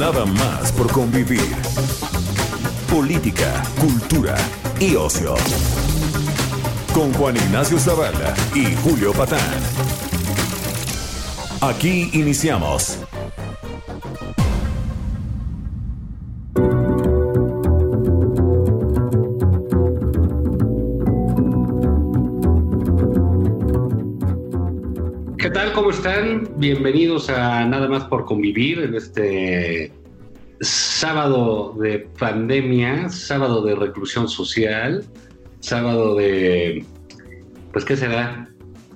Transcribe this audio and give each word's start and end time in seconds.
Nada 0.00 0.24
más 0.24 0.72
por 0.72 0.90
convivir. 0.90 1.54
Política, 2.90 3.62
cultura 3.78 4.34
y 4.80 4.96
ocio. 4.96 5.34
Con 6.94 7.12
Juan 7.12 7.36
Ignacio 7.36 7.78
Zavala 7.78 8.34
y 8.54 8.74
Julio 8.76 9.12
Patán. 9.12 9.38
Aquí 11.60 12.08
iniciamos. 12.14 12.98
¿Qué 25.36 25.50
tal? 25.50 25.74
¿Cómo 25.74 25.90
están? 25.90 26.48
Bienvenidos 26.56 27.28
a 27.28 27.66
Nada 27.66 27.86
más 27.86 28.04
por 28.04 28.24
convivir 28.24 28.78
en 28.78 28.94
este 28.94 29.99
sábado 30.60 31.74
de 31.78 32.00
pandemia, 32.18 33.08
sábado 33.08 33.62
de 33.62 33.74
reclusión 33.74 34.28
social, 34.28 35.04
sábado 35.60 36.14
de, 36.16 36.84
pues 37.72 37.84
¿qué 37.84 37.96
será? 37.96 38.48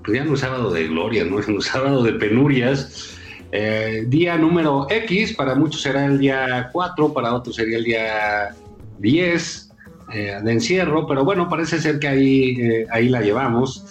Pues 0.04 0.18
ya 0.18 0.24
no 0.24 0.34
es 0.34 0.40
sábado 0.40 0.70
de 0.70 0.88
gloria, 0.88 1.24
¿no? 1.24 1.38
Es 1.40 1.48
un 1.48 1.62
sábado 1.62 2.02
de 2.02 2.12
penurias. 2.12 3.18
Eh, 3.52 4.04
día 4.08 4.36
número 4.36 4.86
X, 4.90 5.34
para 5.34 5.54
muchos 5.54 5.80
será 5.80 6.06
el 6.06 6.18
día 6.18 6.70
4, 6.72 7.12
para 7.12 7.34
otros 7.34 7.56
sería 7.56 7.78
el 7.78 7.84
día 7.84 8.54
10 8.98 9.70
eh, 10.12 10.40
de 10.42 10.52
encierro, 10.52 11.06
pero 11.06 11.24
bueno, 11.24 11.48
parece 11.48 11.80
ser 11.80 11.98
que 12.00 12.08
ahí, 12.08 12.60
eh, 12.60 12.86
ahí 12.90 13.08
la 13.08 13.20
llevamos, 13.20 13.86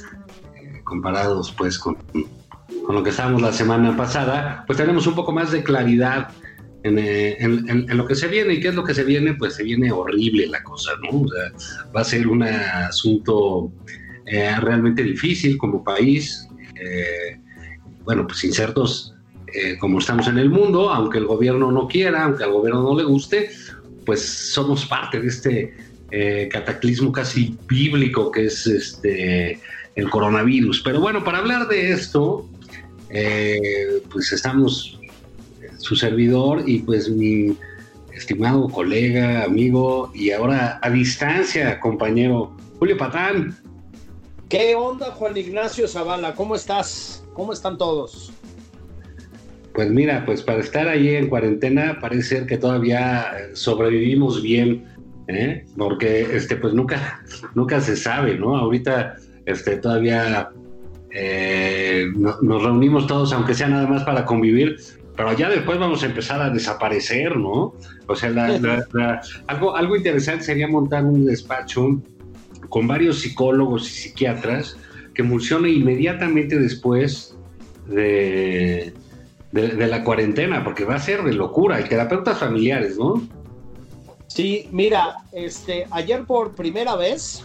comparados 0.83 1.53
pues 1.57 1.79
con, 1.79 1.95
con 2.85 2.95
lo 2.95 3.03
que 3.03 3.11
estábamos 3.11 3.41
la 3.41 3.53
semana 3.53 3.95
pasada, 3.95 4.65
pues 4.67 4.77
tenemos 4.77 5.07
un 5.07 5.15
poco 5.15 5.31
más 5.31 5.51
de 5.51 5.63
claridad 5.63 6.27
en, 6.83 6.99
eh, 6.99 7.37
en- 7.39 7.97
lo 7.97 8.05
que 8.05 8.15
se 8.15 8.27
viene. 8.27 8.55
¿Y 8.55 8.59
qué 8.59 8.67
es 8.69 8.75
lo 8.75 8.83
que 8.83 8.93
se 8.93 9.03
viene? 9.03 9.33
Pues 9.33 9.55
se 9.55 9.63
viene 9.63 9.91
horrible 9.91 10.47
la 10.47 10.61
cosa, 10.63 10.91
¿no? 11.01 11.21
O 11.21 11.27
sea, 11.27 11.89
va 11.95 12.01
a 12.01 12.05
ser 12.05 12.27
un 12.27 12.43
asunto 12.43 13.71
eh, 14.25 14.55
realmente 14.61 15.03
difícil 15.03 15.57
como 15.57 15.83
país. 15.83 16.47
eh, 16.75 17.39
bueno, 18.05 18.27
pues 18.27 18.43
insertos 18.43 19.13
como 19.79 19.99
estamos 19.99 20.27
en 20.27 20.39
el 20.39 20.49
mundo, 20.49 20.89
aunque 20.89 21.19
el 21.19 21.25
gobierno 21.27 21.71
no 21.71 21.87
quiera, 21.87 22.23
aunque 22.23 22.43
al 22.43 22.51
gobierno 22.51 22.81
no 22.81 22.97
le 22.97 23.03
guste, 23.03 23.51
pues 24.03 24.21
somos 24.21 24.85
parte 24.87 25.21
de 25.21 25.27
este 25.27 25.73
cataclismo 26.49 27.11
casi 27.11 27.55
bíblico 27.67 28.31
que 28.31 28.45
es 28.45 28.65
este 28.65 29.59
el 29.95 30.09
coronavirus. 30.09 30.81
Pero 30.83 30.99
bueno, 30.99 31.23
para 31.23 31.37
hablar 31.37 31.67
de 31.67 31.91
esto, 31.91 32.49
pues 34.11 34.31
estamos 34.33 34.99
su 35.83 35.95
servidor 35.97 36.63
y 36.65 36.79
pues 36.79 37.09
mi 37.09 37.57
estimado 38.13 38.69
colega, 38.69 39.43
amigo 39.43 40.09
y 40.15 40.31
ahora 40.31 40.79
a 40.81 40.89
distancia, 40.89 41.77
compañero 41.81 42.55
Julio 42.79 42.95
Patán. 42.97 43.53
¿Qué 44.47 44.75
onda, 44.75 45.07
Juan 45.11 45.35
Ignacio 45.35 45.87
Zavala? 45.87 46.33
¿Cómo 46.35 46.55
estás? 46.55 47.25
¿Cómo 47.33 47.51
están 47.51 47.77
todos? 47.77 48.31
Pues 49.73 49.89
mira, 49.89 50.23
pues 50.25 50.41
para 50.41 50.59
estar 50.59 50.87
ahí 50.87 51.09
en 51.09 51.27
cuarentena 51.27 51.97
parece 51.99 52.21
ser 52.37 52.45
que 52.45 52.57
todavía 52.57 53.25
eh, 53.37 53.49
sobrevivimos 53.55 54.41
bien, 54.41 54.85
¿eh? 55.27 55.65
porque 55.77 56.21
este, 56.33 56.55
pues 56.55 56.73
nunca, 56.73 57.21
nunca 57.55 57.81
se 57.81 57.97
sabe, 57.97 58.37
¿no? 58.37 58.55
Ahorita 58.55 59.15
este, 59.45 59.77
todavía 59.77 60.49
eh, 61.11 62.05
no- 62.15 62.39
nos 62.41 62.63
reunimos 62.63 63.05
todos, 63.07 63.33
aunque 63.33 63.53
sea 63.53 63.67
nada 63.67 63.87
más 63.87 64.03
para 64.03 64.23
convivir, 64.25 64.77
pero 65.15 65.33
ya 65.33 65.49
después 65.49 65.77
vamos 65.79 66.03
a 66.03 66.07
empezar 66.07 66.41
a 66.41 66.49
desaparecer, 66.49 67.37
¿no? 67.37 67.73
O 68.07 68.15
sea, 68.15 68.29
la- 68.29 69.21
algo, 69.47 69.75
algo 69.75 69.95
interesante 69.95 70.43
sería 70.45 70.67
montar 70.67 71.05
un 71.05 71.25
despacho 71.25 72.01
con 72.69 72.87
varios 72.87 73.19
psicólogos 73.19 73.87
y 73.89 73.93
psiquiatras 73.93 74.77
que 75.13 75.23
funcione 75.23 75.69
inmediatamente 75.69 76.57
después 76.57 77.35
de, 77.87 78.93
de, 79.51 79.67
de 79.69 79.87
la 79.87 80.03
cuarentena, 80.03 80.63
porque 80.63 80.85
va 80.85 80.95
a 80.95 80.99
ser 80.99 81.23
de 81.23 81.33
locura, 81.33 81.79
y 81.79 81.83
terapeutas 81.83 82.39
familiares, 82.39 82.97
¿no? 82.97 83.21
Sí, 84.27 84.67
mira, 84.71 85.17
este, 85.31 85.85
ayer 85.91 86.23
por 86.25 86.55
primera 86.55 86.95
vez, 86.95 87.43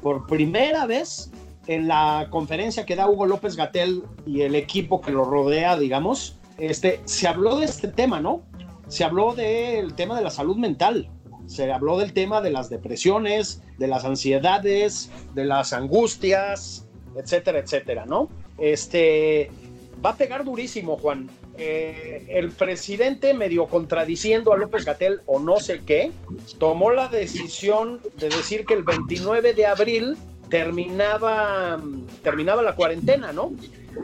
por 0.00 0.26
primera 0.28 0.86
vez, 0.86 1.32
en 1.66 1.88
la 1.88 2.28
conferencia 2.30 2.86
que 2.86 2.94
da 2.94 3.08
Hugo 3.08 3.26
López 3.26 3.56
Gatel 3.56 4.04
y 4.24 4.42
el 4.42 4.54
equipo 4.54 5.00
que 5.00 5.10
lo 5.10 5.24
rodea, 5.24 5.76
digamos, 5.76 6.38
este, 6.58 7.00
se 7.04 7.28
habló 7.28 7.56
de 7.58 7.66
este 7.66 7.88
tema, 7.88 8.20
¿no? 8.20 8.42
Se 8.88 9.04
habló 9.04 9.34
del 9.34 9.94
tema 9.94 10.16
de 10.16 10.22
la 10.22 10.30
salud 10.30 10.56
mental, 10.56 11.10
se 11.46 11.70
habló 11.72 11.98
del 11.98 12.12
tema 12.12 12.40
de 12.40 12.50
las 12.50 12.70
depresiones, 12.70 13.62
de 13.78 13.88
las 13.88 14.04
ansiedades, 14.04 15.10
de 15.34 15.44
las 15.44 15.72
angustias, 15.72 16.86
etcétera, 17.16 17.58
etcétera, 17.58 18.06
¿no? 18.06 18.28
Este, 18.58 19.50
va 20.04 20.10
a 20.10 20.16
pegar 20.16 20.44
durísimo, 20.44 20.96
Juan. 20.96 21.28
Eh, 21.58 22.26
el 22.28 22.50
presidente, 22.50 23.32
medio 23.32 23.66
contradiciendo 23.66 24.52
a 24.52 24.58
López 24.58 24.84
Gatel 24.84 25.22
o 25.24 25.38
no 25.38 25.56
sé 25.56 25.80
qué, 25.86 26.12
tomó 26.58 26.90
la 26.90 27.08
decisión 27.08 28.00
de 28.18 28.28
decir 28.28 28.66
que 28.66 28.74
el 28.74 28.82
29 28.82 29.54
de 29.54 29.66
abril 29.66 30.16
terminaba, 30.48 31.80
terminaba 32.22 32.62
la 32.62 32.74
cuarentena, 32.74 33.32
¿no? 33.32 33.52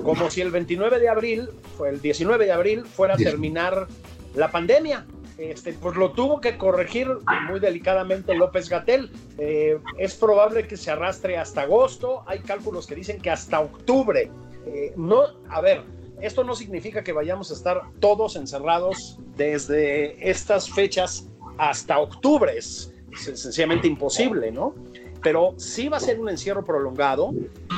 Como 0.03 0.31
si 0.31 0.41
el 0.41 0.51
29 0.51 0.99
de 0.99 1.09
abril, 1.09 1.51
fue 1.77 1.91
el 1.91 2.01
19 2.01 2.47
de 2.47 2.53
abril, 2.53 2.85
fuera 2.85 3.15
a 3.15 3.17
terminar 3.17 3.87
la 4.35 4.51
pandemia. 4.51 5.07
Este, 5.39 5.73
pues 5.73 5.97
lo 5.97 6.13
tuvo 6.13 6.41
que 6.41 6.57
corregir 6.57 7.09
muy 7.49 7.59
delicadamente 7.59 8.35
López 8.35 8.69
Gatel. 8.69 9.11
Eh, 9.39 9.79
es 9.99 10.15
probable 10.15 10.67
que 10.67 10.77
se 10.77 10.91
arrastre 10.91 11.37
hasta 11.37 11.63
agosto. 11.63 12.23
Hay 12.27 12.41
cálculos 12.41 12.87
que 12.87 12.95
dicen 12.95 13.21
que 13.21 13.31
hasta 13.31 13.61
octubre. 13.61 14.31
Eh, 14.67 14.93
no, 14.97 15.23
a 15.49 15.61
ver, 15.61 15.83
esto 16.21 16.45
no 16.45 16.55
significa 16.55 17.03
que 17.03 17.13
vayamos 17.13 17.51
a 17.51 17.55
estar 17.55 17.83
todos 17.99 18.37
encerrados 18.37 19.19
desde 19.37 20.31
estas 20.31 20.71
fechas 20.71 21.29
hasta 21.59 21.99
octubre. 21.99 22.57
Es, 22.57 22.93
es 23.13 23.41
sencillamente 23.41 23.89
imposible, 23.89 24.53
¿no? 24.53 24.75
Pero 25.23 25.55
sí 25.57 25.89
va 25.89 25.99
a 25.99 26.01
ser 26.01 26.19
un 26.19 26.29
encierro 26.29 26.65
prolongado 26.65 27.33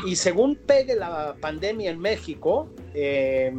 y 0.07 0.17
según 0.17 0.57
pegue 0.57 0.97
la 0.97 1.37
pandemia 1.41 1.91
en 1.91 2.01
México, 2.01 2.69
eh, 2.95 3.53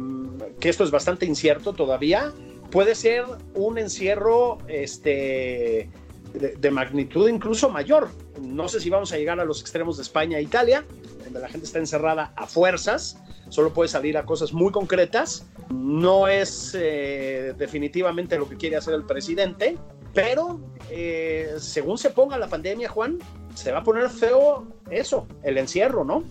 que 0.58 0.68
esto 0.68 0.84
es 0.84 0.90
bastante 0.90 1.24
incierto 1.26 1.72
todavía, 1.72 2.32
puede 2.70 2.94
ser 2.94 3.24
un 3.54 3.78
encierro 3.78 4.58
este, 4.66 5.88
de, 6.34 6.56
de 6.58 6.70
magnitud 6.70 7.28
incluso 7.28 7.70
mayor. 7.70 8.08
No 8.40 8.68
sé 8.68 8.80
si 8.80 8.90
vamos 8.90 9.12
a 9.12 9.18
llegar 9.18 9.38
a 9.40 9.44
los 9.44 9.60
extremos 9.60 9.96
de 9.96 10.02
España 10.02 10.38
e 10.38 10.42
Italia, 10.42 10.84
donde 11.24 11.40
la 11.40 11.48
gente 11.48 11.66
está 11.66 11.78
encerrada 11.78 12.32
a 12.36 12.46
fuerzas, 12.46 13.18
solo 13.48 13.72
puede 13.72 13.88
salir 13.88 14.16
a 14.18 14.24
cosas 14.24 14.52
muy 14.52 14.72
concretas. 14.72 15.46
No 15.70 16.28
es 16.28 16.76
eh, 16.78 17.54
definitivamente 17.58 18.38
lo 18.38 18.48
que 18.48 18.56
quiere 18.56 18.76
hacer 18.76 18.94
el 18.94 19.04
presidente, 19.04 19.76
pero 20.14 20.60
eh, 20.90 21.54
según 21.58 21.98
se 21.98 22.10
ponga 22.10 22.38
la 22.38 22.48
pandemia, 22.48 22.88
Juan, 22.88 23.18
se 23.54 23.72
va 23.72 23.78
a 23.78 23.82
poner 23.82 24.08
feo 24.08 24.66
eso, 24.90 25.26
el 25.42 25.58
encierro, 25.58 26.04
¿no? 26.04 26.24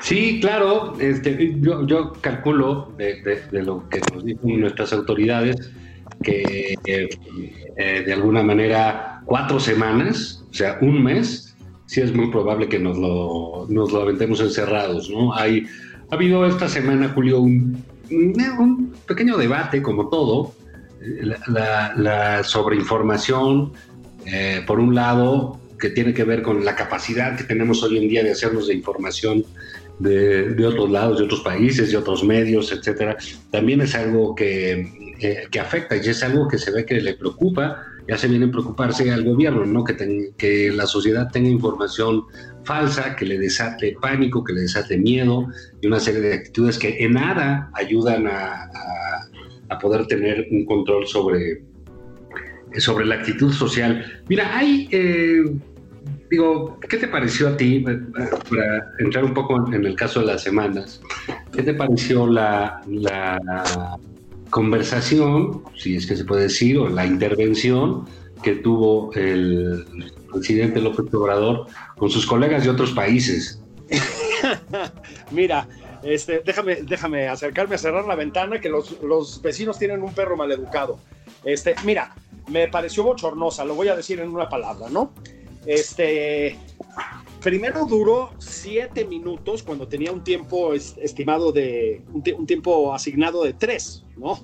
Sí, 0.00 0.40
claro, 0.40 0.94
este, 1.00 1.56
yo, 1.60 2.12
calculo 2.20 2.92
de, 2.98 3.40
lo 3.52 3.88
que 3.88 4.00
nos 4.12 4.24
dicen 4.24 4.60
nuestras 4.60 4.92
autoridades 4.92 5.70
que 6.22 6.76
eh, 6.84 7.08
de 8.04 8.12
alguna 8.12 8.42
manera 8.42 9.22
cuatro 9.24 9.58
semanas, 9.58 10.44
o 10.50 10.54
sea, 10.54 10.76
un 10.82 11.02
mes, 11.02 11.56
sí 11.86 12.00
es 12.00 12.14
muy 12.14 12.30
probable 12.30 12.68
que 12.68 12.78
nos 12.78 12.98
lo, 12.98 13.66
nos 13.68 13.90
lo 13.92 14.02
aventemos 14.02 14.40
encerrados, 14.40 15.08
¿no? 15.08 15.34
Hay, 15.34 15.66
ha 16.10 16.14
habido 16.14 16.44
esta 16.46 16.68
semana, 16.68 17.08
Julio, 17.14 17.40
un, 17.40 17.82
un 18.10 18.94
pequeño 19.06 19.36
debate, 19.36 19.82
como 19.82 20.08
todo, 20.08 20.54
eh, 21.00 21.20
la, 21.22 21.38
la, 21.46 21.94
la 21.96 22.44
sobreinformación, 22.44 23.72
eh, 24.26 24.62
por 24.66 24.80
un 24.80 24.94
lado, 24.94 25.60
que 25.78 25.90
tiene 25.90 26.12
que 26.12 26.24
ver 26.24 26.42
con 26.42 26.64
la 26.64 26.76
capacidad 26.76 27.36
que 27.36 27.44
tenemos 27.44 27.82
hoy 27.82 27.98
en 27.98 28.08
día 28.08 28.22
de 28.22 28.32
hacernos 28.32 28.68
de 28.68 28.74
información 28.74 29.44
de, 29.98 30.66
otros 30.66 30.90
lados, 30.90 31.18
de 31.18 31.24
otros 31.24 31.40
países, 31.40 31.90
de 31.90 31.96
otros 31.96 32.24
medios, 32.24 32.72
etcétera, 32.72 33.16
también 33.50 33.80
es 33.80 33.94
algo 33.94 34.34
que, 34.34 35.16
eh, 35.20 35.46
que 35.50 35.60
afecta 35.60 35.96
y 35.96 36.00
es 36.00 36.22
algo 36.22 36.48
que 36.48 36.58
se 36.58 36.70
ve 36.70 36.86
que 36.86 37.00
le 37.00 37.14
preocupa 37.14 37.84
ya 38.08 38.18
se 38.18 38.26
viene 38.26 38.46
a 38.46 38.50
preocuparse 38.50 39.08
al 39.12 39.22
gobierno, 39.22 39.64
¿no? 39.64 39.84
Que, 39.84 40.32
que 40.36 40.72
la 40.72 40.86
sociedad 40.86 41.30
tenga 41.30 41.48
información 41.48 42.24
falsa, 42.64 43.16
que 43.16 43.24
le 43.24 43.38
desate 43.38 43.96
pánico, 44.00 44.44
que 44.44 44.52
le 44.52 44.62
desate 44.62 44.98
miedo 44.98 45.46
y 45.80 45.86
una 45.86 46.00
serie 46.00 46.20
de 46.20 46.34
actitudes 46.34 46.78
que 46.78 47.04
en 47.04 47.14
nada 47.14 47.70
ayudan 47.74 48.26
a, 48.26 48.68
poder 49.80 50.04
tener 50.06 50.48
un 50.50 50.66
control 50.66 51.06
sobre, 51.06 51.62
sobre 52.78 53.06
la 53.06 53.14
actitud 53.14 53.52
social. 53.52 54.04
Mira, 54.28 54.58
hay, 54.58 54.88
eh, 54.90 55.44
digo, 56.28 56.78
¿qué 56.88 56.96
te 56.98 57.06
pareció 57.06 57.48
a 57.48 57.56
ti, 57.56 57.84
eh, 57.88 58.00
para 58.50 58.92
entrar 58.98 59.24
un 59.24 59.32
poco 59.32 59.72
en 59.72 59.86
el 59.86 59.94
caso 59.94 60.20
de 60.20 60.26
las 60.26 60.42
semanas, 60.42 61.00
qué 61.52 61.62
te 61.62 61.72
pareció 61.72 62.26
la, 62.26 62.82
la 62.88 63.96
conversación, 64.50 65.62
si 65.76 65.96
es 65.96 66.04
que 66.04 66.16
se 66.16 66.24
puede 66.24 66.42
decir, 66.42 66.76
o 66.76 66.88
la 66.88 67.06
intervención 67.06 68.04
que 68.42 68.56
tuvo 68.56 69.12
el 69.14 69.86
presidente 70.30 70.80
López 70.80 71.12
Obrador 71.14 71.66
con 71.96 72.10
sus 72.10 72.26
colegas 72.26 72.64
de 72.64 72.70
otros 72.70 72.92
países. 72.92 73.62
Mira, 75.30 75.68
este, 76.02 76.42
déjame, 76.44 76.76
déjame 76.82 77.28
acercarme 77.28 77.74
a 77.74 77.78
cerrar 77.78 78.06
la 78.06 78.14
ventana, 78.14 78.60
que 78.60 78.68
los, 78.68 79.00
los, 79.02 79.42
vecinos 79.42 79.78
tienen 79.78 80.02
un 80.02 80.12
perro 80.14 80.36
maleducado. 80.36 80.98
Este, 81.44 81.74
mira, 81.84 82.14
me 82.48 82.68
pareció 82.68 83.02
bochornosa, 83.04 83.64
lo 83.64 83.74
voy 83.74 83.88
a 83.88 83.96
decir 83.96 84.20
en 84.20 84.30
una 84.30 84.48
palabra, 84.48 84.88
¿no? 84.90 85.12
Este, 85.66 86.56
primero 87.40 87.84
duró 87.84 88.30
siete 88.38 89.04
minutos 89.04 89.62
cuando 89.62 89.88
tenía 89.88 90.10
un 90.12 90.24
tiempo 90.24 90.72
estimado 90.72 91.52
de, 91.52 92.02
un, 92.12 92.46
tiempo 92.46 92.94
asignado 92.94 93.44
de 93.44 93.52
tres, 93.52 94.04
¿no? 94.16 94.40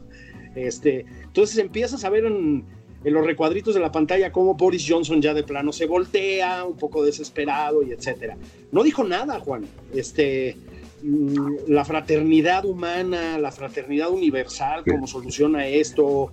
Este, 0.55 1.06
entonces 1.23 1.59
empiezas 1.59 2.05
a 2.05 2.11
ver 2.11 2.25
en, 2.27 2.65
los 3.11 3.25
recuadritos 3.25 3.75
de 3.75 3.81
la 3.81 3.93
pantalla 3.93 4.32
cómo 4.32 4.55
Boris 4.55 4.85
Johnson 4.88 5.23
ya 5.23 5.32
de 5.35 5.43
plano 5.43 5.73
se 5.73 5.87
voltea, 5.87 6.64
un 6.64 6.76
poco 6.76 7.05
desesperado 7.05 7.82
y 7.82 7.93
etcétera. 7.93 8.37
No 8.73 8.82
dijo 8.82 9.05
nada, 9.05 9.38
Juan. 9.41 9.64
Este, 9.94 10.56
mm, 11.03 11.69
la 11.69 11.85
fraternidad 11.85 12.64
humana, 12.64 13.38
la 13.38 13.53
fraternidad 13.53 14.11
universal, 14.11 14.82
cómo 14.85 15.06
soluciona 15.06 15.67
esto, 15.67 16.32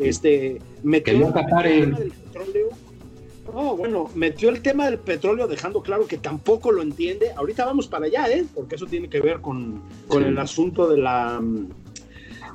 este, 0.00 0.60
metió 0.82 1.28
el 1.28 1.32
tema 1.32 1.62
del 1.62 2.10
petróleo. 2.10 2.68
No, 3.52 3.76
bueno, 3.76 4.10
metió 4.14 4.48
el 4.48 4.62
tema 4.62 4.86
del 4.86 4.98
petróleo 4.98 5.46
dejando 5.46 5.82
claro 5.82 6.06
que 6.06 6.16
tampoco 6.16 6.72
lo 6.72 6.80
entiende. 6.80 7.32
Ahorita 7.36 7.66
vamos 7.66 7.86
para 7.86 8.06
allá, 8.06 8.26
¿eh? 8.28 8.46
Porque 8.54 8.76
eso 8.76 8.86
tiene 8.86 9.08
que 9.08 9.20
ver 9.20 9.40
con, 9.40 9.82
con 10.08 10.24
el 10.24 10.38
asunto 10.38 10.88
de 10.88 10.96
la 10.96 11.40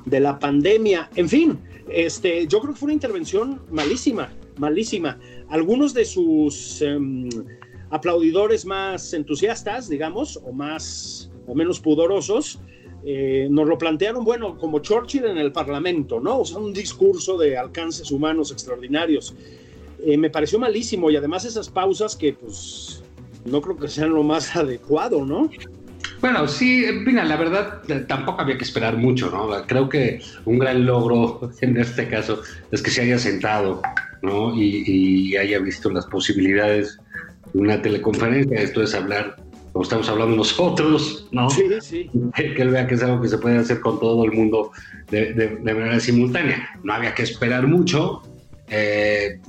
de 0.04 0.20
la 0.20 0.38
pandemia. 0.38 1.10
En 1.14 1.28
fin, 1.28 1.58
este, 1.92 2.46
yo 2.46 2.60
creo 2.60 2.72
que 2.74 2.78
fue 2.78 2.86
una 2.86 2.94
intervención 2.94 3.60
malísima, 3.70 4.32
malísima. 4.56 5.18
Algunos 5.48 5.94
de 5.94 6.04
sus 6.04 6.80
em, 6.82 7.28
aplaudidores 7.90 8.64
más 8.64 9.12
entusiastas, 9.12 9.88
digamos, 9.88 10.38
o 10.44 10.52
más 10.52 11.30
o 11.46 11.54
menos 11.54 11.80
pudorosos, 11.80 12.60
eh, 13.04 13.48
nos 13.50 13.66
lo 13.66 13.78
plantearon, 13.78 14.24
bueno, 14.24 14.58
como 14.58 14.80
Churchill 14.80 15.24
en 15.24 15.38
el 15.38 15.52
Parlamento, 15.52 16.20
¿no? 16.20 16.40
O 16.40 16.44
sea, 16.44 16.58
un 16.58 16.72
discurso 16.72 17.38
de 17.38 17.56
alcances 17.56 18.10
humanos 18.10 18.52
extraordinarios. 18.52 19.34
Eh, 20.04 20.16
me 20.16 20.30
pareció 20.30 20.58
malísimo 20.58 21.10
y 21.10 21.16
además 21.16 21.44
esas 21.44 21.70
pausas 21.70 22.14
que, 22.14 22.34
pues, 22.34 23.02
no 23.44 23.60
creo 23.62 23.76
que 23.76 23.88
sean 23.88 24.10
lo 24.10 24.22
más 24.22 24.54
adecuado, 24.56 25.24
¿no? 25.24 25.50
Bueno, 26.20 26.46
sí, 26.48 26.84
mira, 27.06 27.24
la 27.24 27.36
verdad 27.36 27.80
tampoco 28.06 28.42
había 28.42 28.58
que 28.58 28.64
esperar 28.64 28.96
mucho, 28.96 29.30
¿no? 29.30 29.48
Creo 29.66 29.88
que 29.88 30.20
un 30.44 30.58
gran 30.58 30.84
logro 30.84 31.50
en 31.60 31.76
este 31.78 32.08
caso 32.08 32.42
es 32.70 32.82
que 32.82 32.90
se 32.90 33.02
haya 33.02 33.18
sentado, 33.18 33.80
¿no? 34.22 34.54
Y, 34.54 35.36
haya 35.36 35.58
visto 35.58 35.90
las 35.90 36.06
posibilidades 36.06 36.98
de 37.52 37.60
una 37.60 37.80
teleconferencia. 37.80 38.60
Esto 38.60 38.82
es 38.82 38.94
hablar, 38.94 39.36
como 39.72 39.82
estamos 39.82 40.08
hablando 40.10 40.36
nosotros, 40.36 41.26
¿no? 41.32 41.48
Sí, 41.48 41.62
sí. 41.80 42.10
Que, 42.34 42.60
él 42.60 42.68
vea 42.68 42.86
que 42.86 42.94
es 42.94 43.02
algo 43.02 43.22
que 43.22 43.28
se 43.28 43.38
puede 43.38 43.56
hacer 43.56 43.80
con 43.80 43.98
todo 43.98 44.24
el 44.24 44.32
mundo 44.32 44.72
de, 45.10 45.58
manera 45.62 45.98
simultánea. 46.00 46.68
No 46.82 46.92
había 46.92 47.14
que 47.14 47.22
esperar 47.22 47.66
mucho. 47.66 48.22
Eh, 48.72 49.40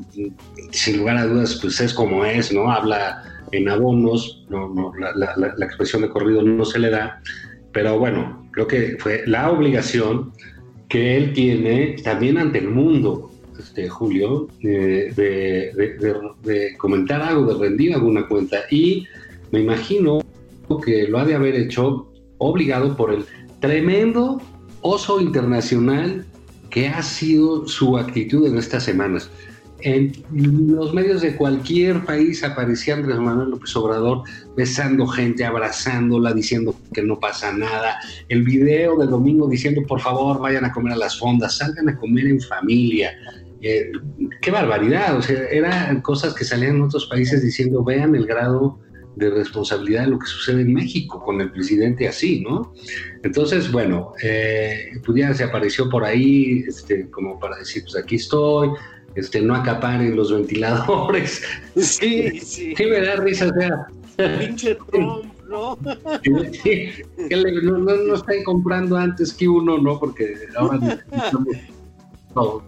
sin 0.72 0.98
lugar 0.98 1.18
a 1.18 1.26
dudas, 1.26 1.60
pues 1.62 1.80
es 1.80 1.94
como 1.94 2.26
es, 2.26 2.52
¿no? 2.52 2.72
Habla 2.72 3.24
en 3.52 3.70
abonos, 3.70 4.46
no, 4.50 4.94
la, 5.16 5.66
expresión 5.66 6.02
de 6.02 6.10
corrido 6.10 6.42
no 6.42 6.66
se 6.66 6.80
le 6.80 6.90
da, 6.90 7.22
pero 7.72 8.00
bueno, 8.00 8.48
creo 8.52 8.68
que 8.68 8.98
fue 9.00 9.24
la 9.26 9.50
obligación 9.50 10.32
que 10.90 11.18
él 11.18 11.34
tiene 11.34 11.96
también 12.04 12.38
ante 12.38 12.60
el 12.60 12.70
mundo, 12.70 13.32
este, 13.58 13.88
Julio, 13.88 14.48
de, 14.62 15.14
de, 16.44 16.78
comentar 16.78 17.22
algo, 17.22 17.54
de 17.54 17.60
rendir 17.60 17.94
alguna 17.94 18.28
cuenta. 18.28 18.58
Y 18.70 19.06
me 19.52 19.62
imagino 19.62 20.20
que 20.84 21.08
lo 21.08 21.20
ha 21.20 21.26
de 21.26 21.36
haber 21.36 21.56
hecho 21.56 22.12
obligado 22.40 22.96
por 22.96 23.14
el 23.14 23.26
tremendo 23.60 24.42
oso 24.82 25.22
internacional 25.22 26.26
que 26.70 26.88
ha 26.88 27.04
sido 27.04 27.68
su 27.68 27.98
actitud 27.98 28.48
en 28.48 28.58
estas 28.58 28.84
semanas. 28.84 29.30
En 29.84 30.12
los 30.32 30.94
medios 30.94 31.22
de 31.22 31.36
cualquier 31.36 32.06
país 32.06 32.44
aparecía 32.44 32.96
Andrés 32.96 33.18
Manuel 33.18 33.50
López 33.50 33.76
Obrador 33.76 34.24
besando 34.56 35.08
gente, 35.08 35.44
abrazándola, 35.44 36.34
diciendo 36.34 36.76
que 36.94 37.02
no 37.02 37.20
pasa 37.20 37.52
nada. 37.52 37.98
El 38.30 38.44
video 38.44 38.98
de 38.98 39.08
domingo 39.08 39.48
diciendo, 39.48 39.82
por 39.88 40.00
favor, 40.00 40.40
vayan 40.40 40.66
a 40.66 40.72
comer 40.72 40.94
a 40.94 40.98
las 40.98 41.18
fondas, 41.18 41.58
salgan 41.58 41.90
a 41.90 41.98
comer 41.98 42.28
en 42.28 42.42
familia. 42.42 43.12
Eh, 43.62 43.92
qué 44.42 44.52
barbaridad, 44.52 45.18
o 45.18 45.22
sea, 45.22 45.46
eran 45.50 46.02
cosas 46.02 46.34
que 46.34 46.44
salían 46.44 46.78
en 46.78 46.82
otros 46.84 47.06
países 47.08 47.44
diciendo, 47.44 47.84
vean 47.84 48.16
el 48.16 48.26
grado 48.26 48.80
de 49.16 49.30
responsabilidad 49.30 50.06
de 50.06 50.12
lo 50.12 50.20
que 50.20 50.26
sucede 50.26 50.62
en 50.62 50.74
México 50.74 51.22
con 51.24 51.42
el 51.42 51.52
presidente 51.52 52.08
así, 52.08 52.42
¿no? 52.42 52.74
Entonces, 53.24 53.72
bueno, 53.72 54.14
eh, 54.24 54.92
ya 55.16 55.34
se 55.34 55.44
apareció 55.44 55.90
por 55.90 56.06
ahí, 56.06 56.64
este, 56.68 57.10
como 57.10 57.40
para 57.40 57.58
decir, 57.58 57.84
pues 57.84 58.02
aquí 58.02 58.16
estoy, 58.16 58.70
este, 59.16 59.42
no 59.42 59.56
acaparen 59.56 60.16
los 60.16 60.32
ventiladores. 60.32 61.44
Sí, 61.76 62.40
sí. 62.40 62.74
Sí, 62.76 62.86
me 62.86 63.02
da 63.02 63.16
risa, 63.16 63.48
o 63.48 63.60
sea. 63.60 63.88
Pinche 64.40 64.76
Trump, 64.92 65.26
¿no? 65.50 65.78
Sí, 66.64 66.90
que 67.30 67.36
no, 67.64 67.78
no, 67.78 68.16
están 68.16 68.44
comprando 68.44 68.98
antes 68.98 69.34
que 69.34 69.48
uno, 69.48 69.78
¿no? 69.78 70.00
Porque 70.00 70.36
ahora 70.58 71.00
todo. 72.34 72.64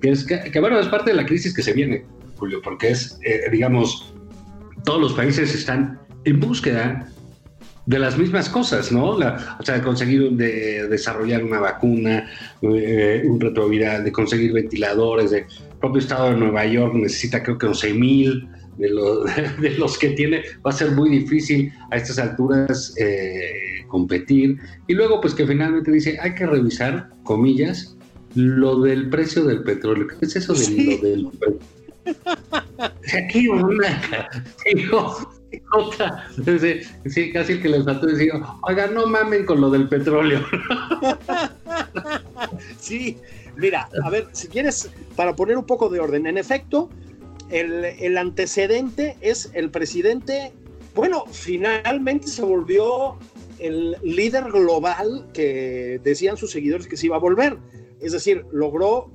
Que, 0.00 0.10
es, 0.10 0.24
que, 0.24 0.60
bueno, 0.60 0.78
es 0.78 0.86
parte 0.88 1.10
de 1.10 1.16
la 1.16 1.26
crisis 1.26 1.54
que 1.54 1.62
se 1.62 1.72
viene, 1.72 2.04
Julio, 2.36 2.60
porque 2.62 2.90
es, 2.90 3.18
eh, 3.24 3.50
digamos, 3.50 4.14
todos 4.84 5.00
los 5.00 5.12
países 5.12 5.54
están 5.54 5.98
en 6.24 6.40
búsqueda 6.40 7.06
de 7.88 7.98
las 7.98 8.18
mismas 8.18 8.50
cosas, 8.50 8.92
¿no? 8.92 9.12
o 9.12 9.62
sea, 9.62 9.76
de 9.76 9.82
conseguir 9.82 10.32
de 10.32 10.86
desarrollar 10.88 11.42
una 11.42 11.58
vacuna, 11.58 12.28
eh, 12.60 13.22
un 13.24 13.40
retroviral, 13.40 14.04
de 14.04 14.12
conseguir 14.12 14.52
ventiladores, 14.52 15.30
de 15.30 15.46
propio 15.80 16.00
estado 16.00 16.30
de 16.30 16.36
Nueva 16.36 16.66
York 16.66 16.94
necesita 16.94 17.42
creo 17.42 17.58
que 17.58 17.66
11 17.66 17.94
mil 17.94 18.48
de, 18.78 18.88
de, 19.60 19.70
los 19.78 19.98
que 19.98 20.10
tiene, 20.10 20.42
va 20.64 20.70
a 20.70 20.72
ser 20.72 20.92
muy 20.92 21.10
difícil 21.10 21.72
a 21.90 21.96
estas 21.96 22.18
alturas 22.18 22.94
eh, 22.98 23.84
competir. 23.88 24.58
Y 24.86 24.94
luego 24.94 25.20
pues 25.20 25.34
que 25.34 25.46
finalmente 25.46 25.90
dice, 25.90 26.18
hay 26.20 26.34
que 26.34 26.46
revisar, 26.46 27.10
comillas, 27.24 27.96
lo 28.34 28.80
del 28.80 29.08
precio 29.10 29.44
del 29.44 29.62
petróleo. 29.62 30.06
¿Qué 30.06 30.26
es 30.26 30.36
eso 30.36 30.54
de 30.54 30.70
lo 30.70 31.08
del 31.08 31.26
petróleo? 31.26 31.58
Aquí 33.12 33.48
una, 33.48 34.00
otra, 35.72 36.28
sí, 37.06 37.32
casi 37.32 37.52
el 37.54 37.62
que 37.62 37.68
les 37.68 37.84
faltó 37.84 38.06
decir, 38.06 38.30
oiga, 38.62 38.86
no 38.86 39.06
mamen 39.06 39.44
con 39.44 39.60
lo 39.60 39.70
del 39.70 39.88
petróleo. 39.88 40.40
Sí, 42.78 43.18
Mira, 43.58 43.88
a 44.04 44.08
ver, 44.08 44.28
si 44.32 44.46
quieres, 44.46 44.88
para 45.16 45.34
poner 45.34 45.58
un 45.58 45.66
poco 45.66 45.88
de 45.88 45.98
orden, 45.98 46.28
en 46.28 46.38
efecto, 46.38 46.88
el, 47.50 48.16
antecedente 48.16 49.16
es 49.20 49.50
el 49.52 49.70
presidente, 49.70 50.52
bueno, 50.94 51.24
finalmente 51.26 52.28
se 52.28 52.42
volvió 52.42 53.16
el 53.58 53.96
líder 54.04 54.44
global 54.44 55.28
que 55.34 56.00
decían 56.04 56.36
sus 56.36 56.52
seguidores 56.52 56.86
que 56.86 56.96
se 56.96 57.06
iba 57.06 57.16
a 57.16 57.18
volver. 57.18 57.58
Es 58.00 58.12
decir, 58.12 58.46
logró, 58.52 59.10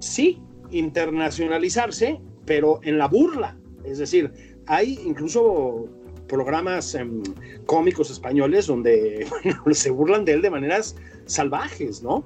sí, 0.00 0.40
internacionalizarse, 0.72 2.20
pero 2.46 2.80
en 2.82 2.98
la 2.98 3.06
burla. 3.06 3.56
Es 3.84 3.98
decir, 3.98 4.32
hay 4.66 4.98
incluso 5.04 5.88
programas 6.26 6.96
em, 6.96 7.22
cómicos 7.64 8.10
españoles 8.10 8.66
donde 8.66 9.24
se 9.70 9.90
burlan 9.90 10.24
de 10.24 10.32
él 10.32 10.42
de 10.42 10.50
maneras 10.50 10.96
salvajes, 11.26 12.02
¿no? 12.02 12.24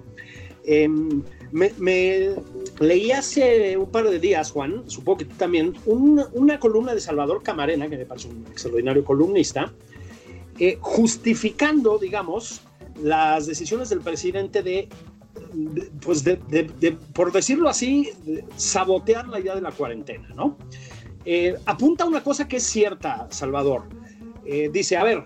Em, 0.64 1.22
me, 1.52 2.34
leí 2.80 3.12
hace 3.12 3.76
un 3.76 3.90
par 3.90 4.08
de 4.08 4.18
días, 4.18 4.50
Juan, 4.50 4.84
supongo 4.86 5.18
que 5.18 5.24
tú 5.26 5.36
también, 5.36 5.74
una 5.86 6.58
columna 6.58 6.94
de 6.94 7.00
Salvador 7.00 7.42
Camarena, 7.42 7.88
que 7.88 7.98
me 7.98 8.06
parece 8.06 8.28
un 8.28 8.46
extraordinario 8.50 9.04
columnista, 9.04 9.72
eh, 10.58 10.78
justificando, 10.80 11.98
digamos, 11.98 12.62
las 13.02 13.46
decisiones 13.46 13.88
del 13.88 14.00
presidente 14.00 14.62
de, 14.62 14.88
pues 16.00 16.24
de, 16.24 16.36
por 17.14 17.32
decirlo 17.32 17.68
así, 17.68 18.10
sabotear 18.56 19.28
la 19.28 19.40
idea 19.40 19.54
de 19.54 19.60
la 19.60 19.72
cuarentena, 19.72 20.28
¿no? 20.34 20.56
Eh, 21.24 21.56
apunta 21.66 22.04
una 22.04 22.22
cosa 22.22 22.48
que 22.48 22.56
es 22.56 22.64
cierta, 22.64 23.28
Salvador. 23.30 23.84
Eh, 24.44 24.70
dice, 24.72 24.96
a 24.96 25.04
ver, 25.04 25.24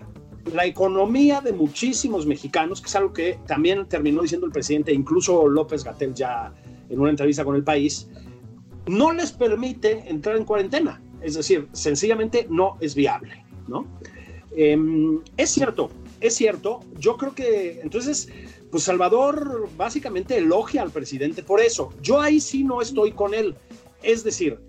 la 0.53 0.65
economía 0.65 1.41
de 1.41 1.53
muchísimos 1.53 2.25
mexicanos, 2.25 2.81
que 2.81 2.87
es 2.87 2.95
algo 2.95 3.13
que 3.13 3.39
también 3.47 3.87
terminó 3.87 4.21
diciendo 4.21 4.45
el 4.45 4.51
presidente, 4.51 4.93
incluso 4.93 5.47
López 5.47 5.83
Gatel 5.83 6.13
ya 6.13 6.53
en 6.89 6.99
una 6.99 7.09
entrevista 7.09 7.43
con 7.43 7.55
el 7.55 7.63
país, 7.63 8.09
no 8.87 9.11
les 9.11 9.31
permite 9.31 10.03
entrar 10.07 10.37
en 10.37 10.45
cuarentena. 10.45 11.01
Es 11.21 11.35
decir, 11.35 11.67
sencillamente 11.71 12.47
no 12.49 12.77
es 12.79 12.95
viable, 12.95 13.43
¿no? 13.67 13.87
Em, 14.55 15.19
es 15.35 15.49
cierto, 15.49 15.89
es 16.21 16.35
cierto. 16.35 16.81
Yo 16.97 17.17
creo 17.17 17.35
que 17.35 17.81
entonces, 17.81 18.29
pues 18.71 18.83
Salvador 18.83 19.69
básicamente 19.77 20.37
elogia 20.37 20.81
al 20.81 20.91
presidente 20.91 21.43
por 21.43 21.59
eso. 21.59 21.93
Yo 22.01 22.21
ahí 22.21 22.39
sí 22.39 22.63
no 22.63 22.81
estoy 22.81 23.11
con 23.11 23.33
él. 23.33 23.55
Es 24.03 24.23
decir, 24.23 24.59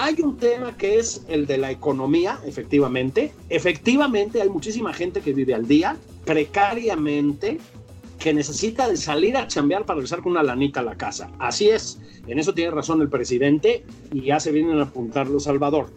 hay 0.00 0.16
un 0.22 0.38
tema 0.38 0.76
que 0.78 0.98
es 0.98 1.26
el 1.28 1.46
de 1.46 1.58
la 1.58 1.70
economía, 1.70 2.40
efectivamente. 2.46 3.32
Efectivamente, 3.50 4.40
hay 4.40 4.48
muchísima 4.48 4.94
gente 4.94 5.20
que 5.20 5.34
vive 5.34 5.52
al 5.52 5.68
día, 5.68 5.94
precariamente, 6.24 7.58
que 8.18 8.32
necesita 8.32 8.88
de 8.88 8.96
salir 8.96 9.36
a 9.36 9.46
chambear 9.46 9.84
para 9.84 9.96
regresar 9.96 10.22
con 10.22 10.32
una 10.32 10.42
lanita 10.42 10.80
a 10.80 10.84
la 10.84 10.96
casa. 10.96 11.30
Así 11.38 11.68
es, 11.68 12.00
en 12.26 12.38
eso 12.38 12.54
tiene 12.54 12.70
razón 12.70 13.02
el 13.02 13.10
presidente 13.10 13.84
y 14.10 14.30
hace 14.30 14.50
bien 14.52 14.70
en 14.70 14.80
apuntarlo 14.80 15.38
Salvador. 15.38 15.90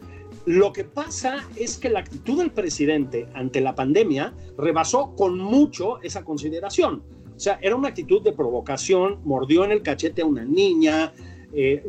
Lo 0.46 0.74
que 0.74 0.84
pasa 0.84 1.48
es 1.56 1.78
que 1.78 1.90
la 1.90 2.00
actitud 2.00 2.40
del 2.40 2.52
presidente 2.52 3.30
ante 3.34 3.62
la 3.62 3.74
pandemia 3.74 4.34
rebasó 4.58 5.16
con 5.16 5.38
mucho 5.38 6.02
esa 6.02 6.26
consideración. 6.26 7.04
O 7.38 7.40
sea, 7.40 7.58
era 7.62 7.78
una 7.78 7.88
actitud 7.88 8.22
de 8.22 8.34
provocación, 8.34 9.20
mordió 9.24 9.64
en 9.64 9.72
el 9.72 9.82
cachete 9.82 10.24
a 10.24 10.26
una 10.26 10.44
niña, 10.44 11.14
eh, 11.54 11.84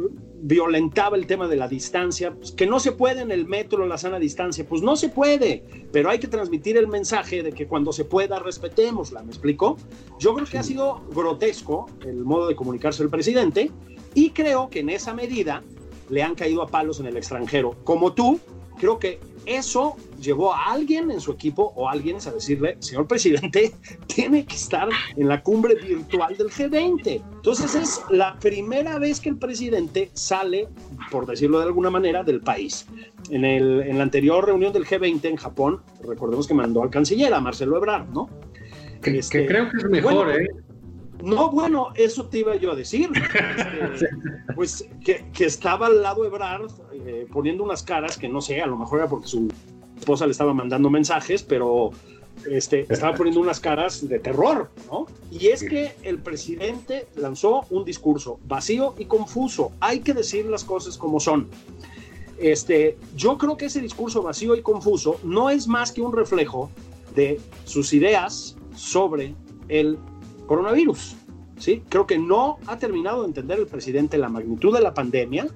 violentaba 0.46 1.16
el 1.16 1.26
tema 1.26 1.48
de 1.48 1.56
la 1.56 1.68
distancia, 1.68 2.34
pues, 2.34 2.52
que 2.52 2.66
no 2.66 2.78
se 2.78 2.92
puede 2.92 3.22
en 3.22 3.30
el 3.30 3.46
metro 3.46 3.86
la 3.86 3.96
sana 3.96 4.18
distancia, 4.18 4.66
pues 4.68 4.82
no 4.82 4.94
se 4.94 5.08
puede, 5.08 5.64
pero 5.90 6.10
hay 6.10 6.18
que 6.18 6.28
transmitir 6.28 6.76
el 6.76 6.86
mensaje 6.86 7.42
de 7.42 7.52
que 7.52 7.66
cuando 7.66 7.94
se 7.94 8.04
pueda 8.04 8.38
respetémosla, 8.38 9.22
¿me 9.22 9.30
explico? 9.30 9.78
Yo 10.18 10.34
creo 10.34 10.46
que 10.46 10.58
ha 10.58 10.62
sido 10.62 11.02
grotesco 11.14 11.86
el 12.04 12.24
modo 12.26 12.46
de 12.46 12.56
comunicarse 12.56 13.02
el 13.02 13.08
presidente 13.08 13.70
y 14.12 14.30
creo 14.30 14.68
que 14.68 14.80
en 14.80 14.90
esa 14.90 15.14
medida 15.14 15.62
le 16.10 16.22
han 16.22 16.34
caído 16.34 16.60
a 16.60 16.68
palos 16.68 17.00
en 17.00 17.06
el 17.06 17.16
extranjero, 17.16 17.76
como 17.82 18.12
tú, 18.12 18.38
creo 18.76 18.98
que 18.98 19.20
eso 19.46 19.96
llevó 20.20 20.54
a 20.54 20.72
alguien 20.72 21.10
en 21.10 21.20
su 21.20 21.32
equipo 21.32 21.72
o 21.76 21.88
a 21.88 21.92
alguien 21.92 22.16
a 22.16 22.30
decirle, 22.30 22.76
señor 22.80 23.06
presidente, 23.06 23.72
tiene 24.06 24.44
que 24.44 24.54
estar 24.54 24.88
en 25.16 25.28
la 25.28 25.42
cumbre 25.42 25.74
virtual 25.74 26.36
del 26.36 26.48
G20. 26.48 27.22
Entonces 27.36 27.74
es 27.74 28.00
la 28.10 28.38
primera 28.38 28.98
vez 28.98 29.20
que 29.20 29.28
el 29.28 29.36
presidente 29.36 30.10
sale, 30.14 30.68
por 31.10 31.26
decirlo 31.26 31.58
de 31.58 31.66
alguna 31.66 31.90
manera, 31.90 32.22
del 32.22 32.40
país. 32.40 32.86
En, 33.30 33.44
el, 33.44 33.82
en 33.82 33.98
la 33.98 34.04
anterior 34.04 34.44
reunión 34.44 34.72
del 34.72 34.86
G20 34.86 35.24
en 35.24 35.36
Japón, 35.36 35.82
recordemos 36.02 36.46
que 36.46 36.54
mandó 36.54 36.82
al 36.82 36.90
canciller, 36.90 37.32
a 37.32 37.40
Marcelo 37.40 37.76
Ebrard, 37.76 38.08
¿no? 38.10 38.28
Que, 39.02 39.18
este, 39.18 39.46
creo 39.46 39.70
que 39.70 39.76
es 39.76 39.84
mejor, 39.84 40.30
¿eh? 40.30 40.48
No, 41.24 41.50
bueno, 41.50 41.88
eso 41.94 42.26
te 42.26 42.40
iba 42.40 42.54
yo 42.56 42.72
a 42.72 42.76
decir. 42.76 43.10
Este, 43.14 44.08
pues 44.54 44.86
que, 45.04 45.24
que, 45.32 45.46
estaba 45.46 45.86
al 45.86 46.02
lado 46.02 46.22
de 46.22 46.28
Ebrard 46.28 46.70
eh, 46.92 47.26
poniendo 47.32 47.64
unas 47.64 47.82
caras 47.82 48.18
que 48.18 48.28
no 48.28 48.40
sé, 48.40 48.60
a 48.60 48.66
lo 48.66 48.76
mejor 48.76 49.00
era 49.00 49.08
porque 49.08 49.26
su 49.26 49.48
esposa 49.96 50.26
le 50.26 50.32
estaba 50.32 50.52
mandando 50.52 50.90
mensajes, 50.90 51.42
pero 51.42 51.92
este, 52.50 52.86
estaba 52.92 53.16
poniendo 53.16 53.40
unas 53.40 53.58
caras 53.58 54.06
de 54.06 54.18
terror, 54.18 54.70
¿no? 54.90 55.06
Y 55.30 55.48
es 55.48 55.62
que 55.62 55.94
el 56.02 56.18
presidente 56.18 57.06
lanzó 57.16 57.64
un 57.70 57.84
discurso 57.84 58.38
vacío 58.44 58.94
y 58.98 59.06
confuso. 59.06 59.72
Hay 59.80 60.00
que 60.00 60.12
decir 60.12 60.44
las 60.46 60.64
cosas 60.64 60.98
como 60.98 61.20
son. 61.20 61.48
Este, 62.38 62.98
yo 63.16 63.38
creo 63.38 63.56
que 63.56 63.66
ese 63.66 63.80
discurso 63.80 64.22
vacío 64.22 64.56
y 64.56 64.62
confuso 64.62 65.18
no 65.22 65.48
es 65.48 65.68
más 65.68 65.92
que 65.92 66.02
un 66.02 66.12
reflejo 66.12 66.70
de 67.14 67.40
sus 67.64 67.92
ideas 67.92 68.56
sobre 68.74 69.34
el 69.68 69.98
coronavirus. 70.46 71.16
¿sí? 71.58 71.82
Creo 71.88 72.06
que 72.06 72.18
no 72.18 72.58
ha 72.66 72.78
terminado 72.78 73.22
de 73.22 73.28
entender 73.28 73.58
el 73.58 73.66
presidente 73.66 74.18
la 74.18 74.28
magnitud 74.28 74.74
de 74.74 74.80
la 74.80 74.94
pandemia. 74.94 75.46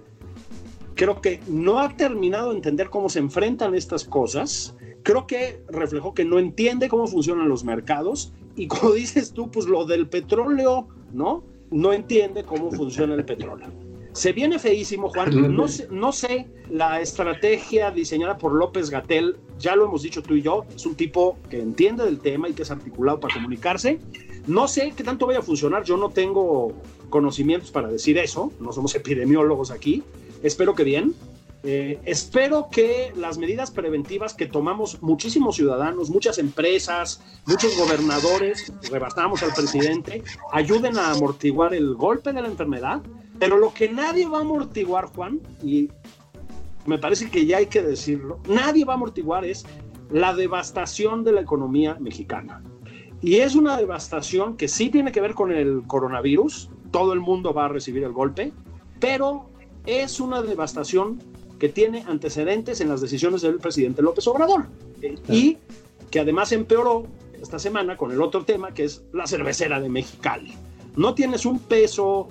Creo 0.94 1.20
que 1.20 1.40
no 1.48 1.78
ha 1.78 1.96
terminado 1.96 2.50
de 2.50 2.56
entender 2.56 2.90
cómo 2.90 3.08
se 3.08 3.20
enfrentan 3.20 3.74
estas 3.74 4.04
cosas. 4.04 4.74
Creo 5.02 5.26
que 5.26 5.62
reflejó 5.68 6.12
que 6.12 6.24
no 6.24 6.38
entiende 6.38 6.88
cómo 6.88 7.06
funcionan 7.06 7.48
los 7.48 7.64
mercados. 7.64 8.32
Y 8.56 8.66
como 8.66 8.92
dices 8.94 9.32
tú, 9.32 9.50
pues 9.50 9.66
lo 9.66 9.84
del 9.84 10.08
petróleo, 10.08 10.88
¿no? 11.12 11.44
No 11.70 11.92
entiende 11.92 12.44
cómo 12.44 12.70
funciona 12.72 13.14
el 13.14 13.24
petróleo. 13.24 13.87
Se 14.18 14.32
viene 14.32 14.58
feísimo, 14.58 15.10
Juan. 15.10 15.54
No 15.54 15.68
sé, 15.68 15.86
no 15.92 16.10
sé 16.10 16.48
la 16.68 17.00
estrategia 17.00 17.92
diseñada 17.92 18.36
por 18.36 18.52
López 18.52 18.90
Gatel, 18.90 19.36
ya 19.60 19.76
lo 19.76 19.84
hemos 19.84 20.02
dicho 20.02 20.24
tú 20.24 20.34
y 20.34 20.42
yo, 20.42 20.64
es 20.74 20.84
un 20.86 20.96
tipo 20.96 21.38
que 21.48 21.60
entiende 21.60 22.04
del 22.04 22.18
tema 22.18 22.48
y 22.48 22.52
que 22.52 22.62
es 22.62 22.70
articulado 22.72 23.20
para 23.20 23.34
comunicarse. 23.34 24.00
No 24.48 24.66
sé 24.66 24.92
qué 24.96 25.04
tanto 25.04 25.28
vaya 25.28 25.38
a 25.38 25.42
funcionar, 25.42 25.84
yo 25.84 25.96
no 25.96 26.10
tengo 26.10 26.72
conocimientos 27.10 27.70
para 27.70 27.86
decir 27.86 28.18
eso, 28.18 28.52
no 28.58 28.72
somos 28.72 28.92
epidemiólogos 28.96 29.70
aquí, 29.70 30.02
espero 30.42 30.74
que 30.74 30.82
bien. 30.82 31.14
Eh, 31.62 32.00
espero 32.04 32.68
que 32.70 33.12
las 33.16 33.38
medidas 33.38 33.70
preventivas 33.70 34.34
que 34.34 34.46
tomamos 34.46 35.00
muchísimos 35.00 35.54
ciudadanos, 35.54 36.10
muchas 36.10 36.38
empresas, 36.38 37.22
muchos 37.46 37.76
gobernadores, 37.76 38.72
rebastamos 38.90 39.44
al 39.44 39.52
presidente, 39.54 40.24
ayuden 40.52 40.98
a 40.98 41.12
amortiguar 41.12 41.72
el 41.74 41.94
golpe 41.94 42.32
de 42.32 42.42
la 42.42 42.48
enfermedad. 42.48 43.00
Pero 43.38 43.58
lo 43.58 43.72
que 43.72 43.88
nadie 43.88 44.26
va 44.26 44.38
a 44.38 44.40
amortiguar, 44.42 45.06
Juan, 45.06 45.40
y 45.62 45.88
me 46.86 46.98
parece 46.98 47.30
que 47.30 47.46
ya 47.46 47.58
hay 47.58 47.66
que 47.66 47.82
decirlo, 47.82 48.40
nadie 48.48 48.84
va 48.84 48.94
a 48.94 48.96
amortiguar 48.96 49.44
es 49.44 49.64
la 50.10 50.34
devastación 50.34 51.24
de 51.24 51.32
la 51.32 51.40
economía 51.42 51.96
mexicana. 52.00 52.62
Y 53.20 53.36
es 53.36 53.56
una 53.56 53.76
devastación 53.76 54.56
que 54.56 54.68
sí 54.68 54.90
tiene 54.90 55.12
que 55.12 55.20
ver 55.20 55.34
con 55.34 55.52
el 55.52 55.82
coronavirus, 55.86 56.70
todo 56.90 57.12
el 57.12 57.20
mundo 57.20 57.52
va 57.52 57.66
a 57.66 57.68
recibir 57.68 58.04
el 58.04 58.12
golpe, 58.12 58.52
pero 59.00 59.50
es 59.86 60.20
una 60.20 60.40
devastación 60.42 61.20
que 61.58 61.68
tiene 61.68 62.04
antecedentes 62.06 62.80
en 62.80 62.88
las 62.88 63.00
decisiones 63.00 63.42
del 63.42 63.58
presidente 63.58 64.02
López 64.02 64.26
Obrador 64.28 64.66
y 65.28 65.58
que 66.10 66.20
además 66.20 66.52
empeoró 66.52 67.06
esta 67.42 67.58
semana 67.58 67.96
con 67.96 68.12
el 68.12 68.22
otro 68.22 68.44
tema 68.44 68.72
que 68.72 68.84
es 68.84 69.02
la 69.12 69.26
cervecera 69.26 69.80
de 69.80 69.88
Mexicali. 69.88 70.54
No 70.96 71.14
tienes 71.14 71.46
un 71.46 71.58
peso 71.58 72.28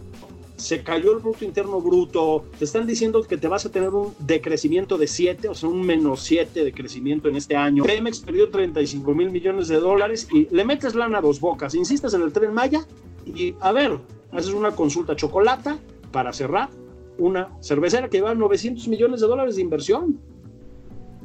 se 0.57 0.83
cayó 0.83 1.13
el 1.13 1.21
Producto 1.21 1.45
Interno 1.45 1.79
Bruto, 1.79 2.45
te 2.57 2.65
están 2.65 2.87
diciendo 2.87 3.21
que 3.23 3.37
te 3.37 3.47
vas 3.47 3.65
a 3.65 3.71
tener 3.71 3.89
un 3.89 4.13
decrecimiento 4.19 4.97
de 4.97 5.07
7, 5.07 5.47
o 5.49 5.53
sea, 5.53 5.69
un 5.69 5.85
menos 5.85 6.23
7 6.23 6.63
de 6.63 6.73
crecimiento 6.73 7.29
en 7.29 7.35
este 7.35 7.55
año. 7.55 7.83
Pemex 7.83 8.19
perdió 8.19 8.49
35 8.49 9.13
mil 9.13 9.29
millones 9.29 9.67
de 9.67 9.77
dólares 9.77 10.27
y 10.33 10.47
le 10.53 10.65
metes 10.65 10.95
lana 10.95 11.19
a 11.19 11.21
dos 11.21 11.39
bocas, 11.39 11.75
insistes 11.75 12.13
en 12.13 12.23
el 12.23 12.33
tren 12.33 12.53
Maya 12.53 12.85
y 13.25 13.55
a 13.61 13.71
ver, 13.71 13.97
haces 14.31 14.51
una 14.51 14.71
consulta 14.71 15.15
chocolata 15.15 15.77
para 16.11 16.33
cerrar 16.33 16.69
una 17.17 17.49
cervecera 17.61 18.09
que 18.09 18.17
lleva 18.17 18.33
900 18.33 18.87
millones 18.87 19.21
de 19.21 19.27
dólares 19.27 19.55
de 19.55 19.61
inversión. 19.61 20.19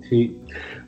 Sí. 0.08 0.38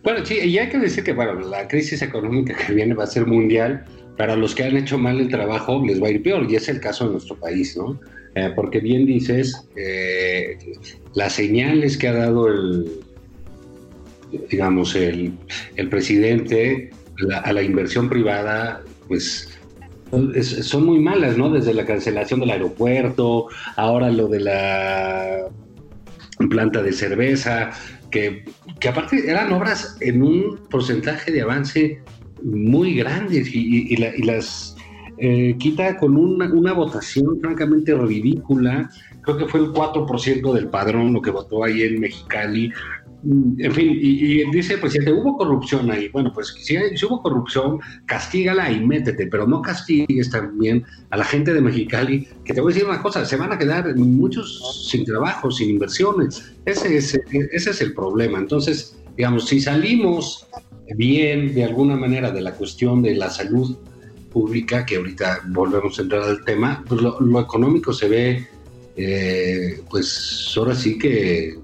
Bueno, 0.03 0.25
sí, 0.25 0.39
y 0.39 0.59
hay 0.59 0.69
que 0.69 0.79
decir 0.79 1.05
que 1.05 1.13
bueno, 1.13 1.35
la 1.41 1.67
crisis 1.69 2.03
económica 2.03 2.55
que 2.55 2.75
viene 2.75 2.95
va 2.95 3.05
a 3.05 3.07
ser 3.07 3.27
mundial. 3.27 3.85
Para 4.17 4.37
los 4.37 4.55
que 4.55 4.63
han 4.63 4.77
hecho 4.77 4.97
mal 4.97 5.19
el 5.19 5.29
trabajo 5.29 5.83
les 5.85 6.01
va 6.01 6.07
a 6.07 6.11
ir 6.11 6.23
peor, 6.23 6.49
y 6.49 6.57
es 6.57 6.69
el 6.69 6.81
caso 6.81 7.07
de 7.07 7.13
nuestro 7.13 7.37
país, 7.37 7.77
¿no? 7.77 7.99
Eh, 8.35 8.53
porque 8.55 8.81
bien 8.81 9.07
dices, 9.07 9.69
eh, 9.76 10.59
las 11.14 11.35
señales 11.35 11.97
que 11.97 12.09
ha 12.09 12.12
dado 12.12 12.49
el, 12.49 12.91
digamos, 14.50 14.97
el, 14.97 15.35
presidente 15.88 16.91
a 17.45 17.53
la 17.53 17.62
inversión 17.62 18.09
privada, 18.09 18.83
pues 19.07 19.50
son 20.62 20.85
muy 20.85 20.99
malas, 20.99 21.37
¿no? 21.37 21.50
Desde 21.50 21.75
la 21.75 21.87
cancelación 21.87 22.41
del 22.41 22.50
aeropuerto, 22.50 23.47
ahora 23.76 24.11
lo 24.11 24.26
de 24.26 24.41
la 24.41 25.49
planta 26.50 26.83
de 26.83 26.93
cerveza, 26.93 27.71
que, 28.11 28.45
aparte 28.88 29.31
eran 29.31 29.53
obras 29.53 29.97
en 30.00 30.23
un 30.23 30.59
porcentaje 30.71 31.31
de 31.31 31.43
avance 31.43 32.00
muy 32.43 32.97
grandes 32.97 33.49
y 33.53 33.97
las 33.97 34.74
eh, 35.18 35.56
quita 35.59 35.97
con 35.97 36.16
una, 36.16 36.73
votación 36.73 37.40
francamente 37.40 37.94
ridícula. 37.94 38.90
Creo 39.23 39.37
que 39.37 39.47
fue 39.47 39.61
el 39.61 39.73
4% 39.73 40.52
del 40.52 40.68
padrón 40.68 41.12
lo 41.12 41.23
que 41.23 41.30
votó 41.30 41.64
ahí 41.64 41.83
en 41.83 42.00
Mexicali. 42.00 42.73
Mm, 43.23 43.61
en 43.61 43.73
fin, 43.73 43.99
y, 44.00 44.50
dice 44.50 44.75
el 44.75 44.80
presidente, 44.80 45.12
hubo 45.12 45.37
corrupción 45.37 45.90
ahí. 45.90 46.09
Bueno, 46.09 46.33
pues 46.33 46.49
si, 46.49 46.76
si, 46.97 47.06
hubo 47.06 47.23
corrupción, 47.23 47.78
castígala 48.06 48.71
y 48.71 48.85
métete, 48.85 49.28
pero 49.28 49.47
no 49.47 49.62
castigues 49.62 50.30
también 50.30 50.85
a 51.11 51.16
la 51.16 51.25
gente 51.25 51.54
de 51.54 51.61
Mexicali, 51.61 52.28
que 52.44 52.52
te 52.52 52.61
voy 52.61 52.73
a 52.73 52.75
decir 52.75 52.88
una 52.88 53.00
cosa, 53.00 53.25
se 53.25 53.37
van 53.37 53.52
a 53.52 53.59
quedar 53.59 53.94
muchos 53.97 54.88
sin 54.90 55.04
trabajo, 55.04 55.50
sin 55.50 55.71
inversiones. 55.71 56.54
Ese 56.66 56.97
es, 56.97 57.14
ese 57.14 57.71
es 57.71 57.80
el 57.80 57.94
problema. 57.94 58.38
Entonces, 58.38 58.99
digamos, 59.16 59.47
si 59.47 59.61
salimos 59.61 60.47
bien 60.97 61.54
de 61.54 61.64
alguna 61.64 61.97
manera 61.97 62.30
de 62.30 62.42
la 62.42 62.52
cuestión 62.52 63.02
de 63.02 63.14
la 63.14 63.30
salud 63.30 63.76
pública, 64.35 64.85
que 64.85 64.97
ahorita 64.97 65.43
volvemos 65.50 65.99
a 65.99 66.03
entrar 66.03 66.23
al 66.25 66.45
tema, 66.45 66.85
pues 66.88 67.00
lo, 67.00 67.41
económico 67.41 67.93
se 67.93 68.09
ve, 68.09 68.47
eh, 68.97 69.81
pues 69.88 70.53
ahora 70.57 70.75
sí 70.75 70.99
que, 70.99 71.57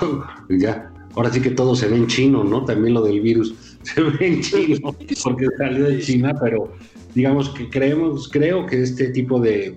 ya, 0.50 0.92
ahora 1.14 1.32
sí 1.32 1.40
que 1.40 1.50
todo 1.50 1.74
se 1.74 1.88
ve 1.88 1.96
en 1.96 2.06
chino, 2.06 2.44
¿no? 2.44 2.64
También 2.66 2.94
lo 2.94 3.02
del 3.02 3.20
virus 3.22 3.54
se 3.82 4.02
ve 4.02 4.26
en 4.26 4.42
chino, 4.42 4.94
porque 5.22 5.46
salió 5.56 5.84
de 5.86 6.00
China, 6.00 6.34
pero 6.40 6.70
digamos 7.14 7.48
que 7.50 7.68
creemos, 7.70 8.28
creo 8.28 8.66
que 8.66 8.82
este 8.82 9.08
tipo 9.08 9.40
de, 9.40 9.76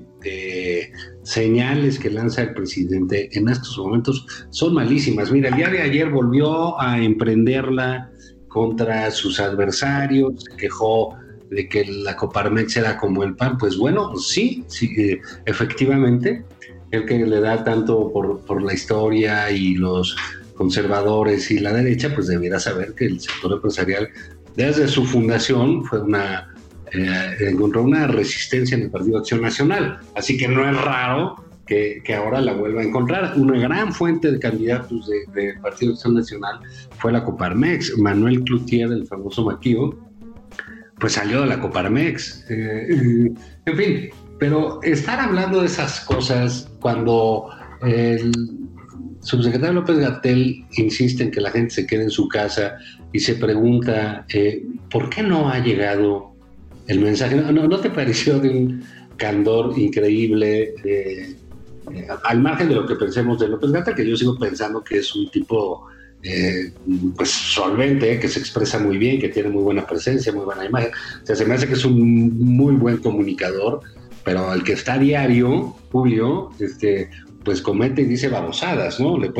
señales 1.23 1.97
que 1.97 2.11
lanza 2.11 2.43
el 2.43 2.53
presidente 2.53 3.29
en 3.31 3.49
estos 3.49 3.75
momentos 3.77 4.27
son 4.51 4.75
malísimas. 4.75 5.31
Mira, 5.31 5.49
el 5.49 5.55
día 5.55 5.69
de 5.69 5.81
ayer 5.81 6.09
volvió 6.09 6.79
a 6.79 7.01
emprenderla 7.01 8.11
contra 8.47 9.09
sus 9.09 9.39
adversarios, 9.39 10.43
se 10.43 10.57
quejó 10.57 11.15
de 11.51 11.67
que 11.67 11.85
la 11.85 12.15
Coparmex 12.15 12.77
era 12.77 12.97
como 12.97 13.23
el 13.23 13.35
PAN. 13.35 13.57
Pues 13.57 13.77
bueno, 13.77 14.17
sí, 14.17 14.63
sí 14.67 14.93
eh, 14.97 15.21
efectivamente, 15.45 16.43
el 16.91 17.05
que 17.05 17.19
le 17.19 17.39
da 17.39 17.63
tanto 17.63 18.11
por, 18.11 18.39
por 18.45 18.63
la 18.63 18.73
historia 18.73 19.51
y 19.51 19.75
los 19.75 20.15
conservadores 20.55 21.51
y 21.51 21.59
la 21.59 21.73
derecha, 21.73 22.13
pues 22.15 22.27
debiera 22.27 22.59
saber 22.59 22.93
que 22.93 23.05
el 23.05 23.19
sector 23.19 23.53
empresarial 23.53 24.09
desde 24.55 24.87
su 24.87 25.05
fundación 25.05 25.83
fue 25.85 26.01
una 26.01 26.47
eh, 26.93 27.35
encontró 27.47 27.83
una 27.83 28.07
resistencia 28.07 28.75
en 28.75 28.83
el 28.83 28.91
Partido 28.91 29.19
Acción 29.19 29.41
Nacional. 29.41 29.99
Así 30.15 30.37
que 30.37 30.47
no 30.47 30.69
es 30.69 30.79
raro 30.81 31.35
que, 31.65 32.01
que, 32.03 32.13
ahora 32.13 32.41
la 32.41 32.53
vuelva 32.53 32.81
a 32.81 32.83
encontrar. 32.83 33.33
Una 33.37 33.59
gran 33.59 33.93
fuente 33.93 34.29
de 34.29 34.39
candidatos 34.39 35.07
del 35.07 35.33
de 35.33 35.59
Partido 35.61 35.93
Acción 35.93 36.15
Nacional 36.15 36.59
fue 36.97 37.13
la 37.13 37.23
Coparmex. 37.23 37.97
Manuel 37.97 38.43
Cloutier, 38.43 38.91
el 38.91 39.07
famoso 39.07 39.45
Maquío, 39.45 40.10
pues 41.01 41.13
salió 41.13 41.41
de 41.41 41.47
la 41.47 41.59
Coparmex. 41.59 42.45
Eh, 42.49 43.33
en 43.65 43.75
fin, 43.75 44.09
pero 44.39 44.81
estar 44.83 45.19
hablando 45.19 45.61
de 45.61 45.65
esas 45.65 45.99
cosas 46.01 46.69
cuando 46.79 47.49
el 47.81 48.31
subsecretario 49.21 49.73
López 49.73 49.97
Gatel 49.97 50.63
insiste 50.77 51.23
en 51.23 51.31
que 51.31 51.41
la 51.41 51.49
gente 51.49 51.73
se 51.73 51.87
quede 51.87 52.03
en 52.03 52.11
su 52.11 52.27
casa 52.27 52.77
y 53.11 53.19
se 53.19 53.35
pregunta 53.35 54.25
eh, 54.29 54.63
por 54.91 55.09
qué 55.09 55.23
no 55.23 55.49
ha 55.49 55.57
llegado 55.59 56.35
el 56.87 56.99
mensaje. 56.99 57.35
¿No, 57.35 57.51
no, 57.51 57.79
te 57.79 57.89
pareció 57.89 58.39
de 58.39 58.49
un 58.49 58.83
candor 59.17 59.77
increíble? 59.77 60.75
Eh, 60.85 61.35
al 62.25 62.39
margen 62.39 62.69
de 62.69 62.75
lo 62.75 62.85
que 62.85 62.95
pensemos 62.95 63.39
de 63.39 63.47
López 63.47 63.71
Gata, 63.71 63.95
que 63.95 64.07
yo 64.07 64.15
sigo 64.15 64.37
pensando 64.37 64.83
que 64.83 64.99
es 64.99 65.15
un 65.15 65.29
tipo 65.31 65.87
eh, 66.23 66.71
pues 67.15 67.29
solvente, 67.29 68.19
que 68.19 68.27
se 68.27 68.39
expresa 68.39 68.79
muy 68.79 68.97
bien, 68.97 69.19
que 69.19 69.29
tiene 69.29 69.49
muy 69.49 69.63
buena 69.63 69.85
presencia, 69.85 70.31
muy 70.31 70.45
buena 70.45 70.65
imagen. 70.65 70.91
O 71.23 71.25
sea, 71.25 71.35
se 71.35 71.45
me 71.45 71.55
hace 71.55 71.67
que 71.67 71.73
es 71.73 71.85
un 71.85 72.37
muy 72.39 72.75
buen 72.75 72.97
comunicador, 72.97 73.81
pero 74.23 74.53
el 74.53 74.63
que 74.63 74.73
está 74.73 74.93
a 74.93 74.99
diario, 74.99 75.75
Julio, 75.91 76.51
este, 76.59 77.09
pues 77.43 77.61
comete 77.61 78.03
y 78.03 78.05
dice 78.05 78.27
babosadas, 78.29 78.99
¿no? 78.99 79.17
Le, 79.17 79.31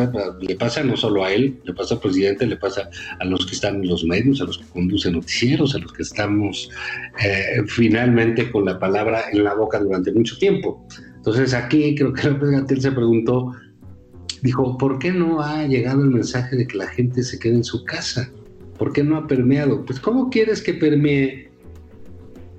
le 0.41 0.55
pasa 0.55 0.83
no 0.83 0.97
solo 0.97 1.23
a 1.23 1.31
él, 1.31 1.59
le 1.63 1.73
pasa 1.73 1.95
al 1.95 2.01
presidente, 2.01 2.47
le 2.47 2.57
pasa 2.57 2.89
a 3.19 3.25
los 3.25 3.45
que 3.45 3.53
están 3.53 3.75
en 3.75 3.89
los 3.89 4.03
medios, 4.03 4.41
a 4.41 4.45
los 4.45 4.57
que 4.57 4.65
conducen 4.65 5.13
noticieros, 5.13 5.75
a 5.75 5.79
los 5.79 5.93
que 5.93 6.01
estamos 6.01 6.69
eh, 7.23 7.61
finalmente 7.67 8.51
con 8.51 8.65
la 8.65 8.79
palabra 8.79 9.25
en 9.31 9.43
la 9.43 9.53
boca 9.53 9.79
durante 9.79 10.11
mucho 10.11 10.37
tiempo. 10.37 10.85
Entonces 11.15 11.53
aquí 11.53 11.93
creo 11.95 12.13
que 12.13 12.29
López 12.29 12.49
Gatel 12.49 12.81
se 12.81 12.91
preguntó, 12.91 13.53
dijo, 14.41 14.77
¿por 14.77 14.99
qué 14.99 15.11
no 15.11 15.41
ha 15.41 15.65
llegado 15.65 16.03
el 16.03 16.09
mensaje 16.09 16.55
de 16.55 16.67
que 16.67 16.77
la 16.77 16.87
gente 16.87 17.23
se 17.23 17.39
quede 17.39 17.55
en 17.55 17.63
su 17.63 17.83
casa? 17.83 18.31
¿Por 18.77 18.93
qué 18.93 19.03
no 19.03 19.17
ha 19.17 19.27
permeado? 19.27 19.85
Pues 19.85 19.99
¿cómo 19.99 20.29
quieres 20.29 20.61
que 20.61 20.73
permee 20.73 21.51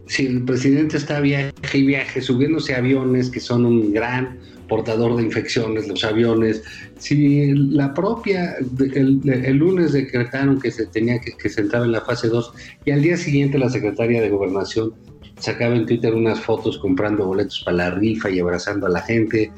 si 0.06 0.26
el 0.26 0.44
presidente 0.44 0.96
está 0.96 1.20
viaje 1.20 1.52
y 1.72 1.86
viaje, 1.86 2.20
subiéndose 2.20 2.74
a 2.74 2.78
aviones 2.78 3.30
que 3.30 3.40
son 3.40 3.64
un 3.64 3.92
gran 3.92 4.38
portador 4.68 5.16
de 5.16 5.22
infecciones, 5.22 5.88
los 5.88 6.02
aviones. 6.04 6.62
Si 6.98 7.52
la 7.54 7.92
propia, 7.92 8.56
el, 8.94 9.56
lunes 9.56 9.92
decretaron 9.92 10.60
que 10.60 10.70
se 10.70 10.86
tenía 10.86 11.20
que, 11.20 11.32
que 11.32 11.60
entraba 11.60 11.84
en 11.84 11.92
la 11.92 12.00
fase 12.00 12.28
2 12.28 12.52
y 12.84 12.90
al 12.90 13.02
día 13.02 13.16
siguiente 13.16 13.58
la 13.58 13.68
secretaria 13.68 14.22
de 14.22 14.30
Gobernación 14.30 14.94
sacaba 15.38 15.74
en 15.74 15.86
Twitter 15.86 16.14
unas 16.14 16.40
fotos 16.40 16.78
comprando 16.78 17.26
boletos 17.26 17.60
para 17.64 17.76
la 17.76 17.90
rifa 17.90 18.30
y 18.30 18.38
abrazando 18.38 18.86
a 18.86 18.90
la 18.90 19.00
gente. 19.00 19.50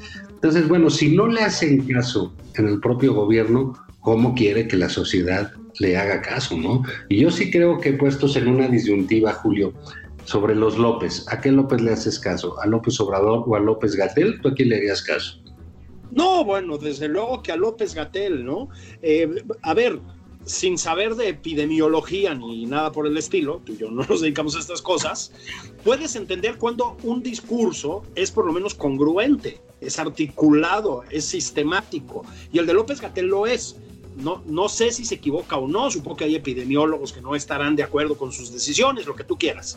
Entonces, 0.44 0.68
bueno, 0.68 0.90
si 0.90 1.16
no 1.16 1.26
le 1.26 1.40
hacen 1.40 1.86
caso 1.86 2.34
en 2.56 2.68
el 2.68 2.78
propio 2.78 3.14
gobierno, 3.14 3.72
¿cómo 4.00 4.34
quiere 4.34 4.68
que 4.68 4.76
la 4.76 4.90
sociedad 4.90 5.50
le 5.78 5.96
haga 5.96 6.20
caso, 6.20 6.58
no? 6.58 6.82
Y 7.08 7.22
yo 7.22 7.30
sí 7.30 7.50
creo 7.50 7.80
que 7.80 7.94
puestos 7.94 8.36
en 8.36 8.48
una 8.48 8.68
disyuntiva, 8.68 9.32
Julio, 9.32 9.72
sobre 10.26 10.54
los 10.54 10.76
López. 10.76 11.24
¿A 11.30 11.40
qué 11.40 11.50
López 11.50 11.80
le 11.80 11.94
haces 11.94 12.18
caso? 12.18 12.60
¿A 12.60 12.66
López 12.66 13.00
Obrador 13.00 13.44
o 13.46 13.56
a 13.56 13.58
López 13.58 13.96
Gatel? 13.96 14.38
¿Tú 14.42 14.48
a 14.48 14.54
quién 14.54 14.68
le 14.68 14.76
harías 14.76 15.00
caso? 15.00 15.42
No, 16.10 16.44
bueno, 16.44 16.76
desde 16.76 17.08
luego 17.08 17.42
que 17.42 17.50
a 17.50 17.56
López 17.56 17.94
Gatel, 17.94 18.44
¿no? 18.44 18.68
Eh, 19.00 19.42
a 19.62 19.72
ver, 19.72 19.98
sin 20.44 20.78
saber 20.78 21.14
de 21.14 21.28
epidemiología 21.28 22.34
ni 22.34 22.66
nada 22.66 22.92
por 22.92 23.06
el 23.06 23.16
estilo, 23.16 23.60
tú 23.64 23.72
y 23.72 23.78
yo 23.78 23.90
no 23.90 24.04
nos 24.08 24.20
dedicamos 24.20 24.56
a 24.56 24.60
estas 24.60 24.82
cosas, 24.82 25.32
puedes 25.82 26.16
entender 26.16 26.58
cuando 26.58 26.96
un 27.02 27.22
discurso 27.22 28.02
es 28.14 28.30
por 28.30 28.46
lo 28.46 28.52
menos 28.52 28.74
congruente, 28.74 29.60
es 29.80 29.98
articulado, 29.98 31.04
es 31.10 31.24
sistemático. 31.24 32.24
Y 32.52 32.58
el 32.58 32.66
de 32.66 32.74
López 32.74 33.00
Gatel 33.00 33.26
lo 33.26 33.46
es. 33.46 33.76
No, 34.16 34.42
no 34.46 34.68
sé 34.68 34.92
si 34.92 35.04
se 35.04 35.16
equivoca 35.16 35.56
o 35.56 35.66
no, 35.66 35.90
supongo 35.90 36.18
que 36.18 36.24
hay 36.24 36.36
epidemiólogos 36.36 37.12
que 37.12 37.20
no 37.20 37.34
estarán 37.34 37.74
de 37.74 37.82
acuerdo 37.82 38.16
con 38.16 38.30
sus 38.30 38.52
decisiones, 38.52 39.06
lo 39.06 39.16
que 39.16 39.24
tú 39.24 39.36
quieras 39.36 39.76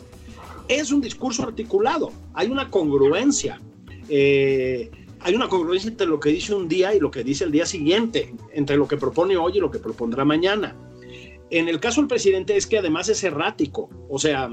es 0.68 0.92
un 0.92 1.00
discurso 1.00 1.42
articulado, 1.42 2.12
hay 2.34 2.48
una 2.48 2.70
congruencia. 2.70 3.60
Eh, 4.08 4.90
hay 5.20 5.34
una 5.34 5.48
congruencia 5.48 5.90
entre 5.90 6.06
lo 6.06 6.20
que 6.20 6.30
dice 6.30 6.54
un 6.54 6.68
día 6.68 6.94
y 6.94 7.00
lo 7.00 7.10
que 7.10 7.24
dice 7.24 7.44
el 7.44 7.52
día 7.52 7.66
siguiente, 7.66 8.34
entre 8.52 8.76
lo 8.76 8.86
que 8.86 8.96
propone 8.96 9.36
hoy 9.36 9.56
y 9.56 9.60
lo 9.60 9.70
que 9.70 9.78
propondrá 9.78 10.24
mañana. 10.24 10.76
En 11.50 11.68
el 11.68 11.80
caso 11.80 12.00
del 12.00 12.08
presidente 12.08 12.56
es 12.56 12.66
que 12.66 12.78
además 12.78 13.08
es 13.08 13.24
errático, 13.24 13.88
o 14.08 14.18
sea, 14.18 14.50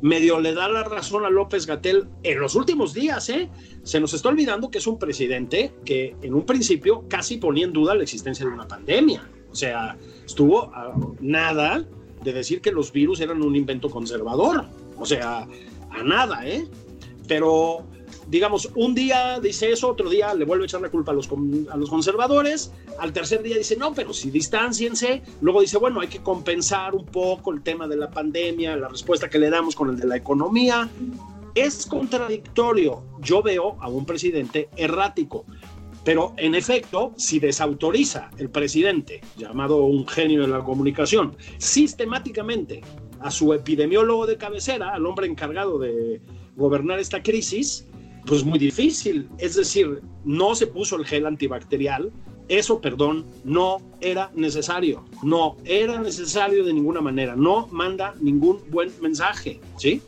medio 0.00 0.40
le 0.40 0.54
da 0.54 0.68
la 0.68 0.84
razón 0.84 1.24
a 1.24 1.30
López 1.30 1.66
Gatel 1.66 2.08
en 2.22 2.40
los 2.40 2.54
últimos 2.54 2.94
días, 2.94 3.28
¿eh? 3.28 3.48
Se 3.82 4.00
nos 4.00 4.14
está 4.14 4.28
olvidando 4.28 4.70
que 4.70 4.78
es 4.78 4.86
un 4.86 4.98
presidente 4.98 5.72
que 5.84 6.16
en 6.22 6.34
un 6.34 6.44
principio 6.44 7.04
casi 7.08 7.36
ponía 7.38 7.66
en 7.66 7.72
duda 7.72 7.94
la 7.94 8.02
existencia 8.02 8.46
de 8.46 8.52
una 8.52 8.66
pandemia. 8.66 9.28
O 9.50 9.54
sea, 9.54 9.96
estuvo 10.24 10.74
a 10.74 10.94
nada 11.20 11.84
de 12.22 12.32
decir 12.32 12.60
que 12.60 12.72
los 12.72 12.92
virus 12.92 13.20
eran 13.20 13.42
un 13.42 13.56
invento 13.56 13.88
conservador. 13.88 14.66
O 14.98 15.06
sea, 15.06 15.46
a 15.90 16.02
nada, 16.02 16.46
¿eh? 16.46 16.66
Pero, 17.28 17.86
digamos, 18.28 18.70
un 18.74 18.94
día 18.94 19.40
dice 19.40 19.70
eso, 19.72 19.88
otro 19.88 20.08
día 20.08 20.34
le 20.34 20.44
vuelve 20.44 20.64
a 20.64 20.66
echar 20.66 20.80
la 20.80 20.90
culpa 20.90 21.12
a 21.12 21.14
los, 21.14 21.28
a 21.70 21.76
los 21.76 21.88
conservadores, 21.88 22.72
al 22.98 23.12
tercer 23.12 23.42
día 23.42 23.56
dice, 23.56 23.76
no, 23.76 23.94
pero 23.94 24.12
si 24.12 24.30
distanciense, 24.30 25.22
luego 25.40 25.60
dice, 25.60 25.78
bueno, 25.78 26.00
hay 26.00 26.08
que 26.08 26.22
compensar 26.22 26.94
un 26.94 27.06
poco 27.06 27.52
el 27.52 27.62
tema 27.62 27.86
de 27.86 27.96
la 27.96 28.10
pandemia, 28.10 28.76
la 28.76 28.88
respuesta 28.88 29.30
que 29.30 29.38
le 29.38 29.50
damos 29.50 29.74
con 29.74 29.90
el 29.90 29.96
de 29.96 30.06
la 30.06 30.16
economía. 30.16 30.88
Es 31.54 31.86
contradictorio. 31.86 33.02
Yo 33.20 33.42
veo 33.42 33.76
a 33.80 33.88
un 33.88 34.04
presidente 34.04 34.68
errático. 34.76 35.46
Pero 36.04 36.34
en 36.36 36.54
efecto, 36.54 37.14
si 37.16 37.40
desautoriza 37.40 38.30
el 38.38 38.50
presidente, 38.50 39.22
llamado 39.36 39.78
un 39.78 40.06
genio 40.06 40.42
de 40.42 40.48
la 40.48 40.62
comunicación, 40.62 41.34
sistemáticamente 41.58 42.82
a 43.20 43.30
su 43.30 43.52
epidemiólogo 43.52 44.26
de 44.26 44.36
cabecera, 44.36 44.90
al 44.90 45.04
hombre 45.06 45.26
encargado 45.26 45.78
de 45.78 46.20
gobernar 46.54 47.00
esta 47.00 47.22
crisis, 47.22 47.86
pues 48.26 48.44
muy 48.44 48.58
difícil. 48.58 49.28
Es 49.38 49.54
decir, 49.54 50.02
no 50.24 50.54
se 50.54 50.66
puso 50.66 50.96
el 50.96 51.06
gel 51.06 51.26
antibacterial. 51.26 52.12
Eso, 52.48 52.80
perdón, 52.80 53.24
no 53.44 53.80
era 54.00 54.30
necesario. 54.34 55.04
No 55.22 55.56
era 55.64 56.00
necesario 56.00 56.64
de 56.64 56.72
ninguna 56.72 57.00
manera. 57.00 57.34
No 57.36 57.68
manda 57.68 58.14
ningún 58.20 58.60
buen 58.70 58.92
mensaje. 59.00 59.60
¿sí? 59.76 60.02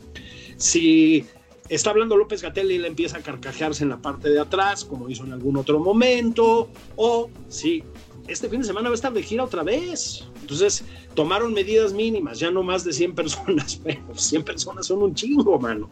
Si 0.57 1.25
está 1.69 1.91
hablando 1.91 2.17
López 2.17 2.41
Gatel 2.41 2.71
y 2.71 2.77
le 2.77 2.87
empieza 2.87 3.17
a 3.17 3.21
carcajearse 3.21 3.83
en 3.83 3.89
la 3.89 4.01
parte 4.01 4.29
de 4.29 4.39
atrás, 4.39 4.85
como 4.85 5.09
hizo 5.09 5.23
en 5.23 5.33
algún 5.33 5.57
otro 5.57 5.79
momento, 5.79 6.69
o 6.95 7.29
si 7.47 7.83
este 8.27 8.49
fin 8.49 8.61
de 8.61 8.67
semana 8.67 8.89
va 8.89 8.93
a 8.93 8.95
estar 8.95 9.13
de 9.13 9.23
gira 9.23 9.43
otra 9.43 9.63
vez. 9.63 10.25
Entonces, 10.41 10.83
tomaron 11.13 11.53
medidas 11.53 11.93
mínimas, 11.93 12.39
ya 12.39 12.51
no 12.51 12.63
más 12.63 12.83
de 12.83 12.93
100 12.93 13.15
personas, 13.15 13.75
pero 13.83 14.01
100 14.15 14.43
personas 14.43 14.87
son 14.87 15.03
un 15.03 15.13
chingo, 15.13 15.59
mano. 15.59 15.89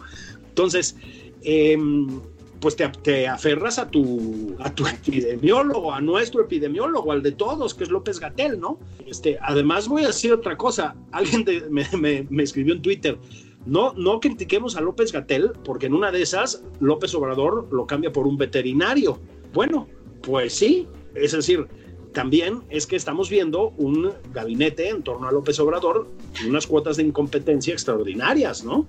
Entonces, 0.57 0.95
em, 1.43 2.19
pues 2.59 2.75
te, 2.75 3.27
aferras 3.27 3.77
a 3.77 3.91
tu, 3.91 4.55
a 4.57 4.73
tu 4.73 4.87
epidemiólogo, 4.87 5.93
a 5.93 6.01
nuestro 6.01 6.41
epidemiólogo, 6.41 7.11
al 7.11 7.21
de 7.21 7.31
todos, 7.31 7.75
que 7.75 7.83
es 7.83 7.91
López 7.91 8.19
Gatel, 8.19 8.59
¿no? 8.59 8.79
Este, 9.05 9.37
además, 9.43 9.87
voy 9.87 10.03
a 10.03 10.07
decir 10.07 10.33
otra 10.33 10.57
cosa. 10.57 10.95
Alguien 11.11 11.45
me, 11.69 12.41
escribió 12.41 12.73
en 12.73 12.81
Twitter. 12.81 13.19
No, 13.67 13.93
no 13.93 14.19
critiquemos 14.19 14.75
a 14.75 14.81
López 14.81 15.11
Gatel, 15.11 15.51
porque 15.63 15.85
en 15.85 15.93
una 15.93 16.11
de 16.11 16.23
esas 16.23 16.63
López 16.79 17.13
Obrador 17.13 17.67
lo 17.71 17.85
cambia 17.85 18.11
por 18.11 18.25
un 18.25 18.37
veterinario. 18.37 19.19
Bueno, 19.53 19.87
pues 20.23 20.53
sí, 20.53 20.87
es 21.13 21.33
decir, 21.33 21.67
también 22.13 22.63
es 22.71 22.87
que 22.87 22.95
estamos 22.95 23.29
viendo 23.29 23.75
un 23.77 24.11
gabinete 24.33 24.89
en 24.89 25.03
torno 25.03 25.27
a 25.27 25.31
López 25.31 25.59
Obrador, 25.59 26.07
unas 26.47 26.65
cuotas 26.65 26.97
de 26.97 27.03
incompetencia 27.03 27.73
extraordinarias, 27.73 28.63
¿no? 28.63 28.87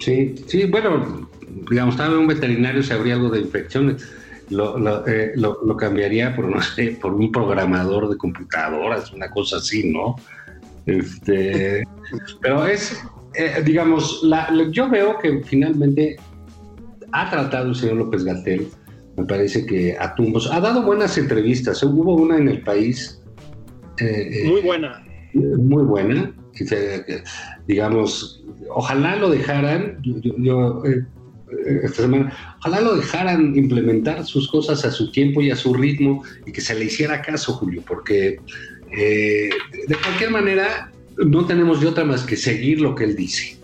Sí, 0.00 0.34
sí, 0.46 0.64
bueno, 0.64 1.28
digamos, 1.70 1.94
estaba 1.94 2.18
un 2.18 2.26
veterinario, 2.26 2.82
se 2.82 2.94
habría 2.94 3.14
algo 3.14 3.30
de 3.30 3.40
infecciones. 3.40 4.08
Lo, 4.48 5.06
eh, 5.06 5.32
lo, 5.36 5.60
lo, 5.64 5.76
cambiaría 5.76 6.34
por, 6.34 6.46
no 6.48 6.60
sé, 6.60 6.98
por 7.00 7.14
un 7.14 7.30
programador 7.30 8.08
de 8.08 8.16
computadoras, 8.16 9.12
una 9.12 9.30
cosa 9.30 9.58
así, 9.58 9.92
¿no? 9.92 10.16
Este, 10.86 11.84
pero 12.40 12.66
es, 12.66 13.00
eh, 13.34 13.62
digamos, 13.64 14.20
la, 14.24 14.50
yo 14.72 14.88
veo 14.88 15.18
que 15.18 15.40
finalmente 15.44 16.16
ha 17.12 17.30
tratado 17.30 17.68
el 17.68 17.76
señor 17.76 17.96
López 17.96 18.24
Gatel, 18.24 18.68
me 19.16 19.24
parece 19.24 19.66
que 19.66 19.96
a 19.96 20.14
tumbos, 20.16 20.50
ha 20.50 20.60
dado 20.60 20.82
buenas 20.82 21.16
entrevistas, 21.16 21.82
hubo 21.84 22.16
una 22.16 22.36
en 22.36 22.48
el 22.48 22.62
país. 22.62 23.22
Eh, 24.00 24.44
muy 24.46 24.62
buena. 24.62 25.04
Muy 25.32 25.84
buena, 25.84 26.34
digamos, 27.68 28.39
ojalá 28.68 29.16
lo 29.16 29.30
dejaran, 29.30 29.98
yo, 30.02 30.82
esta 31.82 32.02
semana, 32.02 32.32
ojalá 32.58 32.80
lo 32.80 32.96
dejaran 32.96 33.56
implementar 33.56 34.24
sus 34.24 34.48
cosas 34.48 34.84
a 34.84 34.90
su 34.90 35.10
tiempo 35.10 35.40
y 35.40 35.50
a 35.50 35.56
su 35.56 35.74
ritmo 35.74 36.22
y 36.46 36.52
que 36.52 36.60
se 36.60 36.74
le 36.74 36.84
hiciera 36.84 37.22
caso, 37.22 37.54
Julio, 37.54 37.82
porque 37.86 38.40
eh, 38.92 39.50
de 39.88 39.96
cualquier 39.96 40.30
manera 40.30 40.90
no 41.16 41.46
tenemos 41.46 41.80
de 41.80 41.88
otra 41.88 42.04
más 42.04 42.22
que 42.22 42.36
seguir 42.36 42.80
lo 42.80 42.94
que 42.94 43.04
él 43.04 43.16
dice. 43.16 43.58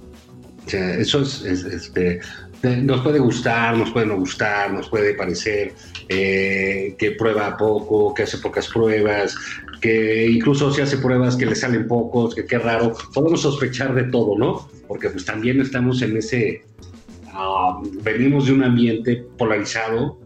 O 0.66 0.68
sea, 0.68 0.94
eso 0.96 1.22
es, 1.22 1.42
este, 1.44 2.20
nos 2.62 3.00
puede 3.02 3.18
gustar, 3.18 3.76
nos 3.76 3.90
puede 3.90 4.06
no 4.06 4.16
gustar, 4.16 4.72
nos 4.72 4.88
puede 4.88 5.14
parecer 5.14 5.72
eh, 6.08 6.96
que 6.98 7.12
prueba 7.12 7.56
poco, 7.56 8.12
que 8.14 8.24
hace 8.24 8.38
pocas 8.38 8.68
pruebas, 8.68 9.36
que 9.80 10.26
incluso 10.26 10.72
si 10.72 10.80
hace 10.80 10.98
pruebas 10.98 11.36
que 11.36 11.46
le 11.46 11.54
salen 11.54 11.86
pocos, 11.86 12.34
que 12.34 12.44
qué 12.44 12.58
raro, 12.58 12.94
podemos 13.14 13.42
sospechar 13.42 13.94
de 13.94 14.04
todo, 14.04 14.38
¿no? 14.38 14.68
Porque 14.88 15.10
pues 15.10 15.24
también 15.24 15.60
estamos 15.60 16.02
en 16.02 16.16
ese, 16.16 16.62
ah, 17.32 17.80
venimos 18.02 18.46
de 18.46 18.52
un 18.52 18.64
ambiente 18.64 19.24
polarizado 19.36 20.18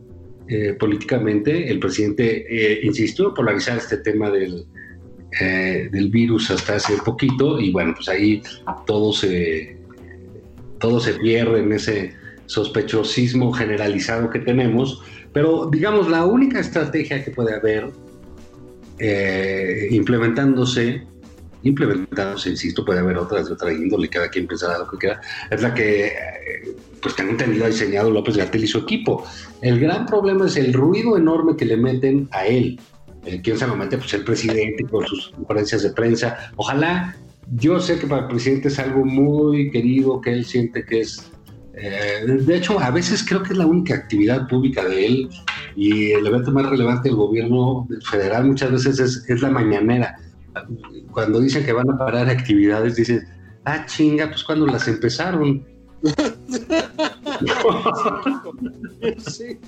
eh, 0.48 0.74
políticamente, 0.74 1.70
el 1.70 1.78
presidente 1.78 2.44
eh, 2.48 2.80
insistió 2.82 3.32
polarizar 3.32 3.78
este 3.78 3.98
tema 3.98 4.30
del, 4.30 4.66
eh, 5.40 5.88
del 5.92 6.10
virus 6.10 6.50
hasta 6.50 6.74
hace 6.74 6.96
poquito 7.04 7.60
y 7.60 7.70
bueno, 7.70 7.94
pues 7.94 8.08
ahí 8.08 8.42
todo 8.84 9.12
se, 9.12 9.76
todo 10.80 10.98
se 10.98 11.14
pierde 11.14 11.60
en 11.60 11.72
ese 11.72 12.14
sospechosismo 12.46 13.52
generalizado 13.52 14.28
que 14.28 14.40
tenemos, 14.40 15.00
pero 15.32 15.68
digamos 15.70 16.10
la 16.10 16.26
única 16.26 16.58
estrategia 16.58 17.24
que 17.24 17.30
puede 17.30 17.54
haber 17.54 17.92
eh, 19.00 19.88
implementándose, 19.90 21.06
implementándose, 21.62 22.50
insisto, 22.50 22.84
puede 22.84 23.00
haber 23.00 23.18
otras 23.18 23.46
de 23.46 23.54
otra 23.54 23.72
índole, 23.72 24.08
cada 24.08 24.28
quien 24.28 24.46
pensará 24.46 24.78
lo 24.78 24.88
que 24.88 24.98
quiera, 24.98 25.20
es 25.50 25.62
la 25.62 25.74
que, 25.74 26.06
eh, 26.06 26.76
pues 27.02 27.16
tengo 27.16 27.30
entendido, 27.30 27.64
ha 27.64 27.68
diseñado 27.68 28.10
López 28.10 28.36
Gatel 28.36 28.64
y 28.64 28.68
su 28.68 28.78
equipo. 28.78 29.24
El 29.62 29.80
gran 29.80 30.06
problema 30.06 30.46
es 30.46 30.56
el 30.56 30.72
ruido 30.72 31.16
enorme 31.16 31.56
que 31.56 31.64
le 31.64 31.76
meten 31.76 32.28
a 32.30 32.46
él 32.46 32.78
eh, 33.24 33.40
¿Quién 33.42 33.58
se 33.58 33.66
lo 33.66 33.76
mete? 33.76 33.98
Pues 33.98 34.12
el 34.14 34.24
presidente 34.24 34.84
con 34.84 35.06
sus 35.06 35.28
conferencias 35.30 35.82
de 35.82 35.90
prensa. 35.90 36.50
Ojalá, 36.56 37.16
yo 37.52 37.78
sé 37.80 37.98
que 37.98 38.06
para 38.06 38.22
el 38.22 38.28
presidente 38.28 38.68
es 38.68 38.78
algo 38.78 39.04
muy 39.04 39.70
querido, 39.70 40.20
que 40.20 40.32
él 40.32 40.44
siente 40.44 40.84
que 40.84 41.00
es... 41.00 41.30
Eh, 41.74 42.24
de 42.26 42.56
hecho, 42.56 42.78
a 42.80 42.90
veces 42.90 43.24
creo 43.26 43.42
que 43.42 43.52
es 43.52 43.58
la 43.58 43.66
única 43.66 43.94
actividad 43.94 44.48
pública 44.48 44.84
de 44.84 45.06
él 45.06 45.30
y 45.76 46.12
el 46.12 46.26
evento 46.26 46.50
más 46.50 46.68
relevante 46.68 47.09
del 47.09 47.16
gobierno 47.16 47.87
federal 48.11 48.46
muchas 48.46 48.72
veces 48.72 48.98
es, 49.00 49.24
es 49.28 49.42
la 49.42 49.50
mañanera. 49.50 50.16
Cuando 51.12 51.40
dicen 51.40 51.64
que 51.64 51.72
van 51.72 51.90
a 51.90 51.98
parar 51.98 52.28
actividades, 52.28 52.96
dicen, 52.96 53.26
ah, 53.64 53.85
chinga, 53.87 54.28
pues 54.28 54.44
cuando 54.44 54.66
las 54.66 54.87
empezaron. 54.88 55.64
sí. 59.18 59.59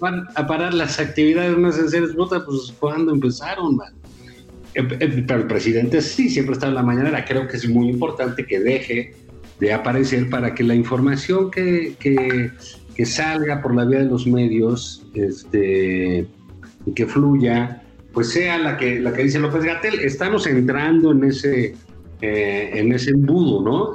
van 0.00 0.28
a 0.34 0.46
parar 0.46 0.74
las 0.74 0.98
actividades 1.00 1.56
más 1.56 1.78
en 1.78 1.88
serio, 1.88 2.08
pues 2.14 2.74
cuando 2.78 3.12
empezaron, 3.12 3.76
man. 3.76 3.94
Em, 4.74 4.88
em, 5.00 5.26
pero 5.26 5.40
el 5.40 5.46
presidente 5.46 6.02
sí, 6.02 6.28
siempre 6.28 6.52
está 6.52 6.68
en 6.68 6.74
la 6.74 6.82
mañana. 6.82 7.24
Creo 7.24 7.48
que 7.48 7.56
es 7.56 7.66
muy 7.68 7.88
importante 7.88 8.46
que 8.46 8.60
deje 8.60 9.14
de 9.58 9.72
aparecer 9.72 10.28
para 10.28 10.54
que 10.54 10.62
la 10.64 10.74
información 10.74 11.50
que, 11.50 11.96
que, 11.98 12.50
que 12.96 13.04
salga 13.04 13.60
por 13.60 13.74
la 13.74 13.84
vía 13.84 13.98
de 14.00 14.06
los 14.06 14.26
medios 14.26 15.06
este, 15.14 16.26
y 16.86 16.92
que 16.94 17.06
fluya, 17.06 17.82
pues 18.12 18.30
sea 18.30 18.58
la 18.58 18.78
que, 18.78 19.00
la 19.00 19.12
que 19.12 19.24
dice 19.24 19.38
López 19.38 19.62
Gatel. 19.62 20.00
Estamos 20.00 20.46
entrando 20.46 21.12
en 21.12 21.24
ese 21.24 21.74
eh, 22.22 22.70
en 22.72 22.92
ese 22.94 23.10
embudo, 23.10 23.60
¿no? 23.62 23.94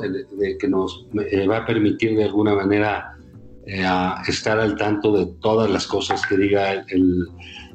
Que 0.60 0.68
nos 0.68 1.08
eh, 1.32 1.48
va 1.48 1.58
a 1.58 1.66
permitir 1.66 2.16
de 2.16 2.26
alguna 2.26 2.54
manera 2.54 3.18
eh, 3.66 3.84
estar 4.28 4.60
al 4.60 4.78
tanto 4.78 5.18
de 5.18 5.26
todas 5.42 5.72
las 5.72 5.88
cosas 5.88 6.24
que 6.28 6.38
diga 6.38 6.72
el, 6.90 7.28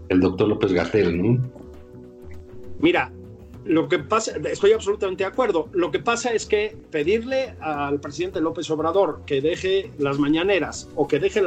el 0.08 0.20
doctor 0.20 0.46
López 0.46 0.72
Gatel, 0.72 1.20
¿no? 1.20 1.50
Mira, 2.78 3.10
lo 3.66 3.88
que 3.88 3.98
pasa, 3.98 4.32
estoy 4.44 4.72
absolutamente 4.72 5.24
de 5.24 5.28
acuerdo. 5.28 5.68
Lo 5.72 5.90
que 5.90 5.98
pasa 5.98 6.32
es 6.32 6.46
que 6.46 6.76
pedirle 6.90 7.54
al 7.60 8.00
presidente 8.00 8.40
López 8.40 8.70
Obrador 8.70 9.22
que 9.26 9.40
deje 9.40 9.90
las 9.98 10.18
mañaneras 10.18 10.88
o 10.94 11.08
que 11.08 11.18
deje 11.18 11.42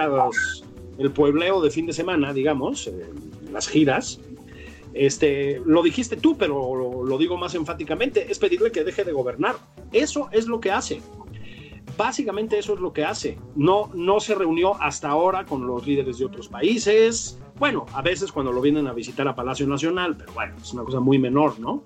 el 0.97 1.11
puebleo 1.11 1.61
de 1.61 1.71
fin 1.71 1.85
de 1.85 1.93
semana, 1.93 2.33
digamos, 2.33 2.89
las 3.51 3.67
giras, 3.67 4.19
este, 4.93 5.61
lo 5.65 5.83
dijiste 5.83 6.17
tú, 6.17 6.37
pero 6.37 7.03
lo, 7.05 7.17
digo 7.17 7.37
más 7.37 7.55
enfáticamente, 7.55 8.31
es 8.31 8.39
pedirle 8.39 8.71
que 8.71 8.83
deje 8.83 9.03
de 9.03 9.11
gobernar. 9.11 9.55
Eso 9.91 10.29
es 10.31 10.47
lo 10.47 10.59
que 10.59 10.71
hace. 10.71 11.01
Básicamente 11.97 12.57
eso 12.57 12.73
es 12.73 12.79
lo 12.79 12.93
que 12.93 13.03
hace. 13.03 13.37
No, 13.55 13.89
no 13.93 14.19
se 14.19 14.35
reunió 14.35 14.81
hasta 14.81 15.09
ahora 15.09 15.45
con 15.45 15.67
los 15.67 15.85
líderes 15.85 16.17
de 16.17 16.25
otros 16.25 16.47
países. 16.47 17.37
Bueno, 17.59 17.85
a 17.93 18.01
veces 18.01 18.31
cuando 18.31 18.51
lo 18.51 18.61
vienen 18.61 18.87
a 18.87 18.93
visitar 18.93 19.27
a 19.27 19.35
Palacio 19.35 19.67
Nacional, 19.67 20.15
pero 20.17 20.33
bueno, 20.33 20.55
es 20.61 20.73
una 20.73 20.83
cosa 20.83 20.99
muy 20.99 21.19
menor, 21.19 21.59
¿no? 21.59 21.83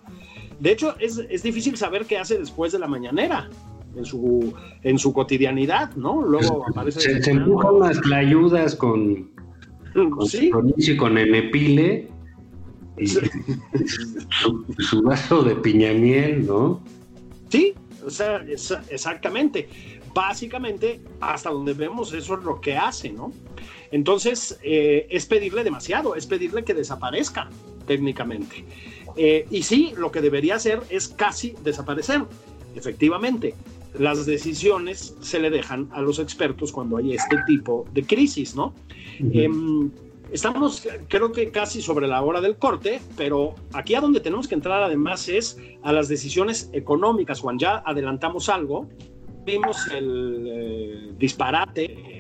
De 0.60 0.72
hecho, 0.72 0.96
es, 1.00 1.18
es 1.30 1.44
difícil 1.44 1.76
saber 1.78 2.06
qué 2.06 2.18
hace 2.18 2.38
después 2.38 2.72
de 2.72 2.80
la 2.80 2.88
mañanera 2.88 3.50
en 3.96 4.06
su, 4.06 4.54
en 4.84 5.00
su 5.00 5.14
cotidianidad, 5.14 5.96
¿no? 5.96 6.22
Luego 6.22 6.66
aparece... 6.70 7.00
Se, 7.00 7.24
se 7.24 7.32
empujan 7.32 7.80
las 7.80 8.00
ayudas 8.12 8.76
con, 8.76 9.32
con, 9.94 10.28
¿Sí? 10.28 10.50
con, 10.50 10.74
con 10.98 11.18
Enepile 11.18 12.10
su, 14.78 15.02
vaso 15.04 15.44
de 15.44 15.56
piñamiel, 15.56 16.46
¿no? 16.46 16.82
Sí, 17.50 17.74
o 18.06 18.10
sea, 18.10 18.44
exactamente. 18.90 19.68
Básicamente, 20.14 21.02
hasta 21.20 21.50
donde 21.50 21.74
vemos, 21.74 22.14
eso 22.14 22.38
es 22.38 22.44
lo 22.44 22.62
que 22.62 22.78
hace, 22.78 23.12
¿no? 23.12 23.32
Entonces, 23.94 24.60
eh, 24.64 25.06
es 25.12 25.28
pedirle 25.28 25.64
demasiado, 25.64 26.16
es 26.16 26.26
pedirle 26.26 26.64
que 26.64 26.74
desaparezca 26.74 27.48
técnicamente. 27.86 28.66
Eh, 29.16 29.46
y 29.52 29.62
sí, 29.62 29.94
lo 29.96 30.12
que 30.12 30.20
debería 30.20 30.56
hacer 30.56 30.82
es 30.90 31.08
casi 31.08 31.54
desaparecer, 31.64 32.24
efectivamente. 32.76 33.54
Las 34.00 34.26
decisiones 34.26 35.16
se 35.22 35.40
le 35.40 35.52
dejan 35.52 35.90
a 35.92 36.02
los 36.02 36.18
expertos 36.18 36.72
cuando 36.72 36.98
hay 36.98 37.14
este 37.14 37.38
tipo 37.46 37.86
de 37.94 38.04
crisis, 38.04 38.56
¿no? 38.56 38.74
Estamos, 40.32 40.88
creo 41.08 41.32
que 41.32 41.52
casi 41.52 41.80
sobre 41.80 42.08
la 42.08 42.24
hora 42.24 42.42
del 42.42 42.58
corte, 42.58 43.00
pero 43.16 43.54
aquí 43.74 43.94
a 43.94 44.02
donde 44.02 44.22
tenemos 44.22 44.48
que 44.48 44.56
entrar 44.56 44.82
además 44.82 45.30
es 45.30 45.60
a 45.84 45.94
las 45.94 46.08
decisiones 46.08 46.72
económicas. 46.74 47.42
Juan, 47.42 47.60
ya 47.60 47.84
adelantamos 47.86 48.50
algo. 48.50 48.88
Vimos 49.46 49.78
el 49.92 50.48
eh, 50.50 51.14
disparate 51.20 52.13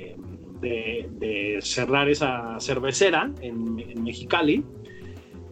de, 0.63 1.60
cerrar 1.62 2.10
esa 2.10 2.60
cervecera 2.60 3.32
en, 3.41 4.04
Mexicali. 4.04 4.63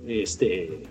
Este, 0.08 0.82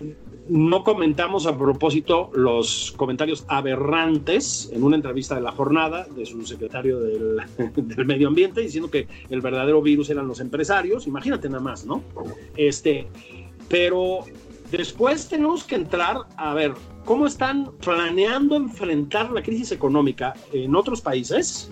no 0.47 0.83
comentamos 0.83 1.45
a 1.45 1.57
propósito 1.57 2.31
los 2.33 2.93
comentarios 2.95 3.45
aberrantes 3.47 4.71
en 4.73 4.83
una 4.83 4.95
entrevista 4.95 5.35
de 5.35 5.41
la 5.41 5.51
jornada 5.51 6.07
de 6.15 6.25
su 6.25 6.45
secretario 6.45 6.99
del, 6.99 8.05
Medio 8.05 8.27
Ambiente 8.27 8.61
diciendo 8.61 8.89
que 8.89 9.07
el 9.29 9.41
verdadero 9.41 9.81
virus 9.81 10.09
eran 10.09 10.27
los 10.27 10.39
empresarios. 10.39 11.07
Imagínate 11.07 11.49
nada 11.49 11.61
más, 11.61 11.85
¿no? 11.85 12.03
Este, 12.55 13.07
pero 13.67 14.19
después 14.71 15.27
tenemos 15.27 15.63
que 15.63 15.75
entrar 15.75 16.17
a 16.37 16.53
ver 16.53 16.73
cómo 17.05 17.27
están 17.27 17.71
planeando 17.83 18.55
enfrentar 18.55 19.31
la 19.31 19.41
crisis 19.41 19.71
económica 19.71 20.33
en 20.53 20.75
otros 20.75 21.01
países. 21.01 21.71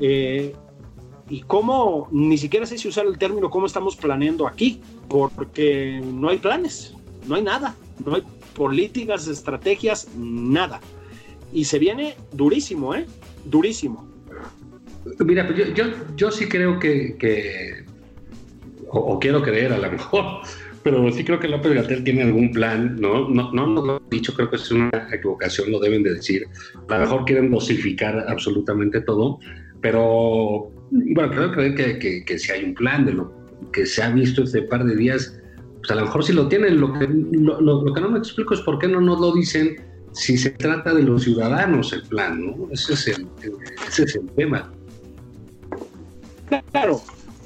Eh, 0.00 0.54
y 1.28 1.40
cómo, 1.42 2.08
ni 2.10 2.38
siquiera 2.38 2.66
sé 2.66 2.78
si 2.78 2.88
usar 2.88 3.06
el 3.06 3.18
término 3.18 3.50
cómo 3.50 3.66
estamos 3.66 3.96
planeando 3.96 4.46
aquí, 4.46 4.80
porque 5.08 6.00
no 6.04 6.28
hay 6.28 6.38
planes, 6.38 6.94
no 7.26 7.36
hay 7.36 7.42
nada 7.42 7.74
no 8.04 8.16
hay 8.16 8.22
políticas, 8.54 9.28
estrategias, 9.28 10.08
nada. 10.16 10.80
Y 11.52 11.64
se 11.64 11.78
viene 11.78 12.16
durísimo, 12.32 12.94
¿eh? 12.94 13.06
Durísimo. 13.44 14.08
Mira, 15.20 15.46
pues 15.46 15.74
yo, 15.74 15.84
yo, 16.16 16.30
sí 16.30 16.48
creo 16.48 16.78
que, 16.78 17.84
o, 18.88 19.18
quiero 19.18 19.42
creer 19.42 19.72
a 19.72 19.78
lo 19.78 19.92
mejor, 19.92 20.24
pero 20.82 21.10
sí 21.12 21.24
creo 21.24 21.38
que 21.38 21.48
López 21.48 21.74
Gatel 21.74 22.04
tiene 22.04 22.22
algún 22.22 22.52
plan, 22.52 22.96
¿no? 23.00 23.28
No, 23.28 23.52
no, 23.52 23.66
no 23.66 23.84
lo 23.84 23.96
he 23.98 24.00
dicho, 24.10 24.34
creo 24.34 24.50
que 24.50 24.56
es 24.56 24.70
una 24.70 25.08
equivocación, 25.12 25.70
lo 25.70 25.78
deben 25.78 26.02
de 26.02 26.14
decir. 26.14 26.46
A 26.88 26.94
lo 26.94 27.00
mejor 27.00 27.24
quieren 27.24 27.50
dosificar 27.50 28.24
absolutamente 28.28 29.02
todo, 29.02 29.38
pero 29.80 30.72
bueno, 30.90 31.30
creo 31.30 31.52
creer 31.52 31.74
que, 31.74 31.98
que, 31.98 32.24
que 32.24 32.38
si 32.38 32.52
hay 32.52 32.64
un 32.64 32.74
plan 32.74 33.04
de 33.04 33.12
lo 33.12 33.32
que 33.72 33.86
se 33.86 34.02
ha 34.02 34.10
visto 34.10 34.42
este 34.42 34.62
par 34.62 34.84
de 34.84 34.96
días, 34.96 35.40
pues 35.78 35.90
a 35.90 35.94
lo 35.96 36.02
mejor 36.02 36.24
sí 36.24 36.32
lo 36.32 36.48
tienen. 36.48 36.80
Lo 36.80 36.92
que, 36.92 37.06
lo, 37.06 37.92
que 37.92 38.00
no 38.00 38.10
me 38.10 38.18
explico 38.18 38.54
es 38.54 38.60
por 38.60 38.78
qué 38.78 38.88
no 38.88 39.00
nos 39.00 39.20
lo 39.20 39.32
dicen 39.34 39.76
si 40.12 40.38
se 40.38 40.50
trata 40.50 40.94
de 40.94 41.02
los 41.02 41.24
ciudadanos 41.24 41.92
el 41.92 42.02
plan, 42.04 42.46
¿no? 42.46 42.68
Ese 42.70 42.94
es 42.94 43.08
el, 43.08 43.26
ese 43.88 44.04
es 44.04 44.16
el 44.16 44.26
tema. 44.30 44.72
Claro, 46.70 47.02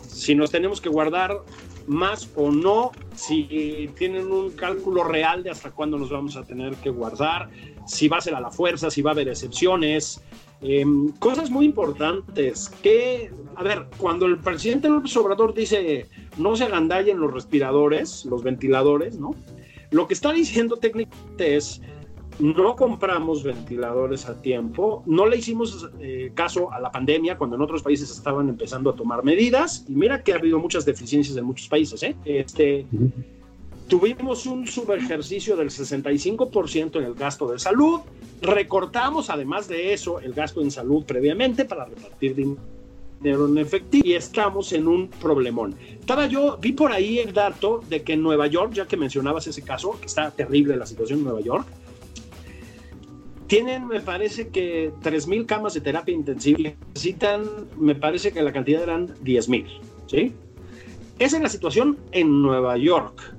si 0.07 0.35
nos 0.35 0.51
tenemos 0.51 0.81
que 0.81 0.89
guardar 0.89 1.39
más 1.87 2.29
o 2.37 2.51
no, 2.51 2.93
si 3.17 3.91
tienen 3.97 4.31
un 4.31 4.51
cálculo 4.51 5.05
real 5.05 5.43
de 5.43 5.51
hasta 5.51 5.71
cuándo 5.71 5.99
nos 5.99 6.11
vamos 6.11 6.37
a 6.37 6.45
tener 6.45 6.75
que 6.77 6.91
guardar, 6.91 7.49
si 7.87 8.07
va 8.07 8.19
a 8.19 8.21
ser 8.21 8.35
a 8.35 8.41
la 8.41 8.51
fuerza, 8.51 8.91
si 8.91 9.01
va 9.01 9.13
a 9.13 9.15
haber 9.15 9.29
excepciones, 9.29 10.23
em, 10.61 11.09
cosas 11.19 11.51
muy 11.51 11.67
importantes 11.67 12.69
que, 12.83 13.31
a 13.57 13.63
ver, 13.63 13.87
cuando 13.99 14.27
el 14.27 14.39
presidente 14.39 14.89
López 14.89 15.17
Obrador 15.17 15.55
dice 15.55 16.07
no 16.37 16.57
se 16.57 16.65
agandallen 16.65 17.21
los 17.21 17.33
respiradores, 17.33 18.25
los 18.25 18.43
ventiladores, 18.43 19.19
¿no? 19.19 19.35
Lo 19.91 20.07
que 20.07 20.15
está 20.15 20.33
diciendo 20.33 20.77
técnicamente 20.77 21.57
es 21.57 21.81
no 22.39 22.77
compramos 22.77 23.43
ventiladores 23.43 24.29
a 24.29 24.41
tiempo, 24.41 25.03
no 25.07 25.27
le 25.27 25.39
hicimos 25.39 25.91
eh, 25.99 26.31
caso 26.35 26.73
a 26.73 26.81
la 26.81 26.93
pandemia 26.93 27.37
cuando 27.37 27.57
en 27.57 27.63
otros 27.63 27.83
países 27.83 28.11
estaban 28.11 28.49
empezando 28.49 28.91
a 28.91 28.95
tomar 28.95 29.25
medidas 29.25 29.85
y 29.89 29.95
mira 29.95 30.23
que 30.23 30.33
ha 30.33 30.37
habido 30.37 30.59
muchas 30.59 30.85
deficiencias 30.85 31.37
en 31.37 31.45
muchos 31.45 31.69
países. 31.69 32.03
¿eh? 32.03 32.17
Este, 32.25 32.87
tuvimos 33.89 34.47
un 34.47 34.67
subejercicio 34.67 35.57
del 35.57 35.71
65% 35.71 36.97
en 36.97 37.05
el 37.05 37.15
gasto 37.15 37.51
de 37.51 37.59
salud, 37.59 38.01
recortamos 38.41 39.31
además 39.31 39.67
de 39.67 39.93
eso 39.93 40.21
el 40.21 40.33
gasto 40.33 40.61
en 40.61 40.71
salud 40.71 41.05
previamente 41.05 41.65
para 41.65 41.87
repartir 41.87 42.35
dinero 42.35 43.49
en 43.49 43.59
efectivo 43.59 44.07
y 44.07 44.15
estamos 44.15 44.73
en 44.73 44.87
un 44.87 45.09
problemón. 45.09 45.75
Estaba 45.99 46.27
yo, 46.27 46.59
vi 46.59 46.73
por 46.73 46.93
ahí 46.93 47.19
el 47.19 47.33
dato 47.33 47.83
de 47.89 48.03
que 48.03 48.13
en 48.13 48.23
Nueva 48.23 48.47
York, 48.47 48.73
ya 48.75 48.87
que 48.87 48.97
mencionabas 48.97 49.47
ese 49.47 49.63
caso, 49.63 49.99
que 49.99 50.07
está 50.07 50.31
terrible 50.31 50.77
la 50.77 50.87
situación 50.87 51.21
en 51.21 51.25
Nueva 51.25 51.41
York, 51.41 51.67
tienen, 53.49 53.87
me 53.87 54.01
parece 54.01 54.49
que 54.49 54.93
3.000 55.03 55.47
camas 55.47 55.73
de 55.73 55.81
terapia 55.81 56.15
intensiva. 56.15 56.59
Necesitan, 56.95 57.45
me 57.79 57.95
parece 57.95 58.31
que 58.31 58.43
la 58.43 58.53
cantidad 58.53 58.83
eran 58.83 59.09
10.000. 59.25 59.67
¿sí? 60.07 60.33
Esa 61.19 61.37
es 61.39 61.43
la 61.43 61.49
situación 61.49 61.99
en 62.13 62.43
Nueva 62.43 62.77
York. 62.77 63.38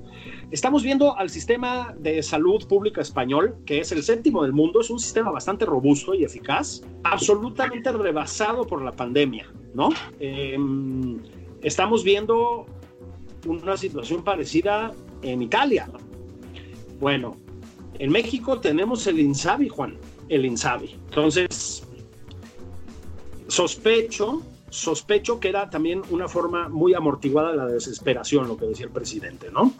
Estamos 0.50 0.82
viendo 0.82 1.16
al 1.16 1.30
sistema 1.30 1.94
de 1.96 2.20
salud 2.24 2.66
pública 2.66 3.00
español, 3.00 3.54
que 3.64 3.78
es 3.78 3.92
el 3.92 4.02
séptimo 4.02 4.42
del 4.42 4.52
mundo, 4.52 4.80
es 4.80 4.90
un 4.90 4.98
sistema 4.98 5.30
bastante 5.30 5.64
robusto 5.64 6.12
y 6.12 6.24
eficaz, 6.24 6.82
absolutamente 7.04 7.92
rebasado 7.92 8.66
por 8.66 8.82
la 8.82 8.90
pandemia, 8.90 9.48
¿no? 9.74 9.90
Em, 10.18 11.18
estamos 11.62 12.02
viendo 12.02 12.66
una 13.46 13.76
situación 13.76 14.24
parecida 14.24 14.92
en 15.22 15.40
Italia. 15.40 15.88
Bueno, 16.98 17.36
en 18.00 18.10
México 18.10 18.58
tenemos 18.58 19.06
el 19.06 19.20
INSABI, 19.20 19.68
Juan, 19.68 19.98
el 20.28 20.44
INSABI. 20.46 20.96
Entonces, 21.10 21.86
sospecho, 23.46 24.42
sospecho 24.68 25.38
que 25.38 25.48
era 25.48 25.70
también 25.70 26.02
una 26.10 26.26
forma 26.26 26.68
muy 26.68 26.92
amortiguada 26.94 27.52
de 27.52 27.56
la 27.56 27.66
desesperación, 27.66 28.48
lo 28.48 28.56
que 28.56 28.66
decía 28.66 28.86
el 28.86 28.92
presidente, 28.92 29.48
¿no? 29.52 29.72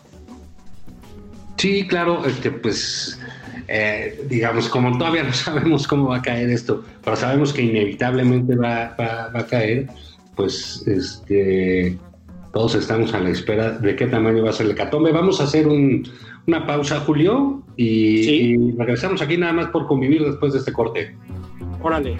Sí, 1.60 1.86
claro, 1.86 2.24
este, 2.24 2.50
pues, 2.50 3.20
eh, 3.68 4.18
digamos, 4.28 4.68
como 4.68 4.96
todavía 4.96 5.24
no 5.24 5.32
sabemos 5.46 5.86
cómo 5.86 6.08
va 6.08 6.16
a 6.16 6.22
caer 6.22 6.48
esto, 6.48 6.82
pero 7.04 7.16
sabemos 7.16 7.52
que 7.52 7.62
inevitablemente 7.62 8.56
va, 8.56 8.94
va 8.98 9.40
a 9.40 9.46
caer, 9.46 9.86
pues, 10.34 10.82
este, 10.86 11.98
todos 12.52 12.74
estamos 12.74 13.14
a 13.14 13.20
la 13.20 13.30
espera 13.30 13.72
de 13.72 13.94
qué 13.94 14.06
tamaño 14.06 14.42
va 14.42 14.50
a 14.50 14.52
ser 14.52 14.66
el 14.66 14.72
hecatombe. 14.72 15.12
Vamos 15.12 15.40
a 15.40 15.44
hacer 15.44 15.68
una 15.68 16.66
pausa, 16.66 17.00
Julio, 17.00 17.62
y, 17.76 18.72
regresamos 18.76 19.22
aquí 19.22 19.36
nada 19.36 19.52
más 19.52 19.66
por 19.68 19.86
convivir 19.86 20.24
después 20.24 20.52
de 20.52 20.58
este 20.60 20.72
corte. 20.72 21.14
Órale. 21.82 22.16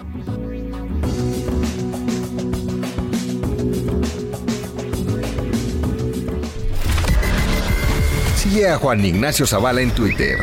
A 8.53 8.77
Juan 8.79 9.05
Ignacio 9.05 9.47
Zavala 9.47 9.81
en 9.81 9.93
Twitter. 9.93 10.37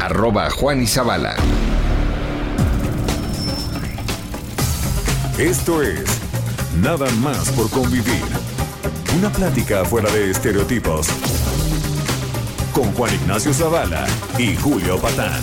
Arroba 0.00 0.48
Juan 0.50 0.80
y 0.82 0.86
Zavala. 0.86 1.34
Esto 5.38 5.82
es 5.82 6.04
Nada 6.80 7.10
más 7.22 7.50
por 7.50 7.68
convivir. 7.70 8.22
Una 9.18 9.30
plática 9.30 9.84
fuera 9.84 10.10
de 10.12 10.30
estereotipos. 10.30 11.08
Con 12.72 12.92
Juan 12.92 13.12
Ignacio 13.12 13.52
Zavala 13.52 14.06
y 14.38 14.54
Julio 14.54 14.96
Patán. 14.98 15.42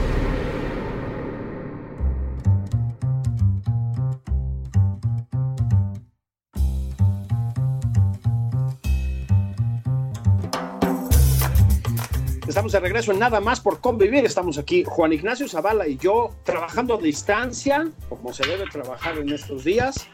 Regreso 12.81 13.11
en 13.11 13.19
Nada 13.19 13.39
más 13.39 13.61
por 13.61 13.79
convivir. 13.79 14.25
Estamos 14.25 14.57
aquí, 14.57 14.83
Juan 14.83 15.13
Ignacio 15.13 15.47
Zavala 15.47 15.87
y 15.87 15.97
yo, 15.97 16.31
trabajando 16.43 16.95
a 16.95 16.97
distancia, 16.97 17.87
como 18.09 18.33
se 18.33 18.45
debe 18.47 18.65
trabajar 18.69 19.17
en 19.19 19.29
estos 19.29 19.63
días, 19.63 20.07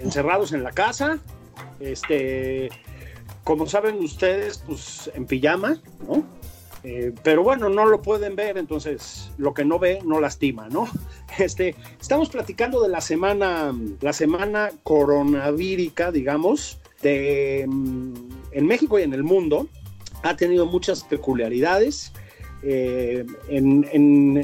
encerrados 0.00 0.52
en 0.52 0.62
la 0.62 0.72
casa. 0.72 1.18
Este, 1.78 2.68
como 3.44 3.66
saben 3.66 3.98
ustedes, 4.00 4.58
pues 4.66 5.10
en 5.14 5.24
pijama, 5.26 5.80
¿no? 6.06 6.24
Eh, 6.82 7.12
pero 7.22 7.42
bueno, 7.42 7.68
no 7.68 7.84
lo 7.86 8.00
pueden 8.00 8.36
ver, 8.36 8.56
entonces 8.56 9.30
lo 9.36 9.52
que 9.52 9.64
no 9.64 9.78
ve 9.78 10.00
no 10.04 10.20
lastima, 10.20 10.68
¿no? 10.68 10.88
Este, 11.38 11.76
estamos 12.00 12.28
platicando 12.28 12.82
de 12.82 12.88
la 12.88 13.00
semana, 13.00 13.72
la 14.00 14.12
semana 14.12 14.70
coronavírica, 14.82 16.10
digamos, 16.10 16.78
de, 17.02 17.64
mm, 17.68 18.14
en 18.50 18.66
México 18.66 18.98
y 18.98 19.04
en 19.04 19.14
el 19.14 19.22
mundo. 19.22 19.68
Ha 20.22 20.36
tenido 20.36 20.66
muchas 20.66 21.04
peculiaridades. 21.04 22.12
Eh, 22.62 23.24
en, 23.48 24.36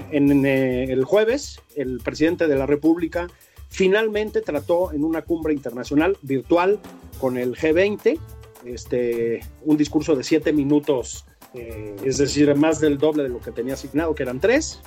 eh, 0.47 0.87
el 0.89 1.05
jueves, 1.05 1.61
el 1.75 2.01
presidente 2.01 2.49
de 2.49 2.57
la 2.57 2.65
República 2.65 3.27
finalmente 3.69 4.41
trató 4.41 4.93
en 4.93 5.05
una 5.05 5.23
cumbre 5.23 5.53
internacional 5.53 6.17
virtual 6.23 6.81
con 7.21 7.37
el 7.37 7.55
G20, 7.55 8.19
este, 8.65 9.41
un 9.65 9.77
discurso 9.77 10.17
de 10.17 10.25
siete 10.25 10.53
minutos 10.53 11.27
eh, 11.57 11.97
es 12.05 12.19
decir, 12.19 12.55
más 12.55 12.81
del 12.81 12.99
doble 12.99 13.23
de 13.23 13.29
lo 13.31 13.41
que 13.41 13.51
tenía 13.51 13.75
asignado, 13.75 14.15
que 14.15 14.23
eran 14.23 14.41
tres. 14.41 14.81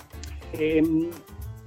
Em, 0.54 1.10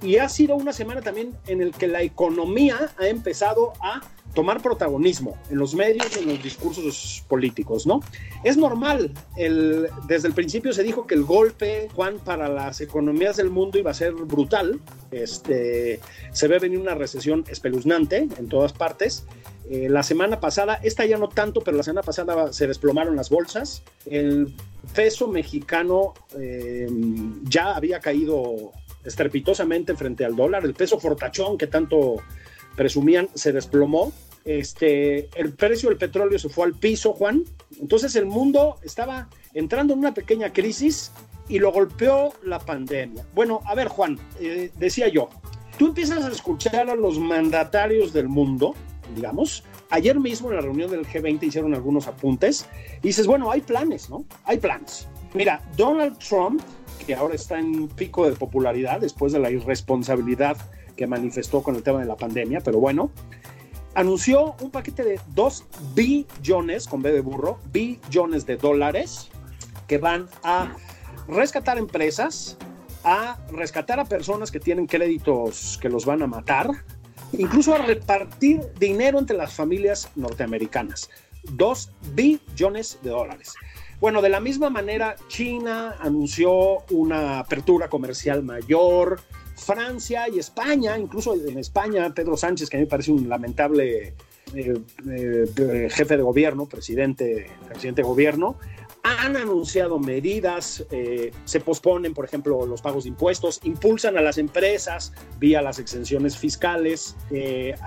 y 0.01 0.17
ha 0.17 0.29
sido 0.29 0.55
una 0.57 0.73
semana 0.73 1.01
también 1.01 1.33
en 1.47 1.61
el 1.61 1.73
que 1.73 1.89
la 1.89 2.03
economía 2.03 2.93
ha 2.99 3.07
empezado 3.07 3.73
a 3.81 4.01
tomar 4.35 4.63
protagonismo 4.63 5.37
en 5.51 5.59
los 5.59 5.75
medios, 5.75 6.17
en 6.17 6.29
los 6.29 6.43
discursos 6.43 7.25
políticos, 7.29 7.87
¿no? 7.87 8.01
Es 8.45 8.57
normal, 8.57 9.13
desde 9.37 10.29
el 10.29 10.35
principio 10.35 10.73
se 10.73 10.83
dijo 10.83 11.07
que 11.07 11.15
el 11.15 11.25
golpe, 11.25 11.89
Juan, 11.95 12.19
para 12.19 12.49
las 12.49 12.81
economías 12.81 13.37
del 13.37 13.51
mundo 13.51 13.79
iba 13.79 13.91
a 13.91 13.95
ser 13.95 14.15
brutal, 14.15 14.81
este, 15.11 16.01
se 16.33 16.49
ve 16.49 16.59
venir 16.59 16.79
una 16.79 16.95
recesión 16.95 17.45
espeluznante 17.49 18.29
en 18.39 18.49
todas 18.49 18.73
partes, 18.73 19.25
eh, 19.71 19.89
la 19.89 20.03
semana 20.03 20.41
pasada, 20.41 20.81
esta 20.83 21.07
ya 21.07 21.19
no 21.19 21.29
tanto, 21.29 21.61
pero 21.61 21.77
la 21.77 21.83
semana 21.83 22.03
pasada 22.03 22.53
se 22.53 22.67
desplomaron 22.67 23.17
las 23.17 23.31
bolsas. 23.31 23.83
El 24.07 24.55
peso 24.95 25.29
mexicano 25.29 26.15
eh, 26.39 26.89
ya 27.45 27.77
había 27.77 28.01
caído 28.01 28.73
estrepitosamente 29.05 29.97
frente 29.97 30.25
al 30.25 30.37
dólar. 30.37 30.65
El 30.65 30.75
peso 30.75 30.99
fortachón 30.99 31.57
que 31.57 31.69
tanto 31.69 32.17
presumían 32.77 33.29
se 33.35 33.53
desplomó. 33.53 34.13
este, 34.45 35.29
el 35.39 35.53
precio 35.53 35.89
del 35.89 35.99
petróleo 35.99 36.39
se 36.39 36.49
fue 36.49 36.67
al 36.67 36.75
piso, 36.75 37.13
Juan. 37.13 37.45
Entonces 37.81 38.17
el 38.17 38.27
mundo 38.27 38.79
estaba 38.83 39.29
entrando 39.55 39.93
en 39.93 40.01
una 40.01 40.15
pequeña 40.15 40.53
crisis 40.53 41.13
y 41.49 41.59
lo 41.59 41.73
golpeó 41.73 42.33
la 42.43 42.59
pandemia. 42.59 43.25
Bueno, 43.35 43.61
a 43.67 43.75
ver, 43.75 43.89
Juan, 43.89 44.19
eh, 44.41 44.71
decía 44.79 45.09
yo, 45.09 45.29
tú 45.79 45.89
empiezas 45.89 46.25
a 46.25 46.29
escuchar 46.29 46.89
a 46.89 46.95
los 46.95 47.19
mandatarios 47.19 48.13
del 48.13 48.29
mundo, 48.29 48.75
digamos. 49.15 49.65
Ayer 49.91 50.19
mismo 50.19 50.49
en 50.49 50.57
la 50.57 50.63
reunión 50.63 50.91
del 50.91 51.07
G20 51.07 51.43
hicieron 51.43 51.75
algunos 51.75 52.07
apuntes 52.07 52.67
y 53.03 53.09
dices, 53.09 53.27
bueno, 53.27 53.51
hay 53.51 53.61
planes, 53.61 54.09
¿no? 54.09 54.25
Hay 54.45 54.59
planes. 54.59 55.07
Mira, 55.35 55.63
Donald 55.77 56.19
Trump, 56.19 56.63
que 57.07 57.15
ahora 57.15 57.35
está 57.35 57.59
en 57.59 57.89
pico 57.89 58.29
de 58.29 58.35
popularidad 58.35 59.01
después 59.01 59.33
de 59.33 59.39
la 59.39 59.51
irresponsabilidad 59.51 60.57
que 60.97 61.07
manifestó 61.07 61.63
con 61.63 61.77
el 61.77 61.83
tema 61.83 62.01
de 62.01 62.07
la 62.07 62.17
pandemia, 62.17 62.61
pero 62.61 62.79
bueno, 62.79 63.11
anunció 63.95 64.55
un 64.61 64.71
paquete 64.71 65.05
de 65.05 65.21
2 65.35 65.65
billones, 65.95 66.87
con 66.87 67.03
B 67.03 67.13
de 67.13 67.21
burro, 67.21 67.59
billones 67.73 68.47
de 68.47 68.57
dólares 68.57 69.31
que 69.87 69.99
van 69.99 70.29
a 70.43 70.75
rescatar 71.29 71.79
empresas, 71.79 72.57
a 73.05 73.39
rescatar 73.51 74.01
a 74.01 74.05
personas 74.05 74.51
que 74.51 74.61
tienen 74.61 74.87
créditos 74.87 75.79
que 75.81 75.89
los 75.89 76.05
van 76.05 76.23
a 76.23 76.27
matar, 76.27 76.71
incluso 77.33 77.75
a 77.75 77.79
repartir 77.79 78.61
dinero 78.79 79.19
entre 79.19 79.37
las 79.37 79.55
familias 79.55 80.11
norteamericanas. 80.15 81.11
2 81.45 81.91
billones 82.15 82.99
de 83.03 83.11
dólares. 83.11 83.55
Bueno, 84.01 84.21
de 84.21 84.29
la 84.29 84.41
misma 84.41 84.71
manera, 84.71 85.17
China 85.29 85.97
anunció 86.01 86.85
una 86.91 87.39
apertura 87.39 87.89
comercial 87.89 88.43
mayor, 88.43 89.21
Francia 89.63 90.29
y 90.29 90.39
España, 90.39 90.99
incluso 90.99 91.35
en 91.35 91.59
España, 91.59 92.13
Pedro 92.15 92.37
Sánchez, 92.37 92.69
que 92.69 92.77
a 92.77 92.81
mí 92.81 92.85
me 92.85 92.91
parece 92.91 93.13
un 93.13 93.29
lamentable 93.29 94.15
eh, 94.55 94.75
eh, 95.09 95.89
jefe 95.91 96.17
de 96.17 96.23
gobierno, 96.23 96.67
presidente, 96.67 97.47
presidente 97.69 98.03
de 98.03 98.09
gobierno, 98.09 98.57
han 99.03 99.37
anunciado 99.37 99.99
medidas, 99.99 100.85
eh, 100.91 101.33
se 101.45 101.61
posponen, 101.61 102.13
por 102.13 102.25
ejemplo, 102.25 102.67
los 102.67 102.83
pagos 102.83 103.05
de 103.05 103.11
impuestos, 103.11 103.61
impulsan 103.65 104.19
a 104.19 104.21
las 104.21 104.39
empresas 104.39 105.13
vía 105.39 105.63
las 105.63 105.79
exenciones 105.79 106.37
fiscales, 106.37 107.17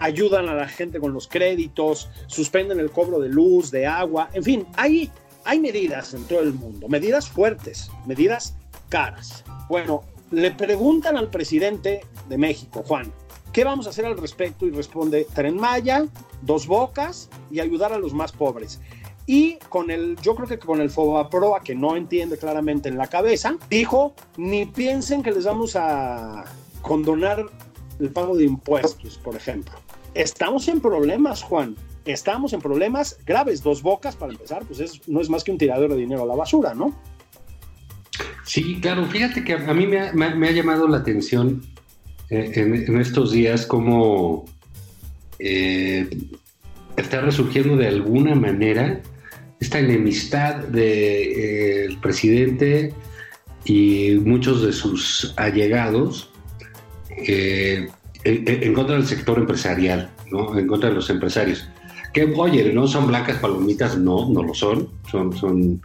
ayudan 0.01 0.49
a 0.49 0.55
la 0.55 0.67
gente 0.67 0.99
con 0.99 1.13
los 1.13 1.27
créditos, 1.27 2.09
suspenden 2.27 2.79
el 2.79 2.91
cobro 2.91 3.19
de 3.19 3.29
luz, 3.29 3.71
de 3.71 3.85
agua, 3.85 4.29
en 4.33 4.43
fin, 4.43 4.67
hay, 4.75 5.11
hay 5.45 5.59
medidas 5.59 6.13
en 6.13 6.23
todo 6.25 6.41
el 6.41 6.53
mundo, 6.53 6.89
medidas 6.89 7.29
fuertes, 7.29 7.89
medidas 8.05 8.57
caras. 8.89 9.43
Bueno, 9.69 10.03
le 10.31 10.51
preguntan 10.51 11.17
al 11.17 11.29
presidente 11.29 12.01
de 12.27 12.37
México, 12.37 12.83
Juan, 12.85 13.11
¿qué 13.53 13.63
vamos 13.63 13.87
a 13.87 13.91
hacer 13.91 14.05
al 14.05 14.17
respecto? 14.17 14.65
Y 14.65 14.71
responde, 14.71 15.27
Tren 15.33 15.57
Maya, 15.57 16.05
dos 16.41 16.67
bocas 16.67 17.29
y 17.51 17.59
ayudar 17.59 17.93
a 17.93 17.99
los 17.99 18.13
más 18.13 18.31
pobres. 18.31 18.79
Y 19.27 19.55
con 19.69 19.89
el, 19.89 20.17
yo 20.21 20.35
creo 20.35 20.47
que 20.47 20.59
con 20.59 20.81
el 20.81 20.89
Fobaproa, 20.89 21.61
que 21.61 21.73
no 21.73 21.95
entiende 21.95 22.37
claramente 22.37 22.89
en 22.89 22.97
la 22.97 23.07
cabeza, 23.07 23.55
dijo, 23.69 24.13
ni 24.37 24.65
piensen 24.65 25.23
que 25.23 25.31
les 25.31 25.45
vamos 25.45 25.75
a 25.75 26.45
condonar 26.81 27.45
el 27.99 28.11
pago 28.11 28.37
de 28.37 28.45
impuestos, 28.45 29.17
por 29.17 29.35
ejemplo. 29.35 29.73
Estamos 30.13 30.67
en 30.67 30.79
problemas, 30.79 31.41
Juan. 31.41 31.75
Estamos 32.05 32.53
en 32.53 32.61
problemas 32.61 33.17
graves. 33.25 33.63
Dos 33.63 33.81
bocas, 33.81 34.15
para 34.15 34.31
empezar, 34.31 34.63
pues 34.63 35.01
no 35.07 35.21
es 35.21 35.29
más 35.29 35.43
que 35.43 35.51
un 35.51 35.57
tiradero 35.57 35.95
de 35.95 36.01
dinero 36.01 36.23
a 36.23 36.27
la 36.27 36.35
basura, 36.35 36.75
¿no? 36.75 36.93
Sí, 38.55 38.79
claro, 38.79 39.05
fíjate 39.07 39.43
que 39.43 39.51
a 39.51 39.73
mí 39.73 39.85
me 39.85 39.97
ha, 39.97 40.51
llamado 40.51 40.87
la 40.87 40.99
atención 40.99 41.61
eh, 42.29 42.53
en, 42.55 43.01
estos 43.01 43.33
días 43.33 43.65
cómo 43.65 44.45
eh, 45.39 46.07
está 46.95 47.19
resurgiendo 47.19 47.75
de 47.75 47.89
alguna 47.89 48.33
manera 48.33 49.01
esta 49.59 49.79
enemistad 49.79 50.55
del 50.55 50.71
de, 50.71 51.85
eh, 51.87 51.97
presidente 52.01 52.93
y 53.65 54.21
muchos 54.23 54.63
de 54.63 54.71
sus 54.71 55.33
allegados 55.35 56.31
en, 57.09 57.89
contra 58.73 58.95
del 58.95 59.05
sector 59.05 59.37
empresarial, 59.37 60.11
¿no? 60.31 60.57
en 60.57 60.65
contra 60.65 60.87
de 60.87 60.95
los 60.95 61.09
empresarios. 61.09 61.67
Que, 62.13 62.23
oye, 62.23 62.71
no 62.71 62.87
son 62.87 63.07
blancas 63.07 63.37
palomitas, 63.39 63.97
no, 63.97 64.29
no 64.29 64.43
lo 64.43 64.53
son, 64.53 64.87
son, 65.11 65.35
son 65.35 65.81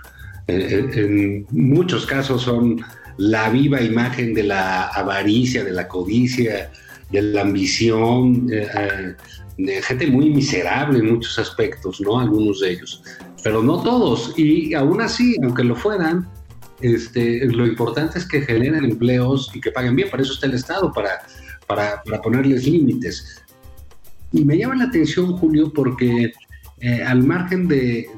en 0.51 1.47
muchos 1.51 2.07
casos 2.07 2.43
son 2.43 2.81
la 3.21 3.51
viva 3.51 3.83
imagen 3.83 4.35
de 4.35 4.45
la 4.45 4.89
avaricia, 4.89 5.63
de 5.65 5.73
la 5.73 5.87
codicia, 5.87 6.71
de 7.11 7.23
la 7.23 7.43
ambición, 7.43 8.49
eh, 8.51 9.15
eh, 9.59 9.83
gente 9.83 10.07
muy 10.07 10.31
miserable 10.31 11.01
en 11.01 11.13
muchos 11.13 11.39
aspectos, 11.39 12.01
¿no? 12.01 12.19
Algunos 12.19 12.61
de 12.61 12.73
ellos, 12.73 13.03
pero 13.43 13.63
no 13.63 13.83
todos. 13.83 14.33
Y 14.39 14.75
aún 14.75 15.01
así, 15.03 15.37
aunque 15.43 15.65
lo 15.65 15.77
fueran, 15.77 16.29
este, 16.81 17.45
lo 17.47 17.67
importante 17.67 18.19
es 18.19 18.27
que 18.27 18.41
generen 18.41 18.85
empleos 18.85 19.51
y 19.55 19.61
que 19.61 19.71
paguen 19.71 19.97
bien. 19.97 20.09
Para 20.11 20.23
eso 20.23 20.33
está 20.33 20.47
el 20.47 20.55
Estado, 20.55 20.93
para, 20.93 21.21
para, 21.67 22.03
para 22.03 22.23
ponerles 22.23 22.67
límites. 22.67 23.43
Y 24.33 24.45
me 24.45 24.57
llama 24.57 24.77
la 24.77 24.85
atención, 24.85 25.37
Julio, 25.37 25.73
porque 25.75 26.33
eh, 26.81 27.03
al 27.03 27.23
margen 27.23 27.69
de, 27.69 28.09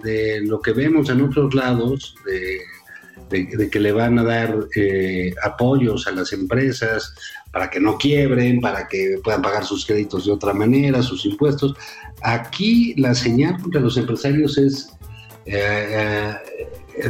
lo 0.45 0.61
que 0.61 0.73
vemos 0.73 1.11
en 1.11 1.21
otros 1.21 1.53
lados, 1.53 2.15
de, 2.25 3.69
que 3.71 3.81
le 3.81 3.93
van 3.93 4.19
a 4.19 4.25
dar 4.25 4.55
eh, 4.77 5.35
apoyos 5.43 6.07
a 6.07 6.13
las 6.13 6.33
empresas 6.33 7.15
para 7.51 7.71
que 7.71 7.81
no 7.81 7.99
quiebren, 7.99 8.61
para 8.61 8.87
que 8.87 9.19
puedan 9.25 9.43
pagar 9.43 9.65
sus 9.65 9.85
créditos 9.85 10.27
de 10.27 10.33
otra 10.33 10.53
manera, 10.53 11.03
sus 11.03 11.25
impuestos, 11.25 11.75
aquí 12.23 12.95
la 12.97 13.15
señal 13.15 13.61
contra 13.61 13.81
los 13.81 13.97
empresarios 13.97 14.57
es, 14.59 14.91
eh, 15.47 16.35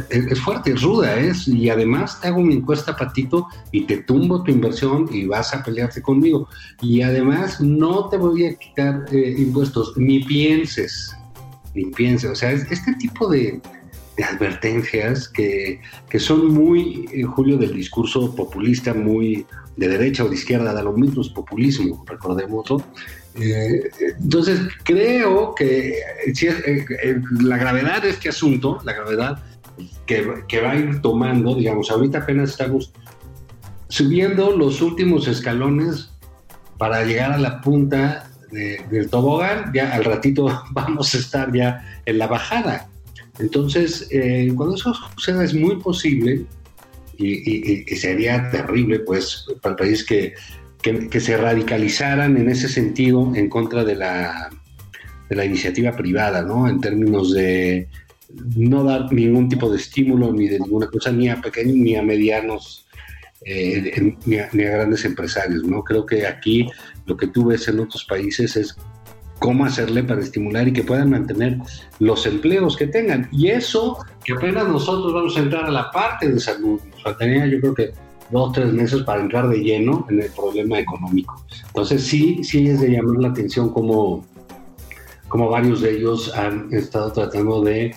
es 0.09 0.39
fuerte, 0.39 0.71
es 0.71 0.81
ruda, 0.81 1.19
es, 1.19 1.47
y 1.47 1.69
además 1.69 2.19
te 2.19 2.29
hago 2.29 2.39
una 2.39 2.53
encuesta, 2.55 2.95
Patito, 2.95 3.47
y 3.71 3.81
te 3.85 3.97
tumbo 3.97 4.41
tu 4.43 4.51
inversión 4.51 5.07
y 5.11 5.27
vas 5.27 5.53
a 5.53 5.63
pelearte 5.63 6.01
conmigo. 6.01 6.47
Y 6.81 7.01
además 7.01 7.61
no 7.61 8.09
te 8.09 8.17
voy 8.17 8.45
a 8.45 8.55
quitar 8.55 9.05
impuestos, 9.13 9.93
ni 9.97 10.23
pienses 10.23 11.15
piense. 11.95 12.27
O 12.27 12.35
sea, 12.35 12.51
este 12.51 12.93
tipo 12.99 13.29
de, 13.29 13.61
advertencias 14.21 15.27
que, 15.27 15.79
son 16.19 16.53
muy, 16.53 17.07
Julio, 17.23 17.57
del 17.57 17.73
discurso 17.73 18.35
populista, 18.35 18.93
muy 18.93 19.45
de 19.75 19.87
derecha 19.87 20.23
o 20.23 20.29
de 20.29 20.35
izquierda, 20.35 20.73
da 20.73 20.83
lo 20.83 20.93
mismo 20.93 21.21
es 21.21 21.29
populismo, 21.29 22.03
recordemos. 22.07 22.65
Eh, 23.35 23.89
entonces, 24.19 24.59
creo 24.83 25.55
que 25.55 25.95
si 26.35 26.47
eh, 26.47 26.85
eh, 27.03 27.21
la 27.41 27.57
gravedad 27.57 28.03
de 28.03 28.11
este 28.11 28.29
asunto, 28.29 28.79
la 28.83 28.93
gravedad 28.93 29.43
que, 30.05 30.43
que, 30.47 30.61
va 30.61 30.71
a 30.71 30.75
ir 30.75 31.01
tomando, 31.01 31.55
digamos, 31.55 31.89
ahorita 31.89 32.19
apenas 32.19 32.51
estamos 32.51 32.93
subiendo 33.87 34.55
los 34.55 34.81
últimos 34.81 35.27
escalones 35.27 36.11
para 36.77 37.03
llegar 37.03 37.31
a 37.31 37.37
la 37.37 37.61
punta 37.61 38.29
del 38.53 39.09
tobogán, 39.09 39.71
ya 39.73 39.93
al 39.93 40.03
ratito 40.03 40.63
vamos 40.71 41.13
a 41.15 41.17
estar 41.17 41.51
ya 41.53 42.01
en 42.05 42.17
la 42.17 42.27
bajada. 42.27 42.87
Entonces, 43.39 44.07
eh, 44.11 44.51
cuando 44.55 44.75
eso 44.75 44.93
suceda 45.15 45.43
es 45.43 45.53
muy 45.53 45.77
posible 45.77 46.45
y, 47.17 47.83
sería 47.95 48.49
terrible, 48.51 48.99
pues, 48.99 49.45
para 49.61 49.73
el 49.73 49.77
país 49.77 50.03
que, 50.03 50.33
que, 50.81 51.19
se 51.19 51.37
radicalizaran 51.37 52.37
en 52.37 52.49
ese 52.49 52.67
sentido 52.67 53.33
en 53.35 53.49
contra 53.49 53.83
de 53.83 53.95
la, 53.95 54.49
de 55.29 55.35
la 55.35 55.45
iniciativa 55.45 55.93
privada, 55.93 56.41
¿no? 56.41 56.67
En 56.67 56.81
términos 56.81 57.33
de 57.33 57.87
no 58.55 58.83
dar 58.83 59.11
ningún 59.13 59.47
tipo 59.47 59.69
de 59.69 59.77
estímulo 59.77 60.33
ni 60.33 60.47
de 60.47 60.59
ninguna 60.59 60.87
cosa, 60.87 61.11
ni 61.11 61.29
a 61.29 61.39
pequeños 61.39 61.75
ni 61.75 61.95
a 61.95 62.01
medianos, 62.01 62.87
eh, 63.45 64.13
ni, 64.25 64.37
a, 64.37 64.49
ni, 64.53 64.63
a, 64.63 64.71
grandes 64.71 65.05
empresarios, 65.05 65.63
¿no? 65.63 65.83
Creo 65.83 66.05
que 66.05 66.25
aquí 66.25 66.67
lo 67.05 67.17
que 67.17 67.27
tú 67.27 67.45
ves 67.45 67.67
en 67.67 67.79
otros 67.79 68.05
países 68.05 68.55
es 68.55 68.77
cómo 69.39 69.65
hacerle 69.65 70.03
para 70.03 70.21
estimular 70.21 70.67
y 70.67 70.73
que 70.73 70.83
puedan 70.83 71.09
mantener 71.09 71.57
los 71.99 72.25
empleos 72.25 72.77
que 72.77 72.87
tengan. 72.87 73.27
Y 73.31 73.49
eso, 73.49 73.97
que 74.23 74.33
apenas 74.33 74.67
nosotros 74.67 75.13
vamos 75.13 75.35
a 75.35 75.41
entrar 75.41 75.65
a 75.65 75.71
la 75.71 75.91
parte 75.91 76.29
de 76.29 76.39
salud, 76.39 76.79
nos 76.91 77.03
faltaría 77.03 77.45
yo 77.47 77.59
creo 77.59 77.73
que 77.73 77.93
dos 78.31 78.53
tres 78.53 78.71
meses 78.71 79.03
para 79.03 79.21
entrar 79.21 79.49
de 79.49 79.57
lleno 79.57 80.07
en 80.09 80.21
el 80.21 80.29
problema 80.31 80.79
económico. 80.79 81.45
Entonces 81.67 82.03
sí, 82.03 82.43
sí 82.43 82.67
es 82.67 82.79
de 82.79 82.91
llamar 82.91 83.17
la 83.17 83.27
atención 83.29 83.69
como, 83.69 84.25
como 85.27 85.49
varios 85.49 85.81
de 85.81 85.97
ellos 85.97 86.33
han 86.35 86.73
estado 86.73 87.11
tratando 87.11 87.61
de 87.61 87.95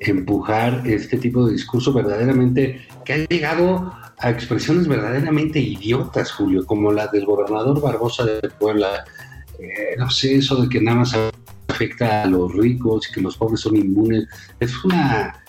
empujar 0.00 0.82
este 0.86 1.16
tipo 1.18 1.46
de 1.46 1.52
discurso 1.52 1.92
verdaderamente 1.92 2.86
que 3.04 3.12
ha 3.12 3.16
llegado 3.18 3.92
a 4.18 4.30
expresiones 4.30 4.88
verdaderamente 4.88 5.60
idiotas, 5.60 6.32
Julio, 6.32 6.64
como 6.64 6.92
la 6.92 7.06
del 7.08 7.26
gobernador 7.26 7.80
Barbosa 7.80 8.24
de 8.24 8.48
Puebla. 8.58 9.04
Eh, 9.58 9.96
no 9.98 10.10
sé, 10.10 10.36
eso 10.36 10.56
de 10.56 10.68
que 10.68 10.80
nada 10.80 10.98
más 10.98 11.16
afecta 11.68 12.22
a 12.22 12.26
los 12.26 12.52
ricos 12.54 13.08
y 13.08 13.12
que 13.12 13.20
los 13.20 13.36
pobres 13.36 13.60
son 13.60 13.76
inmunes. 13.76 14.26
Es 14.60 14.84
una, 14.84 15.44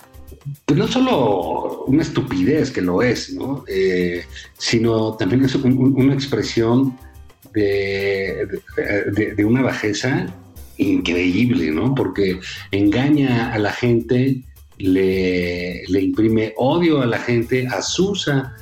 pues 0.64 0.78
no 0.78 0.86
solo 0.88 1.84
una 1.84 2.02
estupidez 2.02 2.70
que 2.70 2.82
lo 2.82 3.02
es, 3.02 3.32
¿no? 3.32 3.64
Eh, 3.66 4.24
sino 4.56 5.14
también 5.14 5.44
es 5.44 5.54
una 5.54 6.14
expresión 6.14 6.96
de, 7.52 8.46
de, 9.36 9.44
una 9.44 9.62
bajeza 9.62 10.26
increíble, 10.76 11.70
¿no? 11.70 11.94
Porque 11.94 12.40
engaña 12.70 13.52
a 13.52 13.58
la 13.58 13.72
gente, 13.72 14.42
le, 14.78 15.84
imprime 16.00 16.54
odio 16.56 17.02
a 17.02 17.06
la 17.06 17.18
gente, 17.18 17.66
asusa 17.66 18.54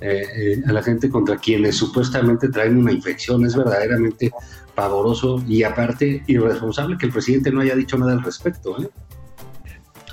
eh, 0.00 0.24
eh, 0.34 0.62
a 0.66 0.72
la 0.72 0.82
gente 0.82 1.10
contra 1.10 1.36
quienes 1.36 1.76
supuestamente 1.76 2.48
traen 2.48 2.78
una 2.78 2.92
infección. 2.92 3.44
Es 3.44 3.54
verdaderamente 3.54 4.30
pavoroso 4.74 5.42
y 5.46 5.62
aparte 5.62 6.22
irresponsable 6.26 6.96
que 6.96 7.06
el 7.06 7.12
presidente 7.12 7.50
no 7.50 7.60
haya 7.60 7.74
dicho 7.74 7.98
nada 7.98 8.12
al 8.12 8.22
respecto. 8.22 8.80
¿eh? 8.82 8.88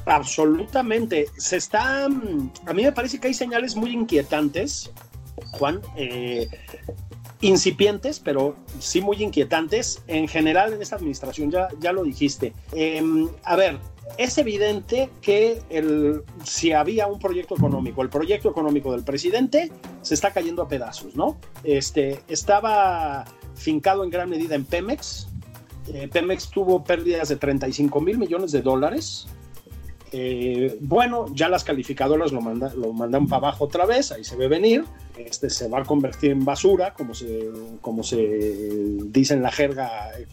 Absolutamente. 0.05 1.27
Se 1.37 1.57
está. 1.57 2.05
A 2.05 2.09
mí 2.09 2.83
me 2.83 2.91
parece 2.91 3.19
que 3.19 3.27
hay 3.27 3.33
señales 3.33 3.75
muy 3.75 3.91
inquietantes, 3.91 4.91
Juan. 5.51 5.81
Eh, 5.95 6.47
incipientes, 7.41 8.19
pero 8.19 8.55
sí 8.79 9.01
muy 9.01 9.21
inquietantes 9.23 10.01
en 10.07 10.27
general 10.27 10.73
en 10.73 10.81
esta 10.81 10.95
administración, 10.95 11.51
ya, 11.51 11.67
ya 11.79 11.91
lo 11.91 12.03
dijiste. 12.03 12.53
Em, 12.71 13.29
a 13.43 13.55
ver, 13.55 13.77
es 14.17 14.37
evidente 14.37 15.09
que 15.21 15.61
el, 15.69 16.23
si 16.43 16.71
había 16.71 17.07
un 17.07 17.19
proyecto 17.19 17.55
económico, 17.55 18.01
el 18.01 18.09
proyecto 18.09 18.49
económico 18.49 18.91
del 18.91 19.03
presidente 19.03 19.71
se 20.01 20.13
está 20.13 20.31
cayendo 20.31 20.63
a 20.63 20.67
pedazos, 20.67 21.15
¿no? 21.15 21.37
Este, 21.63 22.21
estaba 22.27 23.25
fincado 23.55 24.03
en 24.03 24.09
gran 24.09 24.29
medida 24.29 24.55
en 24.55 24.65
Pemex. 24.65 25.27
Eh, 25.93 26.07
Pemex 26.11 26.49
tuvo 26.49 26.83
pérdidas 26.83 27.29
de 27.29 27.35
35 27.35 28.01
mil 28.01 28.17
millones 28.17 28.51
de 28.51 28.61
dólares 28.61 29.27
eh, 30.11 30.77
bueno, 30.81 31.25
ya 31.33 31.49
las 31.49 31.63
calificadoras 31.63 32.31
lo, 32.31 32.41
lo 32.41 32.93
mandan 32.93 33.27
para 33.27 33.47
abajo 33.47 33.65
otra 33.65 33.85
vez, 33.85 34.11
ahí 34.11 34.23
se 34.23 34.35
ve 34.35 34.47
venir. 34.47 34.85
Este 35.17 35.49
se 35.49 35.67
va 35.67 35.79
a 35.79 35.83
convertir 35.83 36.31
en 36.31 36.45
basura, 36.45 36.93
como 36.93 37.13
se, 37.13 37.49
como 37.81 38.03
se 38.03 38.17
dice 39.05 39.33
en 39.33 39.43
la 39.43 39.51
jerga, 39.51 40.11
eh, 40.17 40.27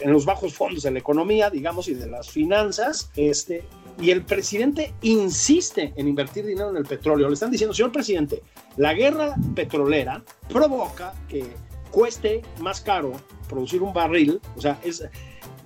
en 0.00 0.12
los 0.12 0.24
bajos 0.24 0.54
fondos 0.54 0.82
de 0.82 0.90
la 0.90 0.98
economía, 0.98 1.50
digamos, 1.50 1.88
y 1.88 1.94
de 1.94 2.06
las 2.06 2.28
finanzas. 2.28 3.10
Este, 3.16 3.64
y 4.00 4.10
el 4.10 4.24
presidente 4.24 4.92
insiste 5.02 5.92
en 5.96 6.08
invertir 6.08 6.44
dinero 6.44 6.70
en 6.70 6.76
el 6.76 6.84
petróleo. 6.84 7.28
Le 7.28 7.34
están 7.34 7.50
diciendo, 7.50 7.74
señor 7.74 7.92
presidente, 7.92 8.42
la 8.76 8.92
guerra 8.92 9.34
petrolera 9.54 10.22
provoca 10.48 11.14
que 11.28 11.46
cueste 11.90 12.42
más 12.60 12.80
caro 12.80 13.12
producir 13.48 13.82
un 13.82 13.92
barril, 13.94 14.40
o 14.56 14.60
sea, 14.60 14.78
es, 14.84 15.02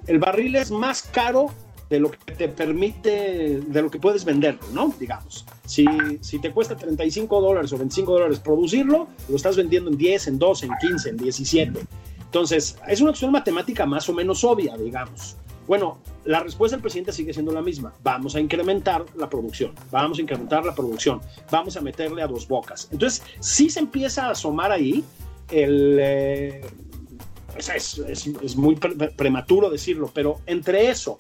el 0.07 0.18
barril 0.18 0.55
es 0.57 0.70
más 0.70 1.03
caro 1.03 1.49
de 1.93 2.01
lo 2.01 2.11
que 2.11 2.32
te 2.32 2.49
permite, 2.49 3.61
de 3.61 3.82
lo 3.82 3.90
que 3.90 3.99
puedes 3.99 4.24
venderlo, 4.24 4.62
¿no? 4.72 4.95
Digamos, 4.99 5.45
si, 5.66 5.84
si 6.22 6.38
te 6.38 6.51
cuesta 6.51 6.74
35 6.74 7.38
dólares 7.38 7.70
o 7.74 7.76
25 7.76 8.12
dólares 8.12 8.40
producirlo, 8.40 9.09
lo 9.28 9.36
estás 9.36 9.59
vendiendo 9.59 9.90
en 9.90 9.99
10, 9.99 10.28
en 10.28 10.38
12, 10.38 10.66
en 10.66 10.72
15, 10.80 11.09
en 11.11 11.16
17. 11.18 11.80
Entonces, 12.24 12.78
es 12.88 13.03
una 13.03 13.11
acción 13.11 13.30
matemática 13.30 13.84
más 13.84 14.09
o 14.09 14.14
menos 14.14 14.43
obvia, 14.43 14.74
digamos. 14.78 15.36
Bueno, 15.66 15.99
la 16.24 16.40
respuesta 16.40 16.78
del 16.78 16.82
presidente 16.82 17.12
sigue 17.12 17.34
siendo 17.34 17.53
la 17.53 17.61
misma. 17.61 17.93
Vamos 18.03 18.34
a 18.36 18.40
incrementar 18.40 19.05
la 19.14 19.28
producción, 19.28 19.74
vamos 19.90 20.18
a 20.18 20.22
incrementar 20.22 20.64
la 20.64 20.74
producción, 20.74 21.20
vamos 21.51 21.76
a 21.76 21.82
meterle 21.82 22.22
a 22.22 22.26
dos 22.26 22.49
bocas. 22.49 22.88
Entonces, 22.90 23.22
sí 23.40 23.68
se 23.68 23.80
empieza 23.80 24.28
a 24.28 24.30
asomar 24.30 24.72
ahí 24.72 25.05
el... 25.51 25.99
Eh, 26.01 26.66
es, 27.55 28.57
muy 28.57 28.76
prematuro 28.76 29.68
decirlo, 29.68 30.11
pero 30.14 30.40
entre 30.47 30.88
eso 30.88 31.18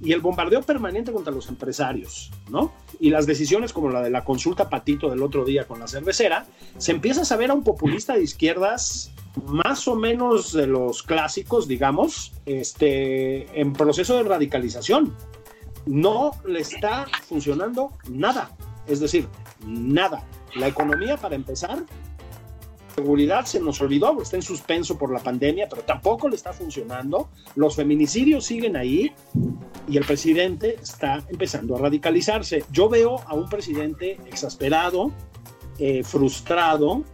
y 0.00 0.12
el 0.12 0.20
bombardeo 0.20 0.62
permanente 0.62 1.12
contra 1.12 1.32
los 1.32 1.48
empresarios, 1.48 2.30
¿no? 2.48 2.72
Y 3.00 3.10
las 3.10 3.26
decisiones 3.26 3.72
como 3.72 3.90
la 3.90 4.02
de 4.02 4.10
la 4.10 4.24
consulta 4.24 4.68
Patito 4.68 5.10
del 5.10 5.22
otro 5.22 5.44
día 5.44 5.66
con 5.66 5.80
la 5.80 5.88
cervecera, 5.88 6.46
se 6.76 6.92
empieza 6.92 7.22
a 7.22 7.24
saber 7.24 7.50
a 7.50 7.54
un 7.54 7.64
populista 7.64 8.14
de 8.14 8.22
izquierdas 8.22 9.10
más 9.46 9.88
o 9.88 9.94
menos 9.94 10.52
de 10.52 10.66
los 10.66 11.02
clásicos, 11.02 11.66
digamos, 11.66 12.32
este, 12.46 13.60
en 13.60 13.72
proceso 13.72 14.16
de 14.16 14.22
radicalización. 14.24 15.14
No 15.86 16.32
le 16.44 16.60
está 16.60 17.06
funcionando 17.26 17.92
nada, 18.10 18.56
es 18.86 19.00
decir, 19.00 19.28
nada. 19.66 20.24
La 20.54 20.68
economía, 20.68 21.16
para 21.16 21.34
empezar, 21.34 21.84
seguridad 22.98 23.44
se 23.46 23.60
nos 23.60 23.80
olvidó, 23.80 24.20
está 24.20 24.36
en 24.36 24.42
suspenso 24.42 24.98
por 24.98 25.12
la 25.12 25.20
pandemia, 25.20 25.68
pero 25.68 25.82
tampoco 25.82 26.28
le 26.28 26.34
está 26.34 26.52
funcionando. 26.52 27.28
Los 27.54 27.76
feminicidios 27.76 28.44
siguen 28.44 28.76
ahí 28.76 29.12
y 29.88 29.96
el 29.96 30.04
presidente 30.04 30.76
está 30.82 31.22
empezando 31.28 31.76
a 31.76 31.78
radicalizarse. 31.78 32.64
Yo 32.72 32.88
veo 32.88 33.20
a 33.24 33.34
un 33.34 33.48
presidente 33.48 34.18
exasperado, 34.26 35.12
eh, 35.78 36.02
frustrado 36.02 37.04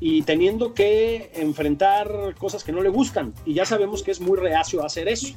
y 0.00 0.22
teniendo 0.22 0.72
que 0.72 1.30
enfrentar 1.34 2.34
cosas 2.38 2.64
que 2.64 2.72
no 2.72 2.80
le 2.80 2.88
gustan. 2.88 3.34
Y 3.44 3.52
ya 3.52 3.66
sabemos 3.66 4.02
que 4.02 4.12
es 4.12 4.20
muy 4.22 4.38
reacio 4.38 4.82
a 4.82 4.86
hacer 4.86 5.08
eso. 5.08 5.34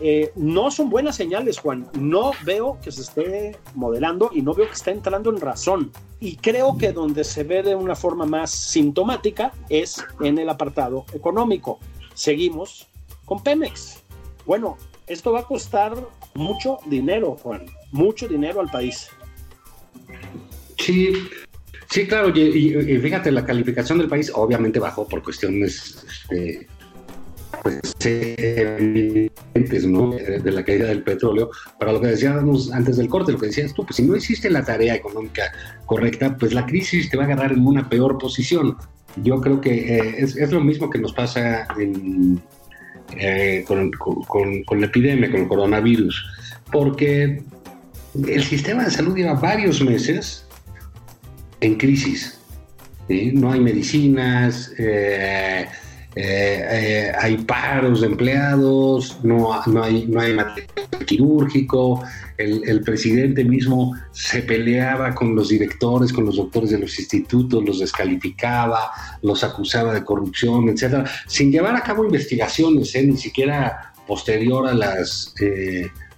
Eh, 0.00 0.30
no 0.36 0.70
son 0.70 0.90
buenas 0.90 1.16
señales, 1.16 1.58
Juan. 1.58 1.88
No 1.98 2.32
veo 2.44 2.78
que 2.82 2.92
se 2.92 3.02
esté 3.02 3.56
modelando 3.74 4.30
y 4.32 4.42
no 4.42 4.52
veo 4.54 4.66
que 4.66 4.74
esté 4.74 4.90
entrando 4.90 5.30
en 5.30 5.40
razón. 5.40 5.90
Y 6.20 6.36
creo 6.36 6.76
que 6.76 6.92
donde 6.92 7.24
se 7.24 7.44
ve 7.44 7.62
de 7.62 7.74
una 7.74 7.94
forma 7.94 8.26
más 8.26 8.50
sintomática 8.50 9.52
es 9.68 10.04
en 10.20 10.38
el 10.38 10.48
apartado 10.48 11.06
económico. 11.14 11.78
Seguimos 12.14 12.86
con 13.24 13.42
Pemex. 13.42 14.02
Bueno, 14.44 14.76
esto 15.06 15.32
va 15.32 15.40
a 15.40 15.44
costar 15.44 15.96
mucho 16.34 16.78
dinero, 16.86 17.36
Juan, 17.42 17.66
mucho 17.92 18.28
dinero 18.28 18.60
al 18.60 18.70
país. 18.70 19.08
Sí, 20.78 21.12
sí, 21.90 22.06
claro, 22.06 22.28
y, 22.36 22.98
fíjate, 23.00 23.32
la 23.32 23.44
calificación 23.44 23.98
del 23.98 24.08
país 24.08 24.30
obviamente 24.34 24.78
bajó 24.78 25.06
por 25.08 25.22
cuestiones 25.22 26.04
este, 26.08 26.66
pues, 27.66 27.80
evidentes, 28.04 29.86
¿no? 29.86 30.10
De 30.12 30.52
la 30.52 30.64
caída 30.64 30.86
del 30.86 31.02
petróleo. 31.02 31.50
Para 31.80 31.92
lo 31.92 32.00
que 32.00 32.06
decíamos 32.08 32.72
antes 32.72 32.96
del 32.96 33.08
corte, 33.08 33.32
lo 33.32 33.38
que 33.38 33.46
decías 33.46 33.74
tú, 33.74 33.84
pues 33.84 33.96
si 33.96 34.04
no 34.04 34.14
hiciste 34.14 34.48
la 34.50 34.64
tarea 34.64 34.94
económica 34.94 35.50
correcta, 35.84 36.36
pues 36.36 36.54
la 36.54 36.64
crisis 36.64 37.10
te 37.10 37.16
va 37.16 37.24
a 37.24 37.26
agarrar 37.26 37.50
en 37.52 37.66
una 37.66 37.88
peor 37.88 38.18
posición. 38.18 38.76
Yo 39.16 39.40
creo 39.40 39.60
que 39.60 39.96
eh, 39.96 40.14
es, 40.18 40.52
lo 40.52 40.60
mismo 40.60 40.88
que 40.88 41.00
nos 41.00 41.12
pasa 41.12 41.66
eh, 43.18 43.64
con, 43.66 43.90
la 44.80 44.86
epidemia, 44.86 45.28
con 45.28 45.40
el 45.40 45.48
coronavirus, 45.48 46.24
porque 46.70 47.42
el 48.28 48.44
sistema 48.44 48.84
de 48.84 48.92
salud 48.92 49.16
lleva 49.16 49.34
varios 49.34 49.82
meses 49.82 50.46
en 51.60 51.74
crisis. 51.74 52.38
No 53.08 53.50
hay 53.50 53.58
medicinas, 53.58 54.72
eh, 54.78 55.66
eh, 56.18 56.64
eh, 56.70 57.12
hay 57.20 57.36
paros 57.36 58.00
de 58.00 58.06
empleados, 58.06 59.18
no, 59.22 59.60
no, 59.66 59.82
hay, 59.82 60.06
no 60.06 60.18
hay 60.18 60.32
material 60.32 60.70
quirúrgico, 61.04 62.02
el, 62.38 62.80
presidente 62.80 63.44
mismo 63.44 63.94
se 64.12 64.40
peleaba 64.40 65.14
con 65.14 65.36
los 65.36 65.50
directores, 65.50 66.14
con 66.14 66.24
los 66.24 66.36
doctores 66.36 66.70
de 66.70 66.78
los 66.78 66.98
institutos, 66.98 67.62
los 67.62 67.80
descalificaba, 67.80 68.90
los 69.20 69.44
acusaba 69.44 69.92
de 69.92 70.04
corrupción, 70.04 70.70
etcétera, 70.70 71.04
sin 71.26 71.52
llevar 71.52 71.76
a 71.76 71.82
cabo 71.82 72.06
investigaciones, 72.06 72.94
¿eh? 72.94 73.02
ni 73.02 73.18
siquiera 73.18 73.92
posterior 74.06 74.66
a 74.68 74.72
las 74.72 75.34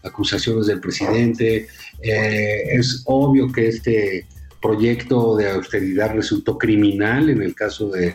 acusaciones 0.04 0.68
del 0.68 0.80
presidente. 0.80 1.66
es 2.00 3.02
obvio 3.06 3.50
que 3.50 3.66
este 3.66 4.26
proyecto 4.62 5.36
de 5.36 5.50
austeridad 5.50 6.14
resultó 6.14 6.56
criminal 6.56 7.30
en 7.30 7.42
el 7.42 7.54
caso 7.54 7.88
de 7.90 8.14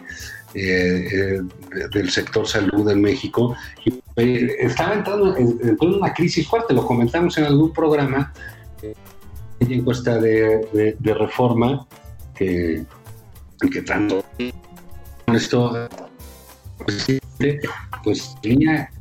eh, 0.55 1.07
eh, 1.11 1.41
del 1.91 2.09
sector 2.11 2.47
salud 2.47 2.87
en 2.89 3.01
México. 3.01 3.55
Y, 3.85 3.93
eh, 4.17 4.55
estaba 4.59 4.93
entrando 4.93 5.35
en, 5.35 5.77
una 5.79 6.13
crisis 6.13 6.47
fuerte, 6.47 6.73
lo 6.73 6.85
comentamos 6.85 7.37
en 7.37 7.45
algún 7.45 7.73
programa, 7.73 8.31
en 9.59 9.71
encuesta 9.71 10.19
de, 10.19 10.95
reforma, 11.01 11.87
que, 12.35 12.83
que 13.71 13.81
tanto 13.81 14.23
esto 15.33 15.89
pues 18.03 18.35
tenía 18.41 18.91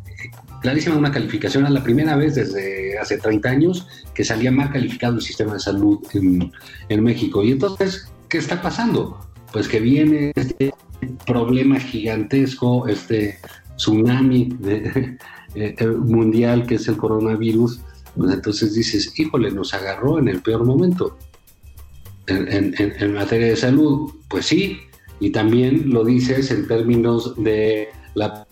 clarísima 0.62 0.96
una 0.96 1.10
calificación, 1.10 1.66
a 1.66 1.70
la 1.70 1.82
primera 1.82 2.16
vez 2.16 2.36
desde 2.36 2.98
hace 2.98 3.18
30 3.18 3.48
años 3.48 3.88
que 4.14 4.24
salía 4.24 4.50
mal 4.50 4.70
calificado 4.72 5.16
el 5.16 5.20
sistema 5.22 5.54
de 5.54 5.60
salud 5.60 5.98
en, 6.14 6.50
en 6.88 7.04
México. 7.04 7.42
Y 7.42 7.52
entonces, 7.52 8.10
¿qué 8.28 8.38
está 8.38 8.62
pasando? 8.62 9.18
Pues 9.52 9.68
que 9.68 9.80
viene 9.80 10.32
este 10.34 10.72
problema 11.26 11.78
gigantesco, 11.78 12.86
este 12.88 13.38
tsunami 13.76 14.56
eh, 14.64 15.16
eh, 15.54 15.86
mundial 15.86 16.66
que 16.66 16.76
es 16.76 16.88
el 16.88 16.96
coronavirus, 16.96 17.80
pues 18.16 18.32
entonces 18.32 18.74
dices, 18.74 19.18
híjole, 19.18 19.50
nos 19.50 19.74
agarró 19.74 20.18
en 20.18 20.28
el 20.28 20.42
peor 20.42 20.64
momento. 20.64 21.18
En, 22.28 23.14
materia 23.14 23.48
de 23.48 23.56
salud, 23.56 24.12
pues 24.28 24.46
sí, 24.46 24.78
y 25.18 25.30
también 25.30 25.90
lo 25.90 26.04
dices 26.04 26.50
en 26.50 26.68
términos 26.68 27.34
de 27.36 27.88
la 28.14 28.46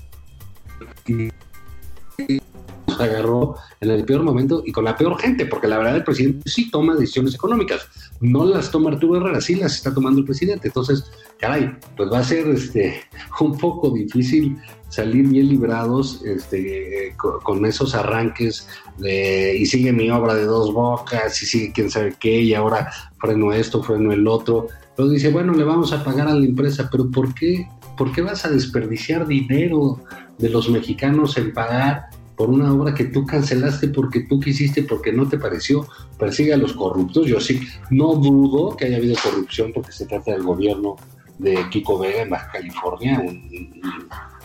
agarró 3.01 3.57
en 3.81 3.91
el 3.91 4.05
peor 4.05 4.23
momento 4.23 4.63
y 4.65 4.73
con 4.73 4.85
la 4.85 4.97
peor 4.97 5.19
gente, 5.19 5.47
porque 5.47 5.69
la 5.69 5.79
verdad 5.79 5.97
el 5.97 6.05
presidente 6.05 6.49
sí 6.49 6.71
toma 6.71 6.95
decisiones 6.95 7.35
económicas, 7.35 7.89
no 8.21 8.45
las 8.45 8.71
toma 8.71 8.91
Arturo 8.91 9.17
Herrera, 9.17 9.41
sí 9.41 9.55
las 9.55 9.75
está 9.75 9.93
tomando 9.95 10.21
el 10.21 10.27
presidente. 10.27 10.69
Entonces, 10.69 11.11
caray, 11.39 11.75
pues 11.97 12.13
va 12.13 12.19
a 12.19 12.25
ser 12.25 12.49
este, 12.49 13.03
un 13.41 13.57
poco 13.59 13.91
difícil 13.91 14.57
salir 14.91 15.29
bien 15.29 15.49
librados 15.49 16.21
este, 16.25 17.15
con, 17.17 17.65
esos 17.65 17.95
arranques 17.95 18.69
de 18.99 19.57
y 19.57 19.65
sigue 19.67 19.93
mi 19.93 20.11
obra 20.11 20.35
de 20.35 20.45
dos 20.45 20.75
bocas 20.75 21.41
y 21.43 21.47
sigue 21.47 21.73
quién 21.73 21.91
sabe 21.91 22.15
qué 22.19 22.41
y 22.41 22.55
ahora 22.55 22.91
freno 23.19 23.53
esto, 23.53 23.83
freno 23.83 24.13
el 24.13 24.27
otro. 24.27 24.67
Entonces 24.91 25.23
dice, 25.23 25.31
bueno, 25.31 25.55
le 25.55 25.65
vamos 25.65 25.93
a 25.93 26.05
pagar 26.05 26.29
a 26.29 26.35
la 26.35 26.45
empresa, 26.45 26.89
pero 26.91 27.11
¿por 27.11 27.33
qué, 27.35 27.69
¿por 27.97 28.13
qué 28.13 28.21
vas 28.21 28.45
a 28.45 28.51
desperdiciar 28.51 29.27
dinero 29.27 30.01
de 30.39 30.51
los 30.51 30.69
mexicanos 30.69 31.37
en 31.37 31.53
pagar 31.53 32.11
por 32.41 32.49
una 32.49 32.73
obra 32.73 32.95
que 32.95 33.05
tú 33.05 33.27
cancelaste 33.27 33.89
porque 33.89 34.21
tú 34.21 34.41
quisiste, 34.41 34.85
porque 34.85 35.13
no 35.13 35.29
te 35.29 35.37
pareció? 35.37 35.87
Persigue 36.19 36.55
a 36.55 36.57
los 36.57 36.73
corruptos. 36.73 37.27
Yo 37.27 37.39
sí, 37.39 37.61
no 37.91 38.15
dudo 38.15 38.75
que 38.75 38.87
haya 38.87 38.97
habido 38.97 39.15
corrupción 39.23 39.73
porque 39.75 39.93
se 39.93 40.07
trata 40.07 40.33
del 40.33 40.43
gobierno 40.43 40.97
de 41.37 41.69
Kiko 41.69 41.99
Vega 41.99 42.23
en 42.23 42.31
Baja 42.31 42.51
California, 42.51 43.23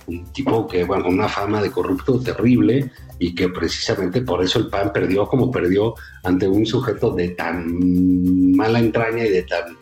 un 0.07 0.25
tipo 0.33 0.67
que, 0.67 0.83
bueno, 0.83 1.05
con 1.05 1.13
una 1.13 1.29
fama 1.29 1.61
de 1.61 1.71
corrupto 1.71 2.19
terrible 2.19 2.91
y 3.17 3.33
que 3.33 3.47
precisamente 3.47 4.23
por 4.23 4.43
eso 4.43 4.59
el 4.59 4.67
PAN 4.67 4.91
perdió 4.91 5.25
como 5.25 5.49
perdió 5.49 5.95
ante 6.23 6.49
un 6.49 6.65
sujeto 6.65 7.11
de 7.11 7.29
tan 7.29 8.57
mala 8.57 8.79
entraña 8.79 9.23
y 9.23 9.29
de 9.29 9.43
tan 9.43 9.77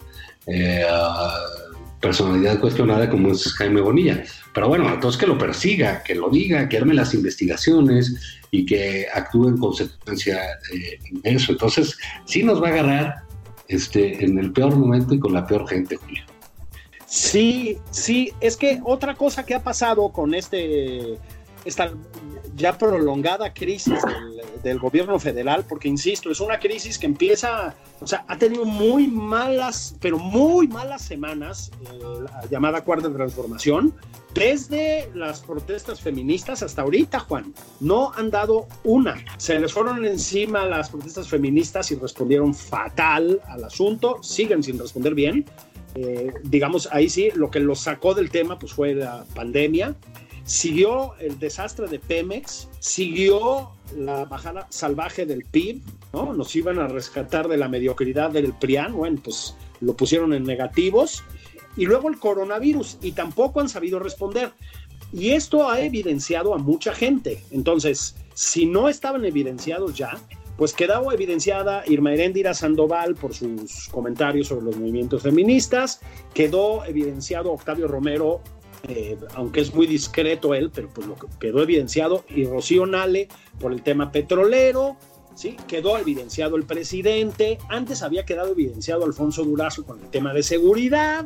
eh, 0.45 0.85
personalidad 2.03 2.59
cuestionada 2.59 3.09
como 3.09 3.31
es 3.31 3.51
Jaime 3.53 3.79
Bonilla. 3.79 4.23
Pero 4.53 4.67
bueno, 4.67 4.93
entonces 4.93 5.19
que 5.19 5.25
lo 5.25 5.37
persiga, 5.37 6.03
que 6.03 6.13
lo 6.13 6.29
diga, 6.29 6.67
que 6.67 6.77
arme 6.77 6.93
las 6.93 7.13
investigaciones 7.13 8.13
y 8.51 8.65
que 8.65 9.07
actúe 9.11 9.47
en 9.47 9.57
consecuencia 9.57 10.39
eh, 10.73 10.99
eso. 11.23 11.53
Entonces, 11.53 11.97
sí 12.25 12.43
nos 12.43 12.61
va 12.61 12.67
a 12.67 12.71
agarrar 12.71 13.15
este, 13.69 14.23
en 14.23 14.37
el 14.37 14.51
peor 14.51 14.75
momento 14.75 15.15
y 15.15 15.19
con 15.19 15.33
la 15.33 15.47
peor 15.47 15.67
gente, 15.67 15.95
Julio. 15.95 16.23
Sí, 17.05 17.77
sí, 17.89 18.33
es 18.41 18.57
que 18.57 18.81
otra 18.83 19.15
cosa 19.15 19.45
que 19.45 19.55
ha 19.55 19.63
pasado 19.63 20.09
con 20.09 20.33
este 20.33 21.17
esta 21.65 21.91
ya 22.55 22.77
prolongada 22.77 23.53
crisis 23.53 23.99
del, 24.63 24.79
gobierno 24.79 25.19
federal, 25.19 25.65
porque 25.67 25.87
insisto, 25.87 26.29
es 26.29 26.39
una 26.39 26.59
crisis 26.59 26.97
que 26.99 27.05
empieza, 27.05 27.73
o 27.99 28.07
sea, 28.07 28.23
ha 28.27 28.37
tenido 28.37 28.65
muy 28.65 29.07
malas, 29.07 29.95
pero 29.99 30.19
muy 30.19 30.67
malas 30.67 31.01
semanas, 31.01 31.71
eh, 31.81 31.99
la 32.23 32.45
llamada 32.49 32.83
cuarta 32.83 33.11
transformación, 33.11 33.93
desde 34.33 35.09
las 35.13 35.41
protestas 35.41 36.01
feministas 36.01 36.63
hasta 36.63 36.81
ahorita, 36.81 37.19
Juan. 37.19 37.53
No 37.79 38.11
han 38.15 38.31
dado 38.31 38.67
una. 38.83 39.15
Se 39.37 39.59
les 39.59 39.71
fueron 39.71 40.03
encima 40.05 40.65
las 40.65 40.89
protestas 40.89 41.27
feministas 41.27 41.91
y 41.91 41.95
respondieron 41.95 42.53
fatal 42.53 43.41
al 43.47 43.63
asunto, 43.63 44.21
siguen 44.23 44.63
sin 44.63 44.79
responder 44.79 45.13
bien. 45.13 45.45
Eh, 45.95 46.33
digamos, 46.43 46.89
ahí 46.91 47.09
sí, 47.09 47.29
lo 47.35 47.51
que 47.51 47.59
lo 47.59 47.75
sacó 47.75 48.15
del 48.15 48.31
tema 48.31 48.57
pues 48.57 48.73
fue 48.73 48.95
la 48.95 49.25
pandemia. 49.35 49.95
Siguió 50.45 51.15
el 51.19 51.39
desastre 51.39 51.87
de 51.87 51.99
Pemex, 51.99 52.67
siguió 52.79 53.71
la 53.95 54.25
bajada 54.25 54.67
salvaje 54.69 55.25
del 55.25 55.45
PIB, 55.45 55.81
¿no? 56.11 56.33
Nos 56.33 56.55
iban 56.55 56.79
a 56.79 56.87
rescatar 56.87 57.47
de 57.47 57.57
la 57.57 57.69
mediocridad 57.69 58.31
del 58.31 58.53
PRIAN, 58.53 58.93
bueno, 58.93 59.21
pues 59.23 59.55
lo 59.79 59.95
pusieron 59.95 60.33
en 60.33 60.43
negativos. 60.43 61.23
Y 61.77 61.85
luego 61.85 62.09
el 62.09 62.19
coronavirus, 62.19 62.97
y 63.01 63.13
tampoco 63.13 63.61
han 63.61 63.69
sabido 63.69 63.99
responder. 63.99 64.51
Y 65.11 65.31
esto 65.31 65.69
ha 65.69 65.79
evidenciado 65.79 66.53
a 66.53 66.57
mucha 66.57 66.93
gente. 66.93 67.43
Entonces, 67.51 68.15
si 68.33 68.65
no 68.65 68.89
estaban 68.89 69.25
evidenciados 69.25 69.95
ya, 69.95 70.19
pues 70.57 70.73
quedó 70.73 71.11
evidenciada 71.11 71.83
Irma 71.87 72.13
Heréndira 72.13 72.53
Sandoval 72.53 73.15
por 73.15 73.33
sus 73.33 73.89
comentarios 73.89 74.47
sobre 74.47 74.65
los 74.65 74.77
movimientos 74.77 75.23
feministas, 75.23 76.01
quedó 76.33 76.85
evidenciado 76.85 77.51
Octavio 77.51 77.87
Romero, 77.87 78.41
eh, 78.87 79.17
aunque 79.35 79.61
es 79.61 79.73
muy 79.73 79.87
discreto 79.87 80.53
él, 80.53 80.71
pero 80.73 80.89
pues 80.89 81.07
lo 81.07 81.15
que 81.15 81.27
quedó 81.39 81.61
evidenciado, 81.61 82.25
y 82.29 82.45
Rocío 82.45 82.85
Nale 82.85 83.27
por 83.59 83.71
el 83.71 83.81
tema 83.81 84.11
petrolero, 84.11 84.97
¿sí? 85.35 85.57
quedó 85.67 85.97
evidenciado 85.97 86.55
el 86.55 86.63
presidente, 86.63 87.57
antes 87.69 88.01
había 88.03 88.25
quedado 88.25 88.51
evidenciado 88.51 89.05
Alfonso 89.05 89.43
Durazo 89.43 89.85
con 89.85 89.99
el 89.99 90.09
tema 90.09 90.33
de 90.33 90.43
seguridad, 90.43 91.25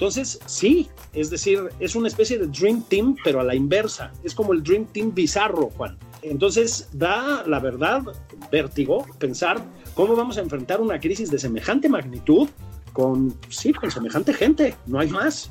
entonces, 0.00 0.40
sí, 0.46 0.88
es 1.12 1.28
decir, 1.28 1.68
es 1.78 1.94
una 1.94 2.08
especie 2.08 2.38
de 2.38 2.46
Dream 2.46 2.82
Team, 2.88 3.16
pero 3.22 3.40
a 3.40 3.44
la 3.44 3.54
inversa. 3.54 4.10
Es 4.24 4.34
como 4.34 4.54
el 4.54 4.62
Dream 4.62 4.86
Team 4.86 5.12
bizarro, 5.14 5.68
Juan. 5.76 5.98
Entonces, 6.22 6.88
da, 6.94 7.44
la 7.46 7.58
verdad, 7.60 8.04
vértigo 8.50 9.06
pensar 9.18 9.62
cómo 9.92 10.16
vamos 10.16 10.38
a 10.38 10.40
enfrentar 10.40 10.80
una 10.80 10.98
crisis 10.98 11.30
de 11.30 11.38
semejante 11.38 11.90
magnitud 11.90 12.48
con, 12.94 13.34
sí, 13.50 13.74
con 13.74 13.90
semejante 13.90 14.32
gente. 14.32 14.74
No 14.86 15.00
hay 15.00 15.08
más. 15.08 15.50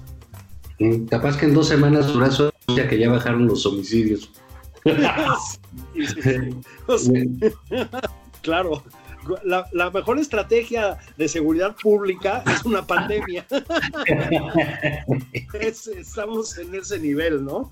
Capaz 1.09 1.37
que 1.37 1.45
en 1.45 1.53
dos 1.53 1.67
semanas 1.67 2.07
Durazo 2.07 2.51
ya 2.75 2.87
que 2.87 2.97
ya 2.97 3.09
bajaron 3.09 3.47
los 3.47 3.65
homicidios. 3.65 4.31
claro 8.41 8.81
la, 9.43 9.89
mejor 9.91 10.19
estrategia 10.19 10.97
de 11.17 11.27
seguridad 11.27 11.75
pública 11.81 12.43
es 12.47 12.63
una 12.65 12.85
pandemia. 12.85 13.45
estamos 15.97 16.57
en 16.57 16.75
ese 16.75 16.99
nivel, 16.99 17.45
¿no? 17.45 17.71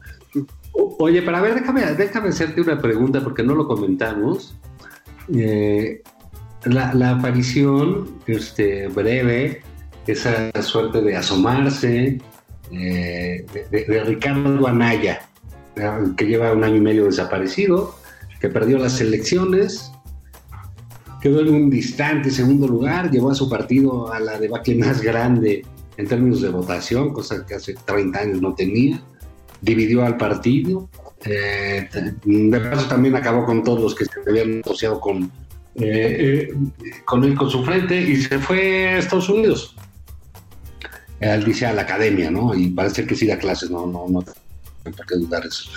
Oye, 0.74 1.22
para 1.22 1.42
ver, 1.42 1.56
déjame, 1.56 1.86
déjame 1.94 2.30
hacerte 2.30 2.62
una 2.62 2.80
pregunta 2.80 3.24
porque 3.24 3.44
no 3.44 3.56
lo 3.56 3.68
comentamos. 3.68 4.56
Eh, 5.34 6.02
la, 6.64 7.12
aparición 7.12 8.20
este, 8.28 8.88
breve, 8.88 9.62
esa 10.06 10.52
suerte 10.62 11.02
de 11.02 11.16
asomarse 11.16 12.20
eh, 12.72 13.46
de, 13.72 14.04
Ricardo 14.04 14.68
Anaya, 14.68 15.22
que 16.16 16.26
lleva 16.26 16.54
un 16.54 16.64
año 16.64 16.76
y 16.76 16.82
medio 16.82 17.06
desaparecido, 17.06 17.96
que 18.40 18.50
perdió 18.50 18.78
las 18.78 19.00
elecciones, 19.02 19.92
quedó 21.22 21.42
en 21.42 21.54
un 21.54 21.70
distante 21.70 22.32
segundo 22.32 22.68
lugar, 22.68 23.12
llevó 23.12 23.32
a 23.32 23.36
su 23.36 23.50
partido 23.50 24.12
a 24.12 24.20
la 24.20 24.40
debacle 24.40 24.76
más 24.76 25.02
grande 25.02 25.66
en 25.98 26.08
términos 26.08 26.42
de 26.42 26.50
votación, 26.50 27.12
cosa 27.12 27.46
que 27.46 27.56
hace 27.56 27.76
30 27.86 28.20
años 28.20 28.42
no 28.42 28.54
tenía, 28.54 29.02
dividió 29.62 30.06
al 30.06 30.18
partido, 30.18 30.90
eh, 31.26 31.90
de 32.24 32.60
paso 32.60 32.88
también 32.88 33.16
acabó 33.16 33.46
con 33.46 33.64
todos 33.64 33.82
los 33.82 33.96
que 33.96 34.06
se 34.06 34.12
habían 34.28 34.62
asociado 34.64 35.00
con, 35.00 35.24
eh, 35.76 36.50
eh, 36.50 36.54
con 37.06 37.24
él, 37.24 37.36
con 37.36 37.50
su 37.50 37.64
frente, 37.64 38.00
y 38.00 38.18
se 38.18 38.38
fue 38.40 38.90
a 38.90 38.98
Estados 39.00 39.30
Unidos. 39.30 39.76
Él 41.20 41.44
dice 41.44 41.66
a 41.66 41.74
la 41.74 41.84
academia, 41.84 42.30
¿no? 42.30 42.54
Y 42.54 42.70
parece 42.70 43.06
que 43.06 43.16
sí 43.16 43.26
da 43.28 43.38
clases, 43.38 43.70
no, 43.70 43.88
no, 43.88 44.08
no 44.08 44.24
por 44.84 45.06
qué 45.06 45.16
dudar 45.16 45.46
eso. 45.46 45.70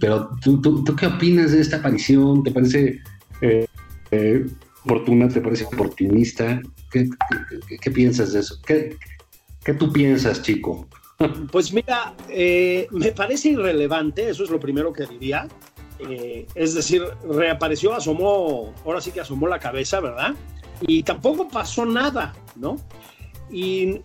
pero 0.00 0.30
¿tú, 0.42 0.60
tú, 0.60 0.82
¿tú, 0.82 0.96
qué 0.96 1.06
opinas 1.06 1.52
de 1.52 1.60
esta 1.60 1.76
aparición? 1.76 2.42
¿Te 2.42 2.50
parece 2.50 3.00
eh, 3.40 4.46
Fortuna 4.84 5.28
te 5.28 5.40
parece 5.40 5.64
oportunista. 5.64 6.60
¿Qué, 6.90 7.90
piensas 7.90 8.32
de 8.32 8.40
eso? 8.40 8.56
¿Qué, 8.66 8.98
tú 9.74 9.92
piensas, 9.92 10.42
chico? 10.42 10.86
Pues 11.52 11.72
mira, 11.72 12.16
eh, 12.28 12.88
me 12.90 13.12
parece 13.12 13.50
irrelevante, 13.50 14.28
eso 14.28 14.42
es 14.42 14.50
lo 14.50 14.58
primero 14.58 14.92
que 14.92 15.06
diría. 15.06 15.46
Eh, 16.00 16.48
es 16.56 16.74
decir, 16.74 17.00
reapareció, 17.28 17.94
asomó, 17.94 18.74
ahora 18.84 19.00
sí 19.00 19.12
que 19.12 19.20
asomó 19.20 19.46
la 19.46 19.60
cabeza, 19.60 20.00
¿verdad? 20.00 20.34
Y 20.80 21.04
tampoco 21.04 21.48
pasó 21.48 21.86
nada, 21.86 22.34
¿no? 22.56 22.76
Y, 23.52 24.00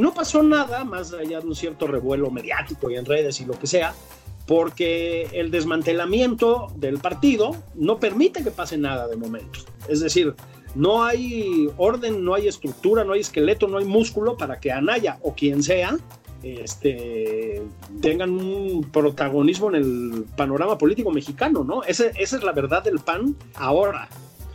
no 0.00 0.14
pasó 0.14 0.42
nada 0.42 0.84
más 0.84 1.12
allá 1.12 1.40
de 1.40 1.46
un 1.46 1.54
cierto 1.54 1.86
revuelo 1.86 2.30
mediático 2.30 2.90
y 2.90 2.96
en 2.96 3.04
redes 3.04 3.40
y 3.40 3.44
lo 3.44 3.58
que 3.58 3.66
sea, 3.66 3.94
porque 4.46 5.28
el 5.32 5.50
desmantelamiento 5.50 6.68
del 6.76 6.98
partido 6.98 7.56
no 7.74 7.98
permite 7.98 8.44
que 8.44 8.50
pase 8.50 8.78
nada 8.78 9.08
de 9.08 9.16
momento. 9.16 9.60
Es 9.88 10.00
decir, 10.00 10.34
no 10.74 11.04
hay 11.04 11.68
orden, 11.76 12.24
no 12.24 12.34
hay 12.34 12.46
estructura, 12.46 13.02
no 13.02 13.14
hay 13.14 13.20
esqueleto, 13.20 13.66
no 13.66 13.78
hay 13.78 13.84
músculo 13.84 14.36
para 14.36 14.60
que 14.60 14.70
Anaya 14.70 15.18
o 15.22 15.34
quien 15.34 15.62
sea 15.62 15.96
este, 16.42 17.62
tengan 18.00 18.30
un 18.30 18.88
protagonismo 18.92 19.68
en 19.70 19.74
el 19.74 20.24
panorama 20.36 20.78
político 20.78 21.10
mexicano, 21.10 21.64
¿no? 21.64 21.82
esa 21.82 22.06
es 22.06 22.32
la 22.42 22.52
verdad 22.52 22.84
del 22.84 23.00
PAN 23.00 23.36
ahora. 23.54 24.08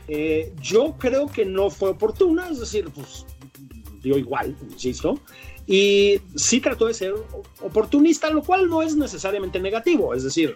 Eh, 0.08 0.52
yo 0.62 0.96
creo 0.98 1.28
que 1.28 1.46
no 1.46 1.70
fue 1.70 1.90
oportuna, 1.90 2.50
es 2.50 2.60
decir, 2.60 2.90
pues 2.94 3.26
dio 4.02 4.18
igual, 4.18 4.56
insisto, 4.72 5.20
y 5.68 6.20
sí 6.36 6.60
trató 6.60 6.88
de 6.88 6.94
ser 6.94 7.14
oportunista, 7.62 8.30
lo 8.30 8.44
cual 8.44 8.68
no 8.68 8.82
es 8.82 8.96
necesariamente 8.96 9.60
negativo, 9.60 10.14
es 10.14 10.24
decir, 10.24 10.56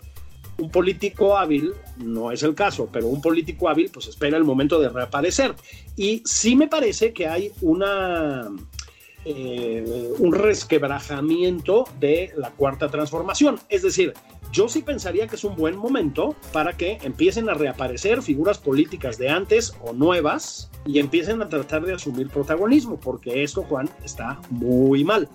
un 0.57 0.69
político 0.69 1.37
hábil, 1.37 1.73
no 1.97 2.31
es 2.31 2.43
el 2.43 2.55
caso, 2.55 2.89
pero 2.91 3.07
un 3.07 3.21
político 3.21 3.69
hábil 3.69 3.89
pues 3.91 4.07
espera 4.07 4.37
el 4.37 4.43
momento 4.43 4.79
de 4.79 4.89
reaparecer. 4.89 5.53
Y 5.95 6.21
sí 6.25 6.55
me 6.55 6.67
parece 6.67 7.13
que 7.13 7.27
hay 7.27 7.51
una, 7.61 8.49
eh, 9.25 10.13
un 10.19 10.33
resquebrajamiento 10.33 11.85
de 11.99 12.31
la 12.37 12.51
cuarta 12.51 12.89
transformación. 12.89 13.59
Es 13.69 13.81
decir, 13.81 14.13
yo 14.51 14.69
sí 14.69 14.81
pensaría 14.81 15.27
que 15.27 15.35
es 15.35 15.43
un 15.43 15.55
buen 15.55 15.75
momento 15.75 16.35
para 16.53 16.73
que 16.73 16.97
empiecen 17.03 17.49
a 17.49 17.53
reaparecer 17.53 18.21
figuras 18.21 18.57
políticas 18.57 19.17
de 19.17 19.29
antes 19.29 19.73
o 19.81 19.93
nuevas 19.93 20.69
y 20.85 20.99
empiecen 20.99 21.41
a 21.41 21.49
tratar 21.49 21.85
de 21.85 21.93
asumir 21.93 22.29
protagonismo, 22.29 22.99
porque 22.99 23.43
esto, 23.43 23.63
Juan, 23.63 23.89
está 24.03 24.39
muy 24.49 25.03
mal. 25.03 25.27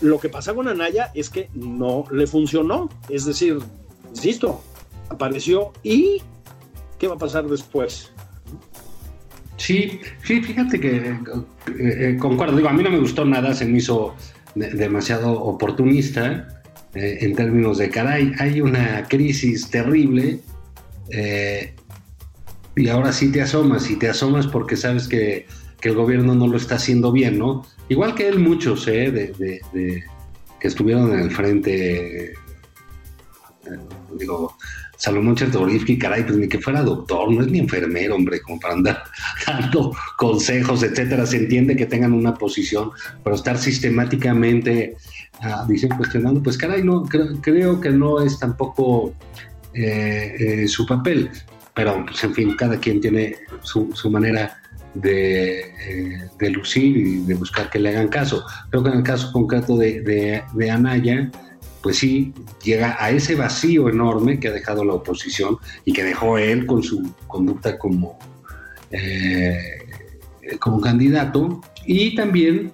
Lo 0.00 0.18
que 0.18 0.28
pasa 0.28 0.54
con 0.54 0.68
Anaya 0.68 1.10
es 1.14 1.30
que 1.30 1.50
no 1.54 2.04
le 2.10 2.26
funcionó, 2.26 2.88
es 3.08 3.24
decir, 3.24 3.58
insisto, 4.10 4.62
apareció 5.08 5.72
y 5.82 6.22
¿qué 6.98 7.08
va 7.08 7.14
a 7.14 7.18
pasar 7.18 7.46
después? 7.46 8.12
Sí, 9.56 10.00
sí, 10.22 10.40
fíjate 10.40 10.78
que 10.78 10.96
eh, 10.96 11.18
eh, 11.66 12.16
concuerdo, 12.18 12.56
digo, 12.56 12.68
a 12.68 12.72
mí 12.72 12.82
no 12.82 12.90
me 12.90 12.98
gustó 12.98 13.24
nada, 13.24 13.54
se 13.54 13.64
me 13.64 13.78
hizo 13.78 14.14
demasiado 14.54 15.32
oportunista 15.32 16.57
eh, 16.98 17.18
en 17.20 17.34
términos 17.34 17.78
de 17.78 17.90
caray, 17.90 18.32
hay 18.38 18.60
una 18.60 19.04
crisis 19.08 19.70
terrible 19.70 20.40
y 22.78 22.88
ahora 22.88 23.12
sí 23.12 23.32
te 23.32 23.42
asomas 23.42 23.90
y 23.90 23.96
te 23.96 24.08
asomas 24.08 24.46
porque 24.46 24.76
sabes 24.76 25.08
que, 25.08 25.46
el 25.82 25.94
gobierno 25.94 26.34
no 26.34 26.48
lo 26.48 26.56
está 26.56 26.74
haciendo 26.74 27.12
bien, 27.12 27.38
¿no? 27.38 27.64
Igual 27.88 28.14
que 28.14 28.28
él, 28.28 28.40
muchos, 28.40 28.86
¿eh? 28.88 29.10
De, 29.10 29.62
que 30.60 30.68
estuvieron 30.68 31.12
en 31.12 31.20
el 31.20 31.30
frente, 31.30 32.34
digo, 34.18 34.56
Salomón 34.96 35.36
Chertorivsky, 35.36 35.96
caray, 35.96 36.24
pues 36.24 36.36
ni 36.36 36.48
que 36.48 36.58
fuera 36.58 36.82
doctor, 36.82 37.32
no 37.32 37.42
es 37.42 37.46
ni 37.46 37.60
enfermero, 37.60 38.16
hombre, 38.16 38.40
como 38.40 38.58
para 38.58 38.74
andar 38.74 39.04
dando 39.46 39.96
consejos, 40.16 40.82
etcétera. 40.82 41.24
Se 41.26 41.36
entiende 41.36 41.76
que 41.76 41.86
tengan 41.86 42.12
una 42.12 42.34
posición, 42.34 42.90
pero 43.22 43.36
estar 43.36 43.56
sistemáticamente 43.56 44.96
dicen, 45.68 45.90
cuestionando, 45.96 46.42
pues 46.42 46.56
caray, 46.58 46.82
no, 46.82 47.04
creo, 47.04 47.80
que 47.80 47.90
no 47.90 48.20
es 48.20 48.38
tampoco 48.38 49.14
eh, 49.74 50.34
eh, 50.38 50.68
su 50.68 50.86
papel. 50.86 51.30
Pero, 51.74 52.04
pues 52.04 52.22
en 52.24 52.34
fin, 52.34 52.56
cada 52.56 52.78
quien 52.78 53.00
tiene 53.00 53.36
su, 53.62 53.88
manera 54.10 54.60
de, 54.94 55.60
eh, 55.60 56.28
de, 56.38 56.50
lucir 56.50 56.96
y 56.96 57.18
de 57.24 57.34
buscar 57.34 57.70
que 57.70 57.78
le 57.78 57.90
hagan 57.90 58.08
caso. 58.08 58.44
Creo 58.70 58.82
que 58.82 58.90
en 58.90 58.96
el 58.96 59.02
caso 59.04 59.30
concreto 59.32 59.76
de, 59.76 60.42
Anaya, 60.70 61.30
pues 61.82 61.98
sí, 61.98 62.34
llega 62.64 62.96
a 62.98 63.10
ese 63.10 63.36
vacío 63.36 63.88
enorme 63.88 64.40
que 64.40 64.48
ha 64.48 64.52
dejado 64.52 64.84
la 64.84 64.94
oposición 64.94 65.58
y 65.84 65.92
que 65.92 66.02
dejó 66.02 66.36
él 66.36 66.66
con 66.66 66.82
su 66.82 67.14
conducta 67.28 67.78
como, 67.78 68.18
como 70.58 70.80
candidato. 70.80 71.60
Y 71.86 72.16
también, 72.16 72.72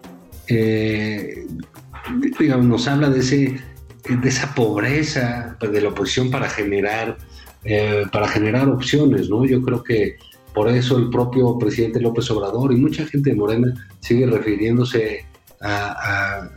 digamos, 2.38 2.66
nos 2.66 2.88
habla 2.88 3.08
de, 3.10 3.20
ese, 3.20 3.60
de 4.08 4.28
esa 4.28 4.54
pobreza 4.54 5.56
de 5.60 5.80
la 5.80 5.88
oposición 5.88 6.30
para 6.30 6.48
generar, 6.48 7.18
eh, 7.64 8.04
para 8.12 8.28
generar 8.28 8.68
opciones, 8.68 9.28
¿no? 9.28 9.44
Yo 9.44 9.62
creo 9.62 9.82
que 9.82 10.16
por 10.54 10.68
eso 10.68 10.98
el 10.98 11.10
propio 11.10 11.58
presidente 11.58 12.00
López 12.00 12.30
Obrador 12.30 12.72
y 12.72 12.76
mucha 12.76 13.06
gente 13.06 13.30
de 13.30 13.36
Morena 13.36 13.74
sigue 14.00 14.26
refiriéndose 14.26 15.24
a 15.60 16.48